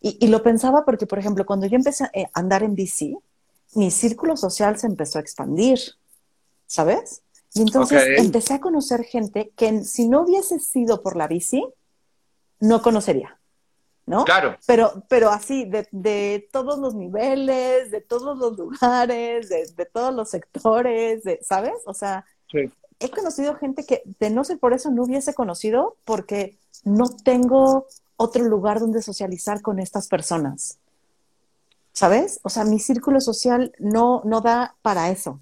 Y, 0.00 0.18
y, 0.20 0.28
lo 0.28 0.42
pensaba 0.42 0.84
porque, 0.84 1.06
por 1.06 1.18
ejemplo, 1.18 1.46
cuando 1.46 1.66
yo 1.66 1.76
empecé 1.76 2.04
a 2.04 2.10
andar 2.34 2.62
en 2.62 2.74
bici, 2.74 3.16
mi 3.74 3.90
círculo 3.90 4.36
social 4.36 4.78
se 4.78 4.86
empezó 4.86 5.18
a 5.18 5.22
expandir, 5.22 5.78
¿sabes? 6.66 7.22
Y 7.54 7.62
entonces 7.62 8.18
empecé 8.18 8.54
a 8.54 8.60
conocer 8.60 9.02
gente 9.04 9.50
que 9.56 9.82
si 9.84 10.08
no 10.08 10.22
hubiese 10.22 10.58
sido 10.58 11.02
por 11.02 11.16
la 11.16 11.26
bici, 11.26 11.66
no 12.60 12.82
conocería, 12.82 13.40
¿no? 14.04 14.24
Claro. 14.24 14.58
Pero, 14.66 15.02
pero 15.08 15.30
así, 15.30 15.64
de, 15.64 16.48
todos 16.52 16.78
los 16.78 16.94
niveles, 16.94 17.90
de 17.90 18.02
todos 18.02 18.36
los 18.36 18.58
lugares, 18.58 19.48
de, 19.48 19.86
todos 19.86 20.14
los 20.14 20.28
sectores, 20.28 21.22
¿sabes? 21.40 21.74
O 21.86 21.94
sea, 21.94 22.26
he 22.52 23.10
conocido 23.10 23.56
gente 23.56 23.84
que 23.84 24.02
de 24.18 24.30
no 24.30 24.44
ser 24.44 24.58
por 24.58 24.74
eso 24.74 24.90
no 24.90 25.04
hubiese 25.04 25.32
conocido 25.32 25.96
porque 26.04 26.58
no 26.84 27.08
tengo 27.08 27.86
otro 28.16 28.44
lugar 28.44 28.80
donde 28.80 29.02
socializar 29.02 29.62
con 29.62 29.78
estas 29.78 30.08
personas. 30.08 30.78
¿sabes? 31.96 32.40
O 32.42 32.50
sea, 32.50 32.64
mi 32.64 32.78
círculo 32.78 33.22
social 33.22 33.72
no, 33.78 34.20
no 34.26 34.42
da 34.42 34.76
para 34.82 35.08
eso. 35.08 35.40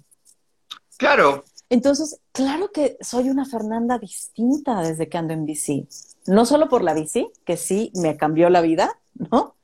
Claro. 0.95 1.43
Entonces, 1.69 2.21
claro 2.31 2.71
que 2.71 2.97
soy 3.01 3.29
una 3.29 3.43
Fernanda 3.45 3.99
distinta 3.99 4.81
desde 4.81 5.09
que 5.09 5.17
ando 5.17 5.33
en 5.33 5.45
bici. 5.45 5.85
No 6.27 6.45
solo 6.45 6.69
por 6.69 6.81
la 6.81 6.93
bici, 6.93 7.27
que 7.43 7.57
sí 7.57 7.91
me 7.95 8.15
cambió 8.15 8.49
la 8.49 8.61
vida, 8.61 8.97
¿no? 9.15 9.55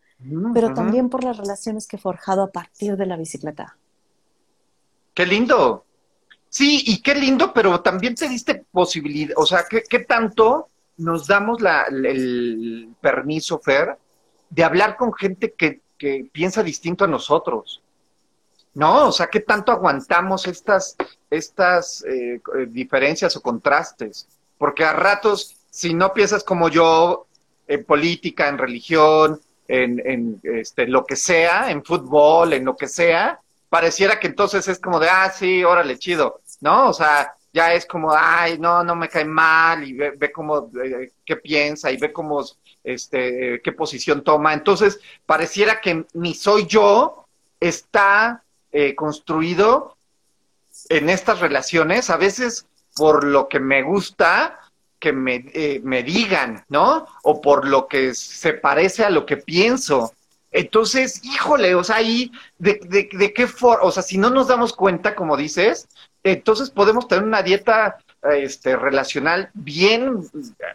Pero 0.53 0.74
también 0.74 1.09
por 1.09 1.24
las 1.24 1.38
relaciones 1.38 1.88
que 1.88 1.95
he 1.95 1.99
forjado 1.99 2.43
a 2.43 2.51
partir 2.51 2.97
de 2.97 3.05
la 3.05 3.16
bicicleta. 3.16 3.78
Qué 5.14 5.26
lindo. 5.26 5.86
Sí, 6.49 6.84
y 6.86 7.01
qué 7.01 7.16
lindo, 7.16 7.53
pero 7.53 7.80
también 7.80 8.16
te 8.16 8.28
diste 8.28 8.66
posibilidad, 8.70 9.34
o 9.38 9.45
sea, 9.45 9.64
¿qué, 9.70 9.84
qué 9.89 9.99
tanto 9.99 10.68
nos 10.97 11.27
damos 11.27 11.61
la, 11.61 11.83
el 11.83 12.89
permiso, 13.01 13.59
Fer, 13.59 13.97
de 14.49 14.63
hablar 14.63 14.97
con 14.97 15.13
gente 15.13 15.53
que 15.53 15.81
que 16.01 16.27
piensa 16.31 16.63
distinto 16.63 17.05
a 17.05 17.07
nosotros. 17.07 17.83
¿No? 18.73 19.09
O 19.09 19.11
sea, 19.11 19.27
¿qué 19.27 19.41
tanto 19.41 19.71
aguantamos 19.71 20.47
estas, 20.47 20.95
estas 21.29 22.03
eh, 22.05 22.41
diferencias 22.69 23.35
o 23.35 23.41
contrastes? 23.41 24.27
Porque 24.57 24.83
a 24.83 24.93
ratos, 24.93 25.57
si 25.69 25.93
no 25.93 26.11
piensas 26.11 26.43
como 26.43 26.69
yo, 26.69 27.27
en 27.67 27.83
política, 27.83 28.47
en 28.47 28.57
religión, 28.57 29.39
en, 29.67 30.01
en 30.03 30.41
este, 30.41 30.87
lo 30.87 31.05
que 31.05 31.17
sea, 31.17 31.69
en 31.69 31.83
fútbol, 31.83 32.53
en 32.53 32.65
lo 32.65 32.75
que 32.75 32.87
sea, 32.87 33.39
pareciera 33.69 34.19
que 34.19 34.27
entonces 34.27 34.67
es 34.67 34.79
como 34.79 34.99
de, 34.99 35.07
ah, 35.07 35.29
sí, 35.29 35.63
órale, 35.63 35.99
chido, 35.99 36.41
¿no? 36.61 36.89
O 36.89 36.93
sea, 36.93 37.35
ya 37.54 37.74
es 37.74 37.86
como, 37.86 38.14
ay, 38.14 38.58
no, 38.58 38.84
no 38.84 38.95
me 38.95 39.10
cae 39.10 39.26
mal, 39.26 39.88
y 39.88 39.93
ve, 39.93 40.12
ve 40.12 40.32
cómo, 40.32 40.72
eh, 40.84 41.12
qué 41.26 41.36
piensa, 41.36 41.91
y 41.91 41.97
ve 41.97 42.14
cómo 42.14 42.43
este, 42.84 43.62
qué 43.64 43.72
posición 43.74 44.24
toma. 44.24 44.54
Entonces, 44.54 44.99
pareciera 45.26 45.82
que 45.82 46.06
mi 46.14 46.34
soy 46.34 46.66
yo 46.66 47.26
está 47.60 48.43
eh, 48.72 48.95
construido 48.95 49.97
en 50.89 51.10
estas 51.10 51.39
relaciones, 51.39 52.10
a 52.10 52.18
veces 52.18 52.66
por 52.95 53.24
lo 53.24 53.47
que 53.47 53.60
me 53.60 53.84
gusta 53.84 54.60
que 54.99 55.12
me, 55.12 55.45
eh, 55.54 55.82
me 55.84 56.04
digan, 56.04 56.64
¿no? 56.70 57.08
O 57.24 57.41
por 57.41 57.68
lo 57.68 57.88
que 57.88 58.14
se 58.14 58.54
parece 58.54 59.04
a 59.04 59.10
lo 59.10 59.26
que 59.26 59.38
pienso. 59.38 60.14
Entonces, 60.52 61.24
híjole, 61.24 61.74
o 61.74 61.84
sea, 61.84 61.95
ahí, 61.97 62.32
¿de, 62.60 62.80
de, 62.84 63.10
de 63.12 63.34
qué 63.34 63.47
forma? 63.47 63.84
O 63.84 63.91
sea, 63.91 64.04
si 64.04 64.18
no 64.18 64.30
nos 64.30 64.47
damos 64.47 64.74
cuenta, 64.74 65.16
como 65.16 65.38
dices, 65.38 65.88
entonces 66.24 66.69
podemos 66.69 67.07
tener 67.07 67.24
una 67.24 67.41
dieta 67.41 67.97
este, 68.22 68.76
relacional 68.76 69.49
bien, 69.53 70.19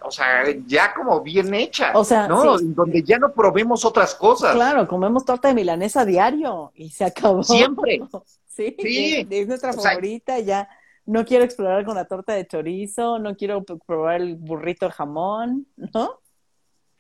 o 0.03 0.11
sea, 0.11 0.45
ya 0.67 0.93
como 0.93 1.21
bien 1.21 1.55
hecha, 1.55 1.93
o 1.95 2.05
sea, 2.05 2.27
¿no? 2.27 2.59
Donde 2.59 3.03
ya 3.03 3.19
no 3.19 3.33
probemos 3.33 3.85
otras 3.85 4.15
cosas. 4.15 4.55
Claro, 4.55 4.89
comemos 4.89 5.25
torta 5.25 5.49
de 5.49 5.55
milanesa 5.55 6.05
diario 6.05 6.73
y 6.75 6.91
se 6.91 7.05
acabó. 7.05 7.45
Siempre. 7.45 8.01
sí, 8.47 8.75
sí. 8.81 9.27
Es, 9.31 9.47
nuestra 9.47 9.73
favorita, 9.73 10.41
ya 10.41 10.69
no 11.05 11.25
quiero 11.25 11.45
explorar 11.45 11.85
con 11.85 11.95
la 11.95 12.07
torta 12.07 12.33
de 12.33 12.47
chorizo, 12.47 13.21
no 13.21 13.37
quiero 13.37 13.63
probar 13.63 14.21
el 14.21 14.35
burrito 14.35 14.87
de 14.87 14.93
jamón, 14.93 15.69
¿no? 15.77 16.21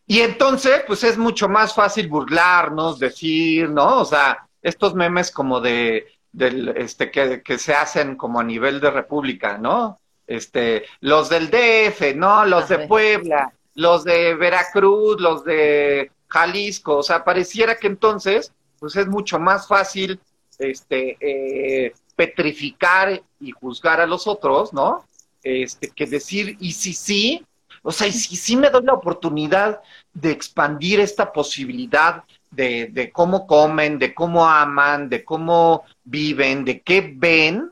Y 0.07 0.21
entonces, 0.21 0.85
pues 0.87 1.03
es 1.03 1.19
mucho 1.19 1.49
más 1.49 1.75
fácil 1.75 2.07
burlarnos, 2.07 3.01
decir, 3.01 3.69
¿no? 3.69 4.03
O 4.03 4.05
sea, 4.05 4.47
estos 4.63 4.95
memes 4.95 5.33
como 5.33 5.61
de, 5.61 6.07
del, 6.33 6.69
este, 6.77 7.11
que, 7.11 7.43
que 7.43 7.59
se 7.59 7.75
hacen 7.75 8.17
como 8.17 8.41
a 8.41 8.45
nivel 8.45 8.81
de 8.81 8.91
república, 8.91 9.59
¿no? 9.59 10.01
Este, 10.27 10.85
los 11.01 11.29
del 11.29 11.51
DF, 11.51 12.15
¿no? 12.17 12.45
Los 12.45 12.69
de 12.69 12.81
Puebla, 12.81 13.53
los 13.75 14.05
de 14.05 14.35
Veracruz, 14.35 15.21
los 15.21 15.45
de 15.45 16.11
Jalisco, 16.29 16.99
o 16.99 17.03
sea, 17.03 17.25
pareciera 17.25 17.77
que 17.77 17.87
entonces, 17.87 18.53
pues 18.79 18.97
es 18.97 19.07
mucho 19.07 19.39
más 19.39 19.69
fácil, 19.69 20.21
este, 20.59 21.17
eh, 21.21 21.95
petrificar 22.17 23.23
y 23.41 23.51
juzgar 23.53 24.01
a 24.01 24.07
los 24.07 24.27
otros, 24.27 24.73
¿no? 24.73 25.05
Este, 25.43 25.91
que 25.91 26.07
decir, 26.07 26.57
y 26.59 26.73
si 26.73 26.93
sí, 26.93 27.47
o 27.83 27.93
sea, 27.93 28.09
y 28.09 28.13
si 28.13 28.35
sí 28.35 28.57
me 28.57 28.71
doy 28.71 28.85
la 28.85 28.95
oportunidad 28.95 29.81
de 30.13 30.33
expandir 30.33 30.99
esta 30.99 31.33
posibilidad 31.33 32.25
de, 32.57 32.87
de 32.87 33.13
cómo 33.13 33.47
comen, 33.47 33.99
de 33.99 34.15
cómo 34.15 34.47
aman, 34.47 35.09
de 35.09 35.25
cómo 35.25 35.85
viven, 36.05 36.65
de 36.65 36.81
qué 36.81 37.13
ven, 37.15 37.71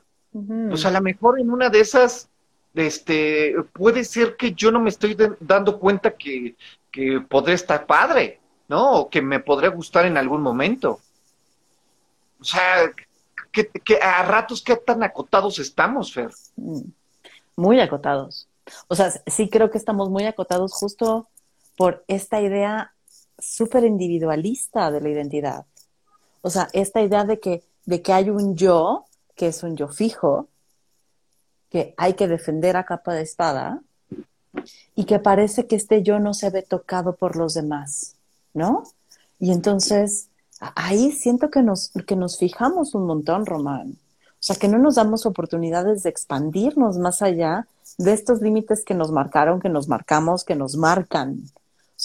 pues 0.69 0.85
a 0.85 0.91
lo 0.91 1.01
mejor 1.01 1.39
en 1.39 1.49
una 1.49 1.69
de 1.69 1.79
esas 1.79 2.29
este, 2.75 3.55
puede 3.73 4.03
ser 4.03 4.35
que 4.35 4.53
yo 4.53 4.71
no 4.71 4.79
me 4.79 4.89
estoy 4.89 5.17
dando 5.39 5.79
cuenta 5.79 6.11
que, 6.11 6.55
que 6.91 7.21
podría 7.21 7.55
estar 7.55 7.85
padre, 7.85 8.39
¿no? 8.67 8.99
O 8.99 9.09
que 9.09 9.21
me 9.21 9.39
podría 9.39 9.69
gustar 9.69 10.05
en 10.05 10.17
algún 10.17 10.41
momento. 10.41 10.99
O 12.39 12.43
sea, 12.43 12.91
que, 13.51 13.67
que 13.67 13.95
a 14.01 14.23
ratos 14.23 14.61
qué 14.61 14.75
tan 14.75 15.03
acotados 15.03 15.57
estamos, 15.57 16.13
Fer. 16.13 16.31
Mm, 16.57 16.81
muy 17.55 17.79
acotados. 17.79 18.47
O 18.87 18.95
sea, 18.95 19.09
sí 19.25 19.49
creo 19.49 19.71
que 19.71 19.77
estamos 19.77 20.09
muy 20.09 20.25
acotados 20.25 20.73
justo 20.73 21.27
por 21.77 22.03
esta 22.07 22.41
idea 22.41 22.94
súper 23.39 23.83
individualista 23.83 24.91
de 24.91 25.01
la 25.01 25.09
identidad. 25.09 25.65
O 26.41 26.49
sea, 26.49 26.67
esta 26.73 27.01
idea 27.01 27.23
de 27.23 27.39
que, 27.39 27.63
de 27.85 28.01
que 28.01 28.13
hay 28.13 28.29
un 28.29 28.55
yo, 28.55 29.05
que 29.35 29.47
es 29.47 29.63
un 29.63 29.75
yo 29.75 29.87
fijo, 29.87 30.47
que 31.69 31.93
hay 31.97 32.13
que 32.13 32.27
defender 32.27 32.77
a 32.77 32.85
capa 32.85 33.13
de 33.13 33.21
espada 33.21 33.81
y 34.95 35.05
que 35.05 35.19
parece 35.19 35.67
que 35.67 35.75
este 35.75 36.03
yo 36.03 36.19
no 36.19 36.33
se 36.33 36.49
ve 36.49 36.61
tocado 36.61 37.15
por 37.15 37.35
los 37.35 37.53
demás, 37.53 38.15
¿no? 38.53 38.83
Y 39.39 39.51
entonces 39.51 40.29
ahí 40.75 41.11
siento 41.11 41.49
que 41.49 41.61
nos, 41.61 41.91
que 42.07 42.15
nos 42.15 42.37
fijamos 42.37 42.95
un 42.95 43.05
montón, 43.05 43.45
Román. 43.45 43.97
O 44.39 44.43
sea, 44.47 44.55
que 44.55 44.67
no 44.67 44.77
nos 44.77 44.95
damos 44.95 45.25
oportunidades 45.25 46.03
de 46.03 46.09
expandirnos 46.09 46.97
más 46.97 47.21
allá 47.21 47.67
de 47.97 48.13
estos 48.13 48.41
límites 48.41 48.83
que 48.85 48.93
nos 48.93 49.11
marcaron, 49.11 49.59
que 49.59 49.69
nos 49.69 49.87
marcamos, 49.87 50.43
que 50.43 50.55
nos 50.55 50.75
marcan. 50.75 51.43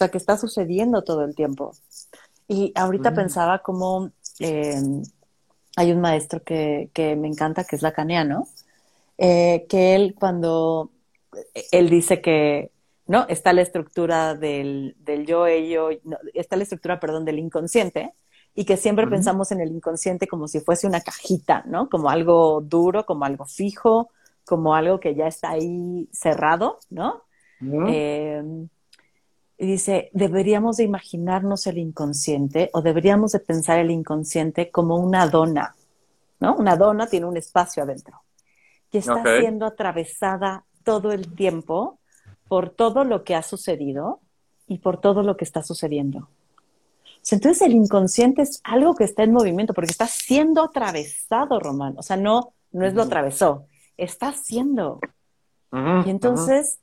O 0.01 0.03
sea, 0.03 0.09
que 0.09 0.17
está 0.17 0.39
sucediendo 0.39 1.03
todo 1.03 1.27
el 1.27 1.35
tiempo. 1.35 1.73
Y 2.49 2.73
ahorita 2.75 3.13
pensaba 3.13 3.59
como 3.59 4.13
eh, 4.39 4.81
hay 5.77 5.93
un 5.93 6.01
maestro 6.01 6.43
que, 6.43 6.89
que, 6.95 7.17
me 7.17 7.29
encanta, 7.29 7.65
que 7.65 7.77
es 7.77 7.83
lacaniano, 7.83 8.49
eh, 9.19 9.67
que 9.69 9.95
él 9.95 10.15
cuando, 10.19 10.91
él 11.71 11.91
dice 11.91 12.23
que, 12.23 12.71
¿no? 13.09 13.27
Está 13.29 13.53
la 13.53 13.61
estructura 13.61 14.35
del, 14.35 14.97
del 15.01 15.27
yo, 15.27 15.47
ello, 15.47 15.91
está 16.33 16.57
la 16.57 16.63
estructura, 16.63 16.99
perdón, 16.99 17.27
del 17.27 17.39
inconsciente, 17.39 18.15
y 18.55 18.65
que 18.65 18.79
siempre 18.79 19.07
pensamos 19.07 19.53
en 19.53 19.61
el 19.61 19.71
inconsciente 19.71 20.27
como 20.27 20.49
si 20.49 20.61
fuese 20.61 20.87
una 20.87 21.03
cajita, 21.03 21.63
¿no? 21.67 21.91
Como 21.91 22.09
algo 22.09 22.63
duro, 22.63 23.05
como 23.05 23.27
algo 23.27 23.45
fijo, 23.45 24.09
como 24.47 24.75
algo 24.75 24.99
que 24.99 25.15
ya 25.15 25.27
está 25.27 25.51
ahí 25.51 26.09
cerrado, 26.11 26.79
¿no? 26.89 27.25
Eh, 27.61 28.43
y 29.61 29.67
dice, 29.67 30.09
deberíamos 30.15 30.79
de 30.79 30.85
imaginarnos 30.85 31.67
el 31.67 31.77
inconsciente 31.77 32.71
o 32.73 32.81
deberíamos 32.81 33.33
de 33.33 33.41
pensar 33.41 33.79
el 33.79 33.91
inconsciente 33.91 34.71
como 34.71 34.97
una 34.97 35.29
dona, 35.29 35.77
¿no? 36.41 36.57
Una 36.57 36.77
dona 36.77 37.07
tiene 37.09 37.27
un 37.27 37.37
espacio 37.37 37.83
adentro 37.83 38.23
que 38.91 38.99
está 38.99 39.23
siendo 39.23 39.67
atravesada 39.67 40.65
todo 40.83 41.13
el 41.13 41.35
tiempo 41.35 41.99
por 42.49 42.71
todo 42.71 43.05
lo 43.05 43.23
que 43.23 43.35
ha 43.35 43.43
sucedido 43.43 44.21
y 44.67 44.79
por 44.79 44.99
todo 44.99 45.23
lo 45.23 45.37
que 45.37 45.45
está 45.45 45.63
sucediendo. 45.63 46.31
Entonces 47.31 47.61
el 47.61 47.73
inconsciente 47.73 48.41
es 48.41 48.63
algo 48.65 48.95
que 48.95 49.05
está 49.05 49.25
en 49.25 49.33
movimiento 49.35 49.75
porque 49.75 49.91
está 49.91 50.07
siendo 50.07 50.65
atravesado, 50.65 51.61
Román. 51.61 51.97
O 51.99 52.03
sea, 52.03 52.17
no, 52.17 52.55
no 52.73 52.87
es 52.87 52.95
lo 52.95 53.03
atravesó, 53.03 53.67
está 53.99 54.33
siendo. 54.33 55.01
y 55.71 56.09
entonces, 56.09 56.79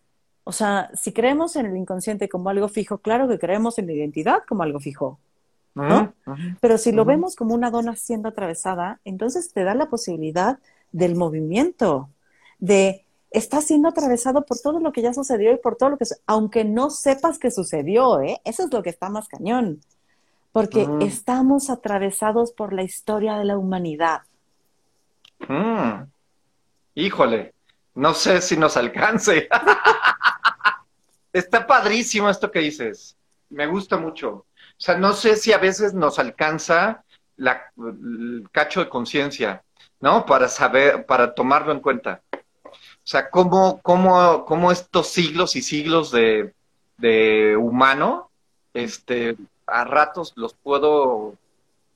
o 0.47 0.53
sea, 0.53 0.89
si 0.93 1.11
creemos 1.11 1.57
en 1.57 1.65
el 1.65 1.75
inconsciente 1.75 2.29
como 2.29 2.49
algo 2.49 2.69
fijo, 2.69 2.99
claro 2.99 3.27
que 3.27 3.37
creemos 3.37 3.77
en 3.79 3.87
la 3.87 3.91
identidad 3.91 4.43
como 4.47 4.63
algo 4.63 4.79
fijo. 4.79 5.19
¿no? 5.75 6.13
Pero 6.61 6.77
si 6.77 6.93
lo 6.93 7.03
vemos 7.03 7.35
como 7.35 7.53
una 7.53 7.69
dona 7.69 7.97
siendo 7.97 8.29
atravesada, 8.29 9.01
entonces 9.03 9.51
te 9.51 9.65
da 9.65 9.75
la 9.75 9.89
posibilidad 9.89 10.57
del 10.93 11.15
movimiento, 11.15 12.09
de 12.59 13.05
está 13.29 13.61
siendo 13.61 13.89
atravesado 13.89 14.45
por 14.45 14.57
todo 14.57 14.79
lo 14.79 14.93
que 14.93 15.01
ya 15.01 15.13
sucedió 15.13 15.51
y 15.51 15.57
por 15.57 15.75
todo 15.75 15.89
lo 15.89 15.97
que, 15.97 16.05
aunque 16.25 16.63
no 16.63 16.89
sepas 16.89 17.37
que 17.39 17.51
sucedió, 17.51 18.21
¿eh? 18.21 18.39
Eso 18.45 18.63
es 18.63 18.73
lo 18.73 18.81
que 18.81 18.89
está 18.89 19.09
más 19.09 19.27
cañón, 19.27 19.81
porque 20.53 20.87
estamos 21.01 21.69
atravesados 21.69 22.53
por 22.53 22.71
la 22.71 22.83
historia 22.83 23.37
de 23.37 23.43
la 23.43 23.57
humanidad. 23.57 24.21
Mm. 25.47 26.05
Híjole, 26.95 27.53
no 27.95 28.13
sé 28.13 28.41
si 28.41 28.55
nos 28.55 28.77
alcance. 28.77 29.49
está 31.37 31.67
padrísimo 31.67 32.29
esto 32.29 32.51
que 32.51 32.59
dices, 32.59 33.15
me 33.49 33.67
gusta 33.67 33.97
mucho. 33.97 34.29
O 34.29 34.79
sea, 34.79 34.97
no 34.97 35.13
sé 35.13 35.35
si 35.35 35.53
a 35.53 35.57
veces 35.57 35.93
nos 35.93 36.19
alcanza 36.19 37.03
la, 37.35 37.71
el 37.77 38.47
cacho 38.51 38.79
de 38.81 38.89
conciencia 38.89 39.63
¿no? 39.99 40.25
Para 40.25 40.47
saber, 40.47 41.05
para 41.05 41.33
tomarlo 41.33 41.71
en 41.71 41.79
cuenta. 41.79 42.21
O 42.33 43.09
sea, 43.09 43.29
cómo, 43.29 43.79
cómo, 43.81 44.45
cómo 44.45 44.71
estos 44.71 45.07
siglos 45.07 45.55
y 45.55 45.61
siglos 45.61 46.11
de, 46.11 46.53
de 46.97 47.55
humano, 47.55 48.29
este, 48.73 49.35
a 49.65 49.83
ratos 49.85 50.33
los 50.35 50.53
puedo 50.53 51.35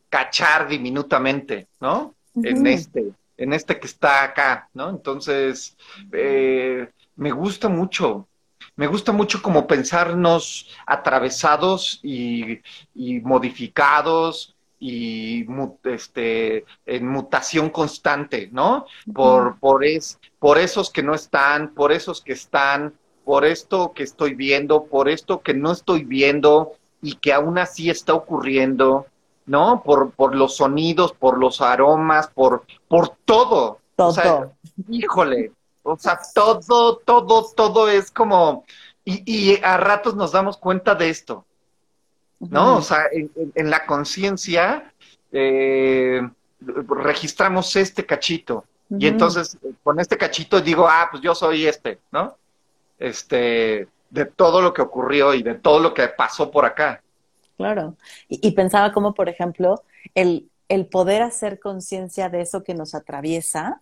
cachar 0.10 0.68
diminutamente, 0.68 1.68
¿no? 1.80 2.16
En 2.36 2.66
este, 2.66 3.12
en 3.38 3.54
este 3.54 3.80
que 3.80 3.88
está 3.88 4.24
acá, 4.24 4.70
¿no? 4.74 4.89
Entonces, 4.89 5.76
eh, 6.14 6.89
me 7.18 7.32
gusta 7.32 7.68
mucho, 7.68 8.28
me 8.76 8.88
gusta 8.88 9.12
mucho 9.12 9.42
como 9.42 9.68
pensarnos 9.68 10.70
atravesados 10.86 12.00
y, 12.04 12.60
y 12.96 13.20
modificados 13.22 14.56
y 14.80 15.46
este, 15.84 16.66
en 16.88 17.08
mutación 17.08 17.70
constante, 17.70 18.50
¿no? 18.52 18.88
Por, 19.14 19.60
por, 19.60 19.86
es, 19.86 20.20
por 20.40 20.58
esos 20.58 20.90
que 20.90 21.04
no 21.04 21.14
están, 21.14 21.76
por 21.76 21.92
esos 21.92 22.22
que 22.22 22.34
están, 22.34 22.96
por 23.24 23.46
esto 23.46 23.94
que 23.94 24.02
estoy 24.02 24.34
viendo, 24.34 24.86
por 24.86 25.08
esto 25.08 25.42
que 25.42 25.54
no 25.54 25.72
estoy 25.72 26.04
viendo 26.04 26.74
y 27.00 27.16
que 27.16 27.32
aún 27.32 27.60
así 27.60 27.92
está 27.92 28.16
ocurriendo, 28.16 29.06
¿no? 29.46 29.84
Por, 29.84 30.12
por 30.12 30.36
los 30.36 30.56
sonidos, 30.56 31.14
por 31.14 31.38
los 31.38 31.62
aromas, 31.62 32.28
por, 32.34 32.66
por 32.88 33.10
todo. 33.26 33.80
Todo. 33.96 34.08
O 34.08 34.12
sea, 34.14 34.50
híjole, 34.90 35.52
o 35.84 35.98
sea, 35.98 36.20
todo, 36.34 36.98
todo, 36.98 37.46
todo 37.56 37.90
es 37.90 38.12
como, 38.12 38.66
y, 39.06 39.24
y 39.26 39.60
a 39.64 39.78
ratos 39.78 40.16
nos 40.16 40.32
damos 40.32 40.58
cuenta 40.58 40.96
de 40.96 41.10
esto. 41.10 41.46
¿no? 42.50 42.78
O 42.78 42.82
sea, 42.82 43.04
en, 43.12 43.70
la 43.70 43.86
conciencia 43.86 44.92
eh, 45.32 46.22
registramos 46.60 47.76
este 47.76 48.06
cachito. 48.06 48.66
Y 48.90 49.08
entonces 49.08 49.58
con 49.84 50.00
este 50.02 50.18
cachito 50.18 50.60
digo, 50.60 50.86
ah, 50.90 51.08
pues 51.10 51.24
yo 51.24 51.34
soy 51.34 51.66
este, 51.66 52.00
¿no? 52.12 52.36
Este, 53.00 53.88
de 54.10 54.26
todo 54.26 54.62
lo 54.62 54.74
que 54.74 54.82
ocurrió 54.82 55.34
y 55.34 55.44
de 55.44 55.56
todo 55.56 55.80
lo 55.80 55.94
que 55.94 56.10
pasó 56.10 56.52
por 56.52 56.66
acá. 56.66 57.02
Claro. 57.56 57.96
Y, 58.28 58.52
pensaba 58.52 58.92
como, 58.92 59.14
por 59.14 59.30
ejemplo, 59.30 59.84
el, 60.14 60.50
el 60.68 60.88
poder 60.88 61.22
hacer 61.22 61.60
conciencia 61.60 62.28
de 62.28 62.42
eso 62.42 62.64
que 62.64 62.74
nos 62.74 62.96
atraviesa 62.96 63.82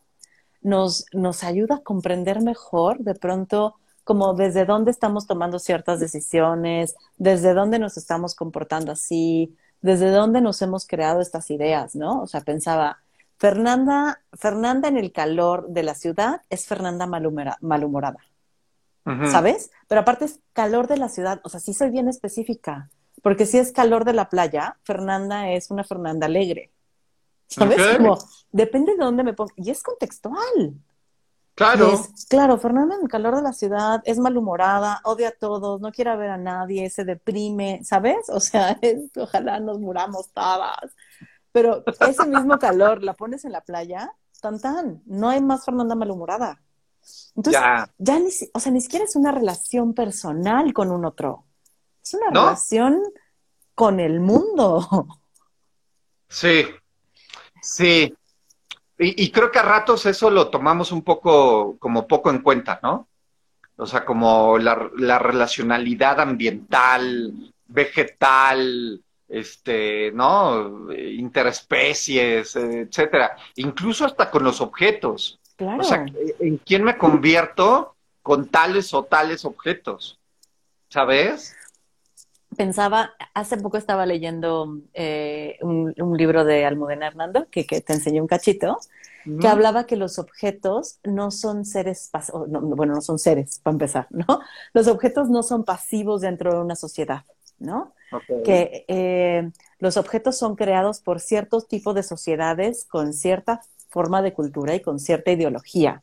nos, 0.61 1.05
nos 1.13 1.43
ayuda 1.43 1.75
a 1.75 1.83
comprender 1.83 2.41
mejor 2.41 2.99
de 2.99 3.15
pronto 3.15 3.75
como 4.03 4.33
desde 4.33 4.65
dónde 4.65 4.91
estamos 4.91 5.27
tomando 5.27 5.59
ciertas 5.59 5.99
decisiones, 5.99 6.95
desde 7.17 7.53
dónde 7.53 7.77
nos 7.77 7.95
estamos 7.95 8.33
comportando 8.33 8.91
así, 8.91 9.55
desde 9.81 10.09
dónde 10.09 10.41
nos 10.41 10.61
hemos 10.61 10.87
creado 10.87 11.21
estas 11.21 11.51
ideas, 11.51 11.95
¿no? 11.95 12.21
O 12.21 12.27
sea, 12.27 12.41
pensaba, 12.41 12.99
Fernanda, 13.37 14.21
Fernanda 14.33 14.87
en 14.87 14.97
el 14.97 15.11
calor 15.11 15.69
de 15.69 15.83
la 15.83 15.93
ciudad 15.93 16.41
es 16.49 16.65
Fernanda 16.65 17.05
malhumorada, 17.05 18.17
¿sabes? 19.31 19.71
Pero 19.87 20.01
aparte 20.01 20.25
es 20.25 20.39
calor 20.53 20.87
de 20.87 20.97
la 20.97 21.09
ciudad, 21.09 21.39
o 21.43 21.49
sea, 21.49 21.59
sí 21.59 21.73
soy 21.73 21.89
bien 21.89 22.07
específica, 22.07 22.89
porque 23.21 23.45
si 23.45 23.57
es 23.57 23.71
calor 23.71 24.05
de 24.05 24.13
la 24.13 24.29
playa, 24.29 24.77
Fernanda 24.83 25.51
es 25.51 25.71
una 25.71 25.83
Fernanda 25.83 26.25
alegre, 26.25 26.71
¿sabes? 27.49 27.97
Como, 27.97 28.17
depende 28.51 28.93
de 28.93 29.03
dónde 29.03 29.23
me 29.23 29.33
ponga, 29.33 29.53
y 29.57 29.69
es 29.69 29.83
contextual, 29.83 30.75
Claro. 31.59 32.05
claro, 32.29 32.57
Fernanda 32.57 32.95
en 32.95 33.01
el 33.01 33.09
calor 33.09 33.35
de 33.35 33.41
la 33.41 33.51
ciudad 33.51 34.01
es 34.05 34.17
malhumorada, 34.17 35.01
odia 35.03 35.27
a 35.27 35.31
todos, 35.31 35.81
no 35.81 35.91
quiere 35.91 36.15
ver 36.15 36.29
a 36.29 36.37
nadie, 36.37 36.89
se 36.89 37.03
deprime, 37.03 37.81
¿sabes? 37.83 38.29
O 38.29 38.39
sea, 38.39 38.79
ojalá 39.17 39.59
nos 39.59 39.77
muramos 39.77 40.29
todas. 40.31 40.95
Pero 41.51 41.83
ese 41.99 42.25
mismo 42.27 42.57
calor 42.59 43.03
la 43.03 43.13
pones 43.13 43.43
en 43.43 43.51
la 43.51 43.59
playa, 43.59 44.15
tan 44.39 44.61
tan, 44.61 45.01
no 45.05 45.27
hay 45.27 45.41
más 45.41 45.65
Fernanda 45.65 45.95
malhumorada. 45.95 46.61
Entonces, 47.35 47.61
ya, 47.97 48.19
ni, 48.19 48.29
o 48.53 48.59
sea, 48.61 48.71
ni 48.71 48.79
siquiera 48.79 49.03
es 49.03 49.17
una 49.17 49.33
relación 49.33 49.93
personal 49.93 50.71
con 50.71 50.91
un 50.91 51.03
otro. 51.03 51.43
Es 52.01 52.13
una 52.13 52.27
relación 52.29 53.03
con 53.75 53.99
el 53.99 54.21
mundo. 54.21 55.07
Sí, 56.29 56.63
sí. 57.61 58.13
Y, 59.01 59.31
creo 59.31 59.49
que 59.49 59.59
a 59.59 59.63
ratos 59.63 60.05
eso 60.05 60.29
lo 60.29 60.49
tomamos 60.49 60.91
un 60.91 61.03
poco, 61.03 61.77
como 61.79 62.05
poco 62.05 62.29
en 62.29 62.39
cuenta, 62.39 62.81
¿no? 62.83 63.07
O 63.77 63.85
sea, 63.85 64.03
como 64.03 64.57
la, 64.57 64.75
relacionalidad 65.19 66.19
ambiental, 66.19 67.53
vegetal, 67.65 69.01
este, 69.29 70.11
¿no? 70.11 70.91
Interespecies, 70.93 72.57
etcétera. 72.57 73.37
Incluso 73.55 74.03
hasta 74.03 74.29
con 74.29 74.43
los 74.43 74.59
objetos. 74.59 75.39
Claro. 75.55 75.79
O 75.79 75.83
sea, 75.83 76.05
¿en 76.39 76.57
quién 76.57 76.83
me 76.83 76.97
convierto 76.97 77.95
con 78.21 78.49
tales 78.49 78.93
o 78.93 79.05
tales 79.05 79.45
objetos? 79.45 80.19
¿Sabes? 80.89 81.55
Pensaba, 82.59 83.13
hace 83.33 83.55
poco 83.55 83.77
estaba 83.77 84.05
leyendo 84.05 84.81
eh, 84.93 85.57
un, 85.61 86.17
libro 86.17 86.43
de 86.43 86.65
Almudena 86.65 87.07
Hernando, 87.07 87.47
que, 87.49 87.63
te 87.63 87.93
enseñé 87.93 88.19
un 88.19 88.27
cachito, 88.27 88.77
que 89.39 89.47
hablaba 89.47 89.85
que 89.85 89.95
los 89.95 90.19
objetos 90.19 90.99
no 91.05 91.31
son 91.31 91.63
seres, 91.63 92.11
bueno, 92.33 92.95
no 92.95 93.01
son 93.01 93.17
seres, 93.17 93.61
para 93.63 93.75
empezar, 93.75 94.07
¿no? 94.09 94.41
Los 94.73 94.87
objetos 94.87 95.29
no 95.29 95.41
son 95.41 95.63
pasivos 95.63 96.19
dentro 96.19 96.53
de 96.53 96.59
una 96.59 96.75
sociedad, 96.75 97.23
¿no? 97.59 97.93
Que 98.43 98.83
eh, 98.89 99.49
los 99.77 99.95
objetos 99.95 100.37
son 100.37 100.57
creados 100.57 100.99
por 100.99 101.21
ciertos 101.21 101.65
tipos 101.65 101.95
de 101.95 102.03
sociedades 102.03 102.85
con 102.89 103.13
cierta 103.13 103.61
forma 103.87 104.21
de 104.21 104.33
cultura 104.33 104.75
y 104.75 104.81
con 104.81 104.99
cierta 104.99 105.31
ideología. 105.31 106.01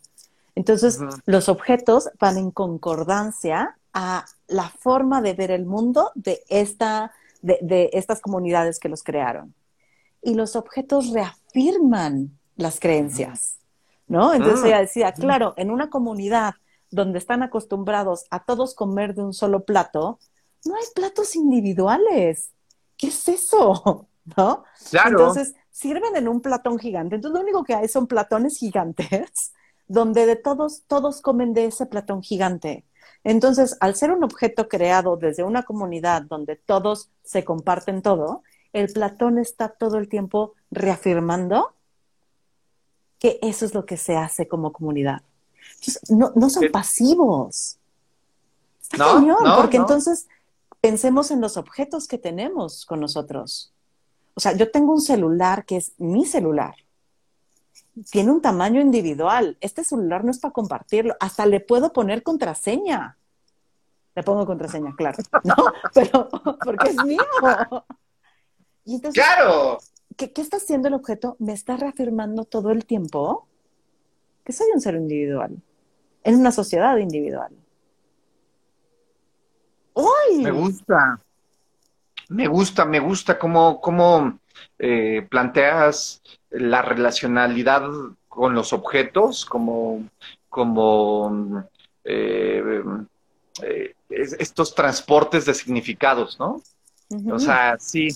Entonces, 0.54 1.00
los 1.26 1.50
objetos 1.50 2.08
van 2.18 2.38
en 2.38 2.50
concordancia 2.50 3.76
a 3.98 4.26
la 4.46 4.68
forma 4.68 5.22
de 5.22 5.32
ver 5.32 5.50
el 5.50 5.64
mundo 5.64 6.12
de, 6.14 6.42
esta, 6.50 7.12
de, 7.40 7.88
estas 7.94 8.20
comunidades 8.20 8.78
que 8.78 8.90
los 8.90 9.02
crearon. 9.02 9.54
Y 10.20 10.34
los 10.34 10.54
objetos 10.54 11.12
reafirman 11.12 12.38
las 12.56 12.78
creencias, 12.78 13.56
¿no? 14.06 14.34
Entonces 14.34 14.64
ah. 14.64 14.68
ella 14.68 14.80
decía, 14.80 15.12
claro, 15.12 15.54
en 15.56 15.70
una 15.70 15.88
comunidad 15.88 16.56
donde 16.90 17.18
están 17.18 17.42
acostumbrados 17.42 18.26
a 18.30 18.44
todos 18.44 18.74
comer 18.74 19.14
de 19.14 19.22
un 19.22 19.32
solo 19.32 19.64
plato, 19.64 20.18
no 20.66 20.74
hay 20.74 20.84
platos 20.94 21.34
individuales. 21.34 22.50
¿Qué 22.98 23.06
es 23.06 23.26
eso? 23.28 24.08
¿No? 24.36 24.64
Claro. 24.90 25.20
Entonces, 25.20 25.54
sirven 25.70 26.16
en 26.16 26.28
un 26.28 26.42
platón 26.42 26.78
gigante. 26.78 27.14
Entonces, 27.14 27.34
lo 27.34 27.42
único 27.42 27.64
que 27.64 27.74
hay 27.74 27.88
son 27.88 28.06
platones 28.06 28.58
gigantes, 28.58 29.54
donde 29.88 30.26
de 30.26 30.36
todos, 30.36 30.82
todos 30.86 31.22
comen 31.22 31.54
de 31.54 31.64
ese 31.64 31.86
platón 31.86 32.22
gigante. 32.22 32.84
Entonces, 33.28 33.76
al 33.80 33.96
ser 33.96 34.12
un 34.12 34.22
objeto 34.22 34.68
creado 34.68 35.16
desde 35.16 35.42
una 35.42 35.64
comunidad 35.64 36.22
donde 36.22 36.54
todos 36.54 37.10
se 37.24 37.44
comparten 37.44 38.00
todo, 38.00 38.44
el 38.72 38.92
Platón 38.92 39.38
está 39.38 39.68
todo 39.68 39.98
el 39.98 40.08
tiempo 40.08 40.54
reafirmando 40.70 41.74
que 43.18 43.40
eso 43.42 43.64
es 43.64 43.74
lo 43.74 43.84
que 43.84 43.96
se 43.96 44.16
hace 44.16 44.46
como 44.46 44.72
comunidad. 44.72 45.22
no, 46.08 46.50
son 46.50 46.70
pasivos. 46.70 47.78
Está 48.80 48.98
cañón, 48.98 49.38
porque 49.56 49.78
entonces 49.78 50.28
pensemos 50.80 51.32
en 51.32 51.40
los 51.40 51.56
objetos 51.56 52.06
que 52.06 52.18
tenemos 52.18 52.86
con 52.86 53.00
nosotros. 53.00 53.72
O 54.34 54.40
sea, 54.40 54.52
yo 54.52 54.70
tengo 54.70 54.92
un 54.92 55.00
celular 55.00 55.64
que 55.64 55.78
es 55.78 55.94
mi 55.98 56.26
celular. 56.26 56.76
Tiene 58.10 58.30
un 58.30 58.42
tamaño 58.42 58.80
individual. 58.80 59.56
Este 59.60 59.84
celular 59.84 60.24
no 60.24 60.30
es 60.30 60.38
para 60.38 60.52
compartirlo. 60.52 61.16
Hasta 61.20 61.46
le 61.46 61.60
puedo 61.60 61.92
poner 61.92 62.22
contraseña. 62.22 63.16
Le 64.14 64.22
pongo 64.22 64.46
contraseña, 64.46 64.94
claro. 64.96 65.18
¿No? 65.44 65.54
Pero 65.94 66.28
porque 66.64 66.90
es 66.90 67.04
mío. 67.04 67.22
¡Claro! 69.12 69.78
¿qué, 70.16 70.32
está 70.40 70.56
haciendo 70.56 70.88
el 70.88 70.94
objeto? 70.94 71.36
Me 71.38 71.52
está 71.52 71.76
reafirmando 71.76 72.44
todo 72.44 72.70
el 72.70 72.86
tiempo 72.86 73.46
que 74.44 74.52
soy 74.52 74.68
un 74.72 74.80
ser 74.80 74.94
individual, 74.94 75.60
en 76.22 76.36
una 76.36 76.52
sociedad 76.52 76.96
individual. 76.96 77.52
¡Uy! 79.94 80.42
Me 80.42 80.50
gusta. 80.50 81.20
Me 82.28 82.46
gusta, 82.48 82.84
me 82.84 83.00
gusta 83.00 83.38
cómo, 83.38 83.80
cómo 83.80 84.38
eh, 84.78 85.26
planteas 85.28 86.22
la 86.58 86.82
relacionalidad 86.82 87.88
con 88.28 88.54
los 88.54 88.72
objetos 88.72 89.44
como, 89.46 90.04
como 90.48 91.64
eh, 92.04 92.82
eh, 93.62 93.94
estos 94.10 94.74
transportes 94.74 95.46
de 95.46 95.54
significados, 95.54 96.38
¿no? 96.38 96.62
O 97.32 97.38
sea, 97.38 97.76
sí. 97.78 98.08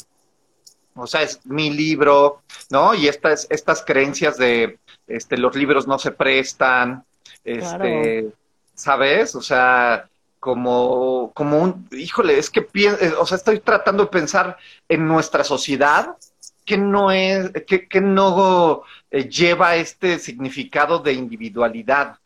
O 0.95 1.07
sea, 1.07 1.23
es 1.23 1.45
mi 1.47 1.71
libro, 1.71 2.43
¿no? 2.71 2.95
Y 2.95 3.09
estas, 3.09 3.47
estas 3.49 3.85
creencias 3.85 4.37
de 4.37 4.79
este, 5.07 5.39
los 5.39 5.55
libros 5.57 5.87
no 5.87 5.99
se 5.99 6.11
prestan, 6.11 7.05
este, 7.45 8.31
¿sabes? 8.75 9.35
O 9.35 9.41
sea, 9.41 10.09
como, 10.41 11.33
como 11.35 11.59
un, 11.59 11.89
híjole, 11.93 12.39
es 12.39 12.51
que 12.51 12.67
eh, 12.75 13.13
o 13.19 13.27
sea, 13.27 13.37
estoy 13.37 13.61
tratando 13.61 14.05
de 14.05 14.11
pensar 14.11 14.57
en 14.89 15.07
nuestra 15.07 15.45
sociedad 15.45 16.17
que 16.65 16.77
no 16.77 17.11
es, 17.11 17.51
que, 17.67 17.89
que 17.89 18.01
no 18.01 18.83
eh, 19.11 19.29
lleva 19.29 19.77
este 19.77 20.19
significado 20.19 20.99
de 20.99 21.13
individualidad, 21.13 22.19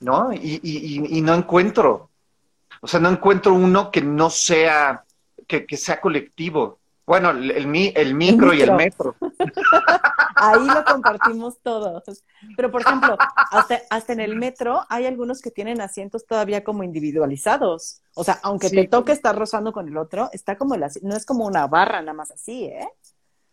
¿no? 0.00 0.32
Y, 0.32 0.60
y, 0.62 1.18
y, 1.18 1.20
no 1.20 1.34
encuentro. 1.34 2.10
O 2.80 2.86
sea, 2.86 3.00
no 3.00 3.10
encuentro 3.10 3.54
uno 3.54 3.90
que 3.90 4.00
no 4.00 4.30
sea, 4.30 5.04
que, 5.46 5.76
sea 5.76 6.00
colectivo. 6.00 6.78
Bueno, 7.06 7.30
el, 7.30 7.50
el, 7.50 7.92
el 7.96 8.14
micro 8.14 8.54
y 8.54 8.62
el 8.62 8.72
metro. 8.72 9.16
Ahí 10.36 10.64
lo 10.64 10.84
compartimos 10.84 11.58
todos. 11.62 12.02
Pero, 12.56 12.70
por 12.70 12.80
ejemplo, 12.80 13.18
hasta, 13.50 13.80
hasta, 13.90 14.12
en 14.12 14.20
el 14.20 14.36
metro 14.36 14.86
hay 14.88 15.06
algunos 15.06 15.42
que 15.42 15.50
tienen 15.50 15.80
asientos 15.80 16.24
todavía 16.24 16.64
como 16.64 16.82
individualizados. 16.82 18.00
O 18.14 18.24
sea, 18.24 18.38
aunque 18.42 18.70
te 18.70 18.88
toque 18.88 19.12
estar 19.12 19.36
rozando 19.36 19.72
con 19.72 19.88
el 19.88 19.96
otro, 19.98 20.30
está 20.32 20.56
como 20.56 20.74
el 20.74 20.84
no 21.02 21.16
es 21.16 21.26
como 21.26 21.46
una 21.46 21.66
barra 21.66 22.00
nada 22.00 22.14
más 22.14 22.30
así, 22.30 22.64
¿eh? 22.64 22.88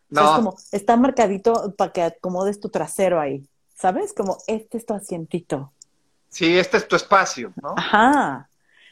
No. 0.09 0.21
es 0.21 0.35
como, 0.35 0.57
está 0.71 0.95
marcadito 0.95 1.73
para 1.77 1.91
que 1.91 2.01
acomodes 2.01 2.59
tu 2.59 2.69
trasero 2.69 3.19
ahí. 3.19 3.47
¿Sabes? 3.75 4.13
Como, 4.13 4.37
este 4.47 4.77
es 4.77 4.85
tu 4.85 4.93
asientito. 4.93 5.71
Sí, 6.29 6.57
este 6.57 6.77
es 6.77 6.87
tu 6.87 6.95
espacio, 6.95 7.53
¿no? 7.61 7.75
Ajá. 7.77 8.49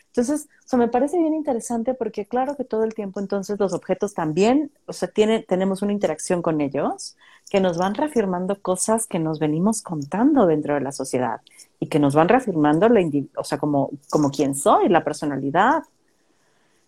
Entonces, 0.08 0.48
o 0.64 0.68
sea, 0.68 0.80
me 0.80 0.88
parece 0.88 1.18
bien 1.18 1.34
interesante 1.34 1.94
porque 1.94 2.26
claro 2.26 2.56
que 2.56 2.64
todo 2.64 2.86
el 2.86 2.94
tiempo 2.94 3.20
entonces 3.20 3.60
los 3.60 3.74
objetos 3.74 4.14
también, 4.14 4.72
o 4.86 4.94
sea, 4.94 5.10
tiene, 5.10 5.44
tenemos 5.44 5.82
una 5.82 5.92
interacción 5.92 6.42
con 6.42 6.62
ellos 6.62 7.18
que 7.50 7.60
nos 7.60 7.78
van 7.78 7.96
reafirmando 7.96 8.62
cosas 8.62 9.08
que 9.08 9.20
nos 9.20 9.40
venimos 9.40 9.82
contando 9.82 10.48
dentro 10.48 10.74
de 10.74 10.82
la 10.82 10.94
sociedad 10.94 11.42
y 11.80 11.88
que 11.88 12.00
nos 12.00 12.16
van 12.16 12.30
reafirmando 12.30 12.88
la 12.88 13.02
o 13.36 13.44
sea, 13.44 13.58
como, 13.58 13.92
como 14.10 14.32
quién 14.32 14.56
soy, 14.56 14.88
la 14.88 15.04
personalidad. 15.04 15.84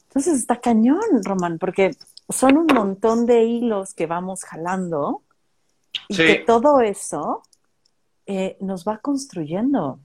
Entonces 0.07 0.39
está 0.39 0.61
cañón, 0.61 1.23
Román, 1.23 1.59
porque 1.59 1.97
son 2.29 2.57
un 2.57 2.67
montón 2.67 3.25
de 3.25 3.43
hilos 3.43 3.93
que 3.93 4.05
vamos 4.05 4.43
jalando 4.43 5.23
y 6.07 6.17
que 6.17 6.35
todo 6.45 6.81
eso 6.81 7.43
eh, 8.25 8.57
nos 8.59 8.85
va 8.85 8.97
construyendo. 8.97 9.99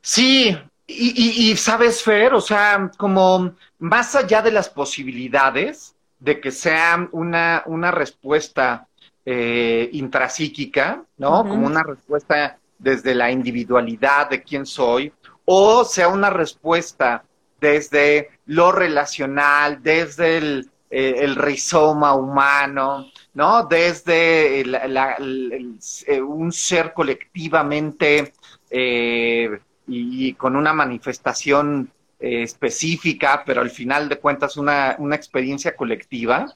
Sí, 0.00 0.56
y, 0.86 1.56
sabes, 1.56 2.02
Fer, 2.02 2.32
o 2.32 2.40
sea, 2.40 2.92
como 2.96 3.54
más 3.80 4.14
allá 4.14 4.40
de 4.40 4.52
las 4.52 4.68
posibilidades 4.68 5.96
de 6.20 6.40
que 6.40 6.52
sea 6.52 7.08
una, 7.10 7.64
una 7.66 7.90
respuesta 7.90 8.86
eh, 9.24 9.88
intrapsíquica, 9.92 11.02
¿no? 11.16 11.42
Como 11.42 11.66
una 11.66 11.82
respuesta 11.82 12.58
desde 12.78 13.14
la 13.14 13.32
individualidad 13.32 14.30
de 14.30 14.42
quién 14.42 14.64
soy, 14.64 15.12
o 15.44 15.84
sea 15.84 16.08
una 16.08 16.30
respuesta 16.30 17.24
desde 17.60 18.30
lo 18.46 18.72
relacional, 18.72 19.82
desde 19.82 20.38
el, 20.38 20.70
eh, 20.88 21.32
rizoma 21.34 22.14
humano, 22.14 23.10
¿no? 23.34 23.64
Desde 23.64 24.60
eh, 24.60 26.22
un 26.22 26.52
ser 26.52 26.92
colectivamente 26.92 28.32
eh, 28.70 29.58
y, 29.88 30.32
con 30.34 30.56
una 30.56 30.72
manifestación 30.72 31.90
específica, 32.18 33.42
pero 33.44 33.60
al 33.60 33.68
final 33.68 34.08
de 34.08 34.18
cuentas 34.18 34.56
una, 34.56 34.96
una 34.98 35.16
experiencia 35.16 35.76
colectiva, 35.76 36.46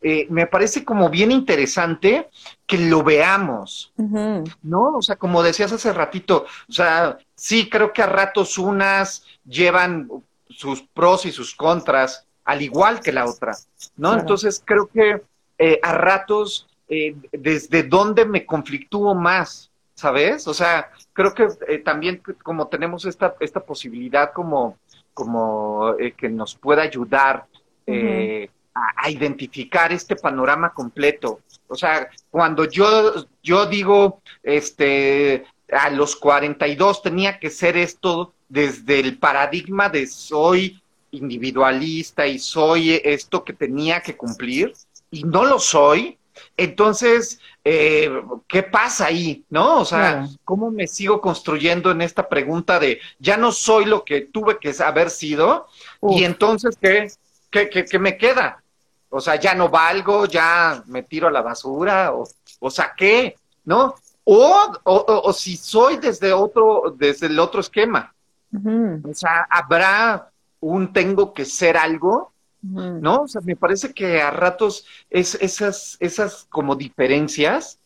me 0.00 0.46
parece 0.46 0.84
como 0.84 1.10
bien 1.10 1.32
interesante 1.32 2.28
que 2.64 2.78
lo 2.78 3.02
veamos, 3.02 3.92
¿no? 3.96 4.96
O 4.96 5.02
sea, 5.02 5.16
como 5.16 5.42
decías 5.42 5.72
hace 5.72 5.92
ratito, 5.92 6.46
o 6.68 6.72
sea, 6.72 7.18
sí 7.34 7.68
creo 7.68 7.92
que 7.92 8.02
a 8.02 8.06
ratos 8.06 8.58
unas 8.58 9.24
llevan 9.44 10.08
sus 10.50 10.82
pros 10.82 11.26
y 11.26 11.32
sus 11.32 11.54
contras, 11.54 12.26
al 12.44 12.62
igual 12.62 13.00
que 13.00 13.12
la 13.12 13.26
otra, 13.26 13.56
¿no? 13.96 14.14
Entonces 14.14 14.62
creo 14.64 14.86
que 14.86 15.22
eh, 15.58 15.80
a 15.82 15.92
ratos, 15.92 16.66
eh, 16.88 17.14
desde 17.32 17.82
dónde 17.82 18.24
me 18.24 18.46
conflictúo 18.46 19.14
más, 19.14 19.70
¿sabes? 19.94 20.46
O 20.48 20.54
sea, 20.54 20.90
creo 21.12 21.34
que 21.34 21.48
eh, 21.66 21.78
también 21.78 22.22
como 22.42 22.68
tenemos 22.68 23.04
esta, 23.04 23.34
esta 23.40 23.60
posibilidad 23.60 24.32
como, 24.32 24.78
como 25.12 25.94
que 26.16 26.28
nos 26.28 26.54
pueda 26.54 26.82
ayudar 26.82 27.46
a, 27.86 29.10
identificar 29.10 29.92
este 29.92 30.14
panorama 30.14 30.72
completo. 30.72 31.40
O 31.66 31.74
sea, 31.74 32.08
cuando 32.30 32.64
yo, 32.64 33.26
yo 33.42 33.66
digo, 33.66 34.22
este, 34.42 35.44
a 35.72 35.90
los 35.90 36.16
42 36.16 37.02
tenía 37.02 37.38
que 37.38 37.50
ser 37.50 37.76
esto 37.76 38.32
desde 38.48 39.00
el 39.00 39.18
paradigma 39.18 39.88
de 39.88 40.06
soy 40.06 40.80
individualista 41.10 42.26
y 42.26 42.38
soy 42.38 43.00
esto 43.04 43.44
que 43.44 43.52
tenía 43.52 44.00
que 44.00 44.16
cumplir 44.16 44.72
y 45.10 45.24
no 45.24 45.44
lo 45.44 45.58
soy, 45.58 46.18
entonces, 46.56 47.40
eh, 47.64 48.10
¿qué 48.46 48.62
pasa 48.62 49.06
ahí? 49.06 49.44
¿No? 49.50 49.80
O 49.80 49.84
sea, 49.84 50.28
¿cómo 50.44 50.70
me 50.70 50.86
sigo 50.86 51.20
construyendo 51.20 51.90
en 51.90 52.02
esta 52.02 52.28
pregunta 52.28 52.78
de 52.78 53.00
ya 53.18 53.36
no 53.36 53.52
soy 53.52 53.84
lo 53.84 54.04
que 54.04 54.22
tuve 54.22 54.58
que 54.58 54.74
haber 54.82 55.10
sido? 55.10 55.66
Y 56.02 56.24
entonces, 56.24 56.76
¿qué, 56.80 57.10
qué, 57.50 57.84
qué, 57.84 57.98
me 57.98 58.16
queda? 58.16 58.62
O 59.10 59.20
sea, 59.20 59.36
ya 59.36 59.54
no 59.54 59.68
valgo, 59.68 60.26
ya 60.26 60.82
me 60.86 61.02
tiro 61.02 61.28
a 61.28 61.32
la 61.32 61.42
basura, 61.42 62.12
o, 62.12 62.28
o 62.60 62.70
sea, 62.70 62.92
¿qué? 62.96 63.36
¿No? 63.64 63.94
O, 64.24 64.72
o, 64.84 65.22
o, 65.24 65.32
si 65.32 65.56
soy 65.56 65.96
desde 65.96 66.32
otro, 66.32 66.94
desde 66.96 67.26
el 67.26 67.38
otro 67.38 67.60
esquema. 67.60 68.14
O 68.52 69.14
sea, 69.14 69.46
habrá 69.50 70.30
un 70.60 70.92
tengo 70.92 71.32
que 71.34 71.44
ser 71.44 71.76
algo, 71.76 72.32
¿no? 72.62 73.22
O 73.22 73.28
sea, 73.28 73.40
me 73.42 73.56
parece 73.56 73.92
que 73.92 74.20
a 74.20 74.30
ratos 74.30 74.86
es, 75.10 75.36
esas, 75.40 75.96
esas 76.00 76.46
como 76.50 76.76
diferencias 76.76 77.78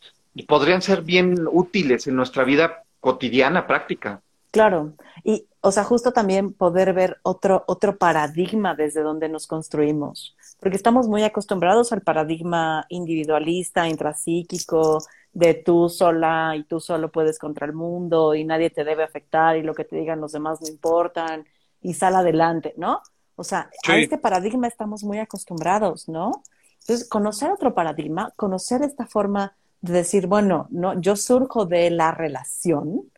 podrían 0.47 0.81
ser 0.81 1.03
bien 1.03 1.47
útiles 1.51 2.07
en 2.07 2.17
nuestra 2.17 2.45
vida 2.45 2.85
cotidiana, 3.01 3.67
práctica. 3.67 4.23
Claro, 4.51 4.95
y 5.25 5.47
o 5.61 5.71
sea, 5.71 5.85
justo 5.85 6.13
también 6.13 6.53
poder 6.53 6.93
ver 6.93 7.19
otro, 7.23 7.65
otro 7.69 7.97
paradigma 7.97 8.75
desde 8.75 9.03
donde 9.03 9.29
nos 9.29 9.47
construimos, 9.47 10.37
porque 10.61 10.77
estamos 10.77 11.07
muy 11.09 11.23
acostumbrados 11.23 11.93
al 11.93 12.03
paradigma 12.03 12.85
individualista, 12.89 13.89
intrapsíquico, 13.89 15.03
de 15.33 15.55
tú 15.55 15.89
sola 15.89 16.55
y 16.57 16.65
tú 16.65 16.81
solo 16.81 17.11
puedes 17.11 17.39
contra 17.39 17.67
el 17.67 17.73
mundo 17.73 18.35
y 18.35 18.45
nadie 18.45 18.71
te 18.71 18.85
debe 18.85 19.03
afectar 19.03 19.57
y 19.57 19.63
lo 19.63 19.75
que 19.75 19.85
te 19.85 19.97
digan 19.97 20.21
los 20.21 20.33
demás 20.33 20.61
no 20.61 20.69
importan 20.69 21.47
y 21.81 21.95
sal 21.95 22.15
adelante, 22.17 22.75
¿no? 22.77 23.03
O 23.37 23.45
sea, 23.45 23.71
a 23.89 23.97
este 23.97 24.19
paradigma 24.19 24.69
estamos 24.69 25.05
muy 25.05 25.19
acostumbrados, 25.19 26.09
¿no? 26.09 26.43
Entonces, 26.81 27.09
conocer 27.09 27.51
otro 27.51 27.75
paradigma, 27.75 28.33
conocer 28.37 28.83
esta 28.83 29.07
forma 29.07 29.55
de 29.81 29.93
decir, 29.95 30.27
bueno, 30.27 30.67
no, 30.71 31.01
yo 31.01 31.17
surjo 31.17 31.65
de 31.65 31.91
la 31.91 32.13
relación, 32.13 33.11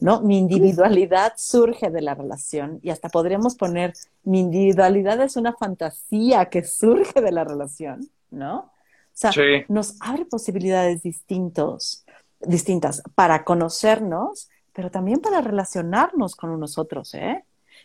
¿no? 0.00 0.20
Mi 0.20 0.38
individualidad 0.38 1.34
surge 1.36 1.90
de 1.90 2.02
la 2.02 2.14
relación 2.14 2.80
y 2.82 2.90
hasta 2.90 3.08
podríamos 3.08 3.54
poner, 3.54 3.94
mi 4.24 4.40
individualidad 4.40 5.20
es 5.22 5.36
una 5.36 5.54
fantasía 5.54 6.46
que 6.46 6.64
surge 6.64 7.20
de 7.20 7.32
la 7.32 7.44
relación, 7.44 8.08
¿no? 8.30 8.71
O 9.14 9.32
sea, 9.32 9.32
nos 9.68 9.96
abre 10.00 10.24
posibilidades 10.24 11.02
distintos, 11.02 12.04
distintas 12.40 13.02
para 13.14 13.44
conocernos, 13.44 14.48
pero 14.72 14.90
también 14.90 15.20
para 15.20 15.40
relacionarnos 15.40 16.34
con 16.34 16.50
unos 16.50 16.78
otros, 16.78 17.14
¿eh? 17.14 17.44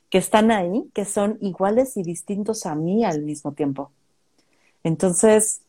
Que 0.10 0.18
están 0.18 0.52
ahí, 0.52 0.90
que 0.94 1.06
son 1.06 1.38
iguales 1.42 1.98
y 1.98 2.04
distintos 2.04 2.66
a 2.66 2.76
mí 2.76 3.04
al 3.04 3.24
mismo 3.24 3.52
tiempo. 3.52 3.92
Entonces, 4.84 5.62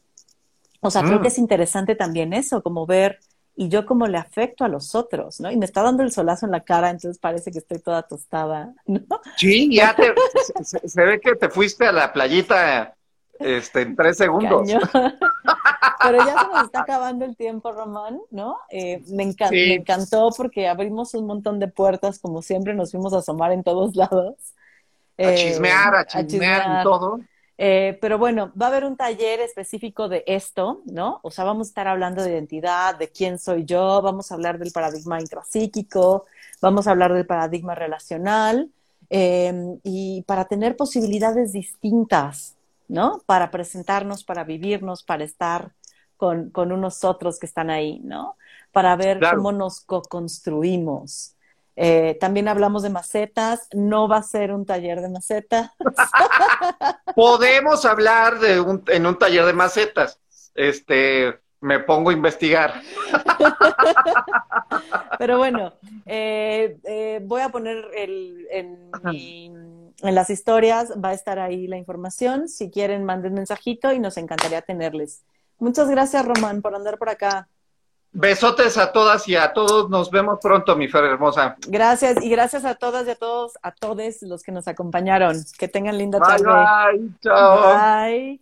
o 0.80 0.90
sea, 0.90 1.02
creo 1.02 1.20
que 1.20 1.28
mm. 1.28 1.32
es 1.32 1.38
interesante 1.38 1.94
también 1.96 2.32
eso, 2.32 2.62
como 2.62 2.86
ver, 2.86 3.18
y 3.56 3.68
yo 3.68 3.84
cómo 3.84 4.06
le 4.06 4.18
afecto 4.18 4.64
a 4.64 4.68
los 4.68 4.94
otros, 4.94 5.40
¿no? 5.40 5.50
Y 5.50 5.56
me 5.56 5.64
está 5.64 5.82
dando 5.82 6.04
el 6.04 6.12
solazo 6.12 6.46
en 6.46 6.52
la 6.52 6.60
cara, 6.60 6.90
entonces 6.90 7.18
parece 7.18 7.50
que 7.50 7.58
estoy 7.58 7.80
toda 7.80 8.04
tostada, 8.04 8.72
¿no? 8.86 9.00
Sí, 9.36 9.74
ya 9.74 9.96
te, 9.96 10.14
se, 10.62 11.04
ve 11.04 11.20
que 11.20 11.34
te 11.34 11.48
fuiste 11.48 11.84
a 11.84 11.90
la 11.90 12.12
playita 12.12 12.94
este, 13.40 13.82
en 13.82 13.96
tres 13.96 14.16
segundos. 14.16 14.68
Pero 16.10 16.24
ya 16.24 16.40
se 16.40 16.48
nos 16.48 16.64
está 16.64 16.80
acabando 16.80 17.24
el 17.24 17.36
tiempo, 17.36 17.72
Román, 17.72 18.20
¿no? 18.30 18.58
Eh, 18.70 19.02
me, 19.08 19.34
me, 19.50 19.74
encantó 19.74 20.30
porque 20.36 20.68
abrimos 20.68 21.14
un 21.14 21.26
montón 21.26 21.58
de 21.58 21.68
puertas, 21.68 22.18
como 22.18 22.42
siempre 22.42 22.74
nos 22.74 22.92
fuimos 22.92 23.12
a 23.12 23.18
asomar 23.18 23.52
en 23.52 23.62
todos 23.62 23.94
lados. 23.96 24.34
a 25.18 25.34
chismear, 25.34 25.94
a 25.94 26.02
eh, 26.02 26.26
chismear, 26.26 26.80
y 26.80 26.82
todo. 26.84 27.20
Eh, 27.60 27.98
pero 28.00 28.18
bueno, 28.18 28.52
va 28.60 28.66
a 28.66 28.68
haber 28.68 28.84
un 28.84 28.96
taller 28.96 29.40
específico 29.40 30.08
de 30.08 30.22
esto, 30.26 30.82
¿no? 30.86 31.18
O 31.22 31.30
sea, 31.30 31.44
vamos 31.44 31.66
a 31.66 31.70
estar 31.70 31.88
hablando 31.88 32.22
de 32.22 32.30
identidad, 32.30 32.96
de 32.96 33.08
quién 33.08 33.38
soy 33.38 33.64
yo, 33.64 34.00
vamos 34.00 34.30
a 34.30 34.34
hablar 34.34 34.58
del 34.58 34.70
paradigma 34.70 35.20
intrapsíquico, 35.20 36.26
vamos 36.62 36.86
a 36.86 36.92
hablar 36.92 37.12
del 37.14 37.26
paradigma 37.26 37.74
relacional, 37.74 38.70
y 39.10 40.22
para 40.26 40.44
tener 40.44 40.76
posibilidades 40.76 41.52
distintas, 41.52 42.54
¿no? 42.88 43.22
Para 43.26 43.50
presentarnos, 43.50 44.22
para 44.22 44.44
vivirnos, 44.44 45.02
para 45.02 45.24
estar 45.24 45.72
con, 46.18 46.52
unos 46.54 47.04
otros 47.04 47.38
que 47.38 47.46
están 47.46 47.70
ahí, 47.70 48.00
¿no? 48.04 48.36
Para 48.72 48.96
ver 48.96 49.20
cómo 49.34 49.52
nos 49.52 49.80
co-construimos. 49.80 51.34
Eh, 51.76 52.18
también 52.20 52.48
hablamos 52.48 52.82
de 52.82 52.90
macetas, 52.90 53.68
no 53.72 54.08
va 54.08 54.18
a 54.18 54.22
ser 54.22 54.52
un 54.52 54.66
taller 54.66 55.00
de 55.00 55.08
macetas. 55.08 55.70
Podemos 57.14 57.84
hablar 57.84 58.40
de 58.40 58.60
un, 58.60 58.82
en 58.88 59.06
un 59.06 59.16
taller 59.16 59.46
de 59.46 59.52
macetas. 59.52 60.20
Este, 60.54 61.38
me 61.60 61.78
pongo 61.78 62.10
a 62.10 62.12
investigar. 62.12 62.82
Pero 65.18 65.38
bueno, 65.38 65.72
eh, 66.04 66.78
eh, 66.84 67.20
voy 67.22 67.42
a 67.42 67.48
poner 67.48 67.88
el, 67.94 68.46
en 68.50 68.90
mi 69.04 69.52
en 70.02 70.14
las 70.14 70.30
historias 70.30 70.92
va 70.92 71.10
a 71.10 71.14
estar 71.14 71.38
ahí 71.38 71.66
la 71.66 71.76
información. 71.76 72.48
Si 72.48 72.70
quieren, 72.70 73.04
manden 73.04 73.34
mensajito 73.34 73.92
y 73.92 73.98
nos 73.98 74.16
encantaría 74.16 74.62
tenerles. 74.62 75.22
Muchas 75.58 75.88
gracias, 75.88 76.24
Román, 76.24 76.62
por 76.62 76.74
andar 76.74 76.98
por 76.98 77.08
acá. 77.08 77.48
Besotes 78.12 78.78
a 78.78 78.90
todas 78.90 79.28
y 79.28 79.36
a 79.36 79.52
todos. 79.52 79.90
Nos 79.90 80.10
vemos 80.10 80.38
pronto, 80.40 80.74
mi 80.76 80.88
Fer 80.88 81.04
hermosa. 81.04 81.56
Gracias 81.66 82.22
y 82.22 82.30
gracias 82.30 82.64
a 82.64 82.74
todas 82.74 83.06
y 83.06 83.10
a 83.10 83.16
todos, 83.16 83.52
a 83.62 83.72
todos 83.72 84.22
los 84.22 84.42
que 84.42 84.52
nos 84.52 84.66
acompañaron. 84.66 85.36
Que 85.58 85.68
tengan 85.68 85.98
linda 85.98 86.18
tarde. 86.18 86.44
Bye, 86.44 86.98
bye. 86.98 87.10
Chao. 87.20 87.74
Bye. 87.74 88.40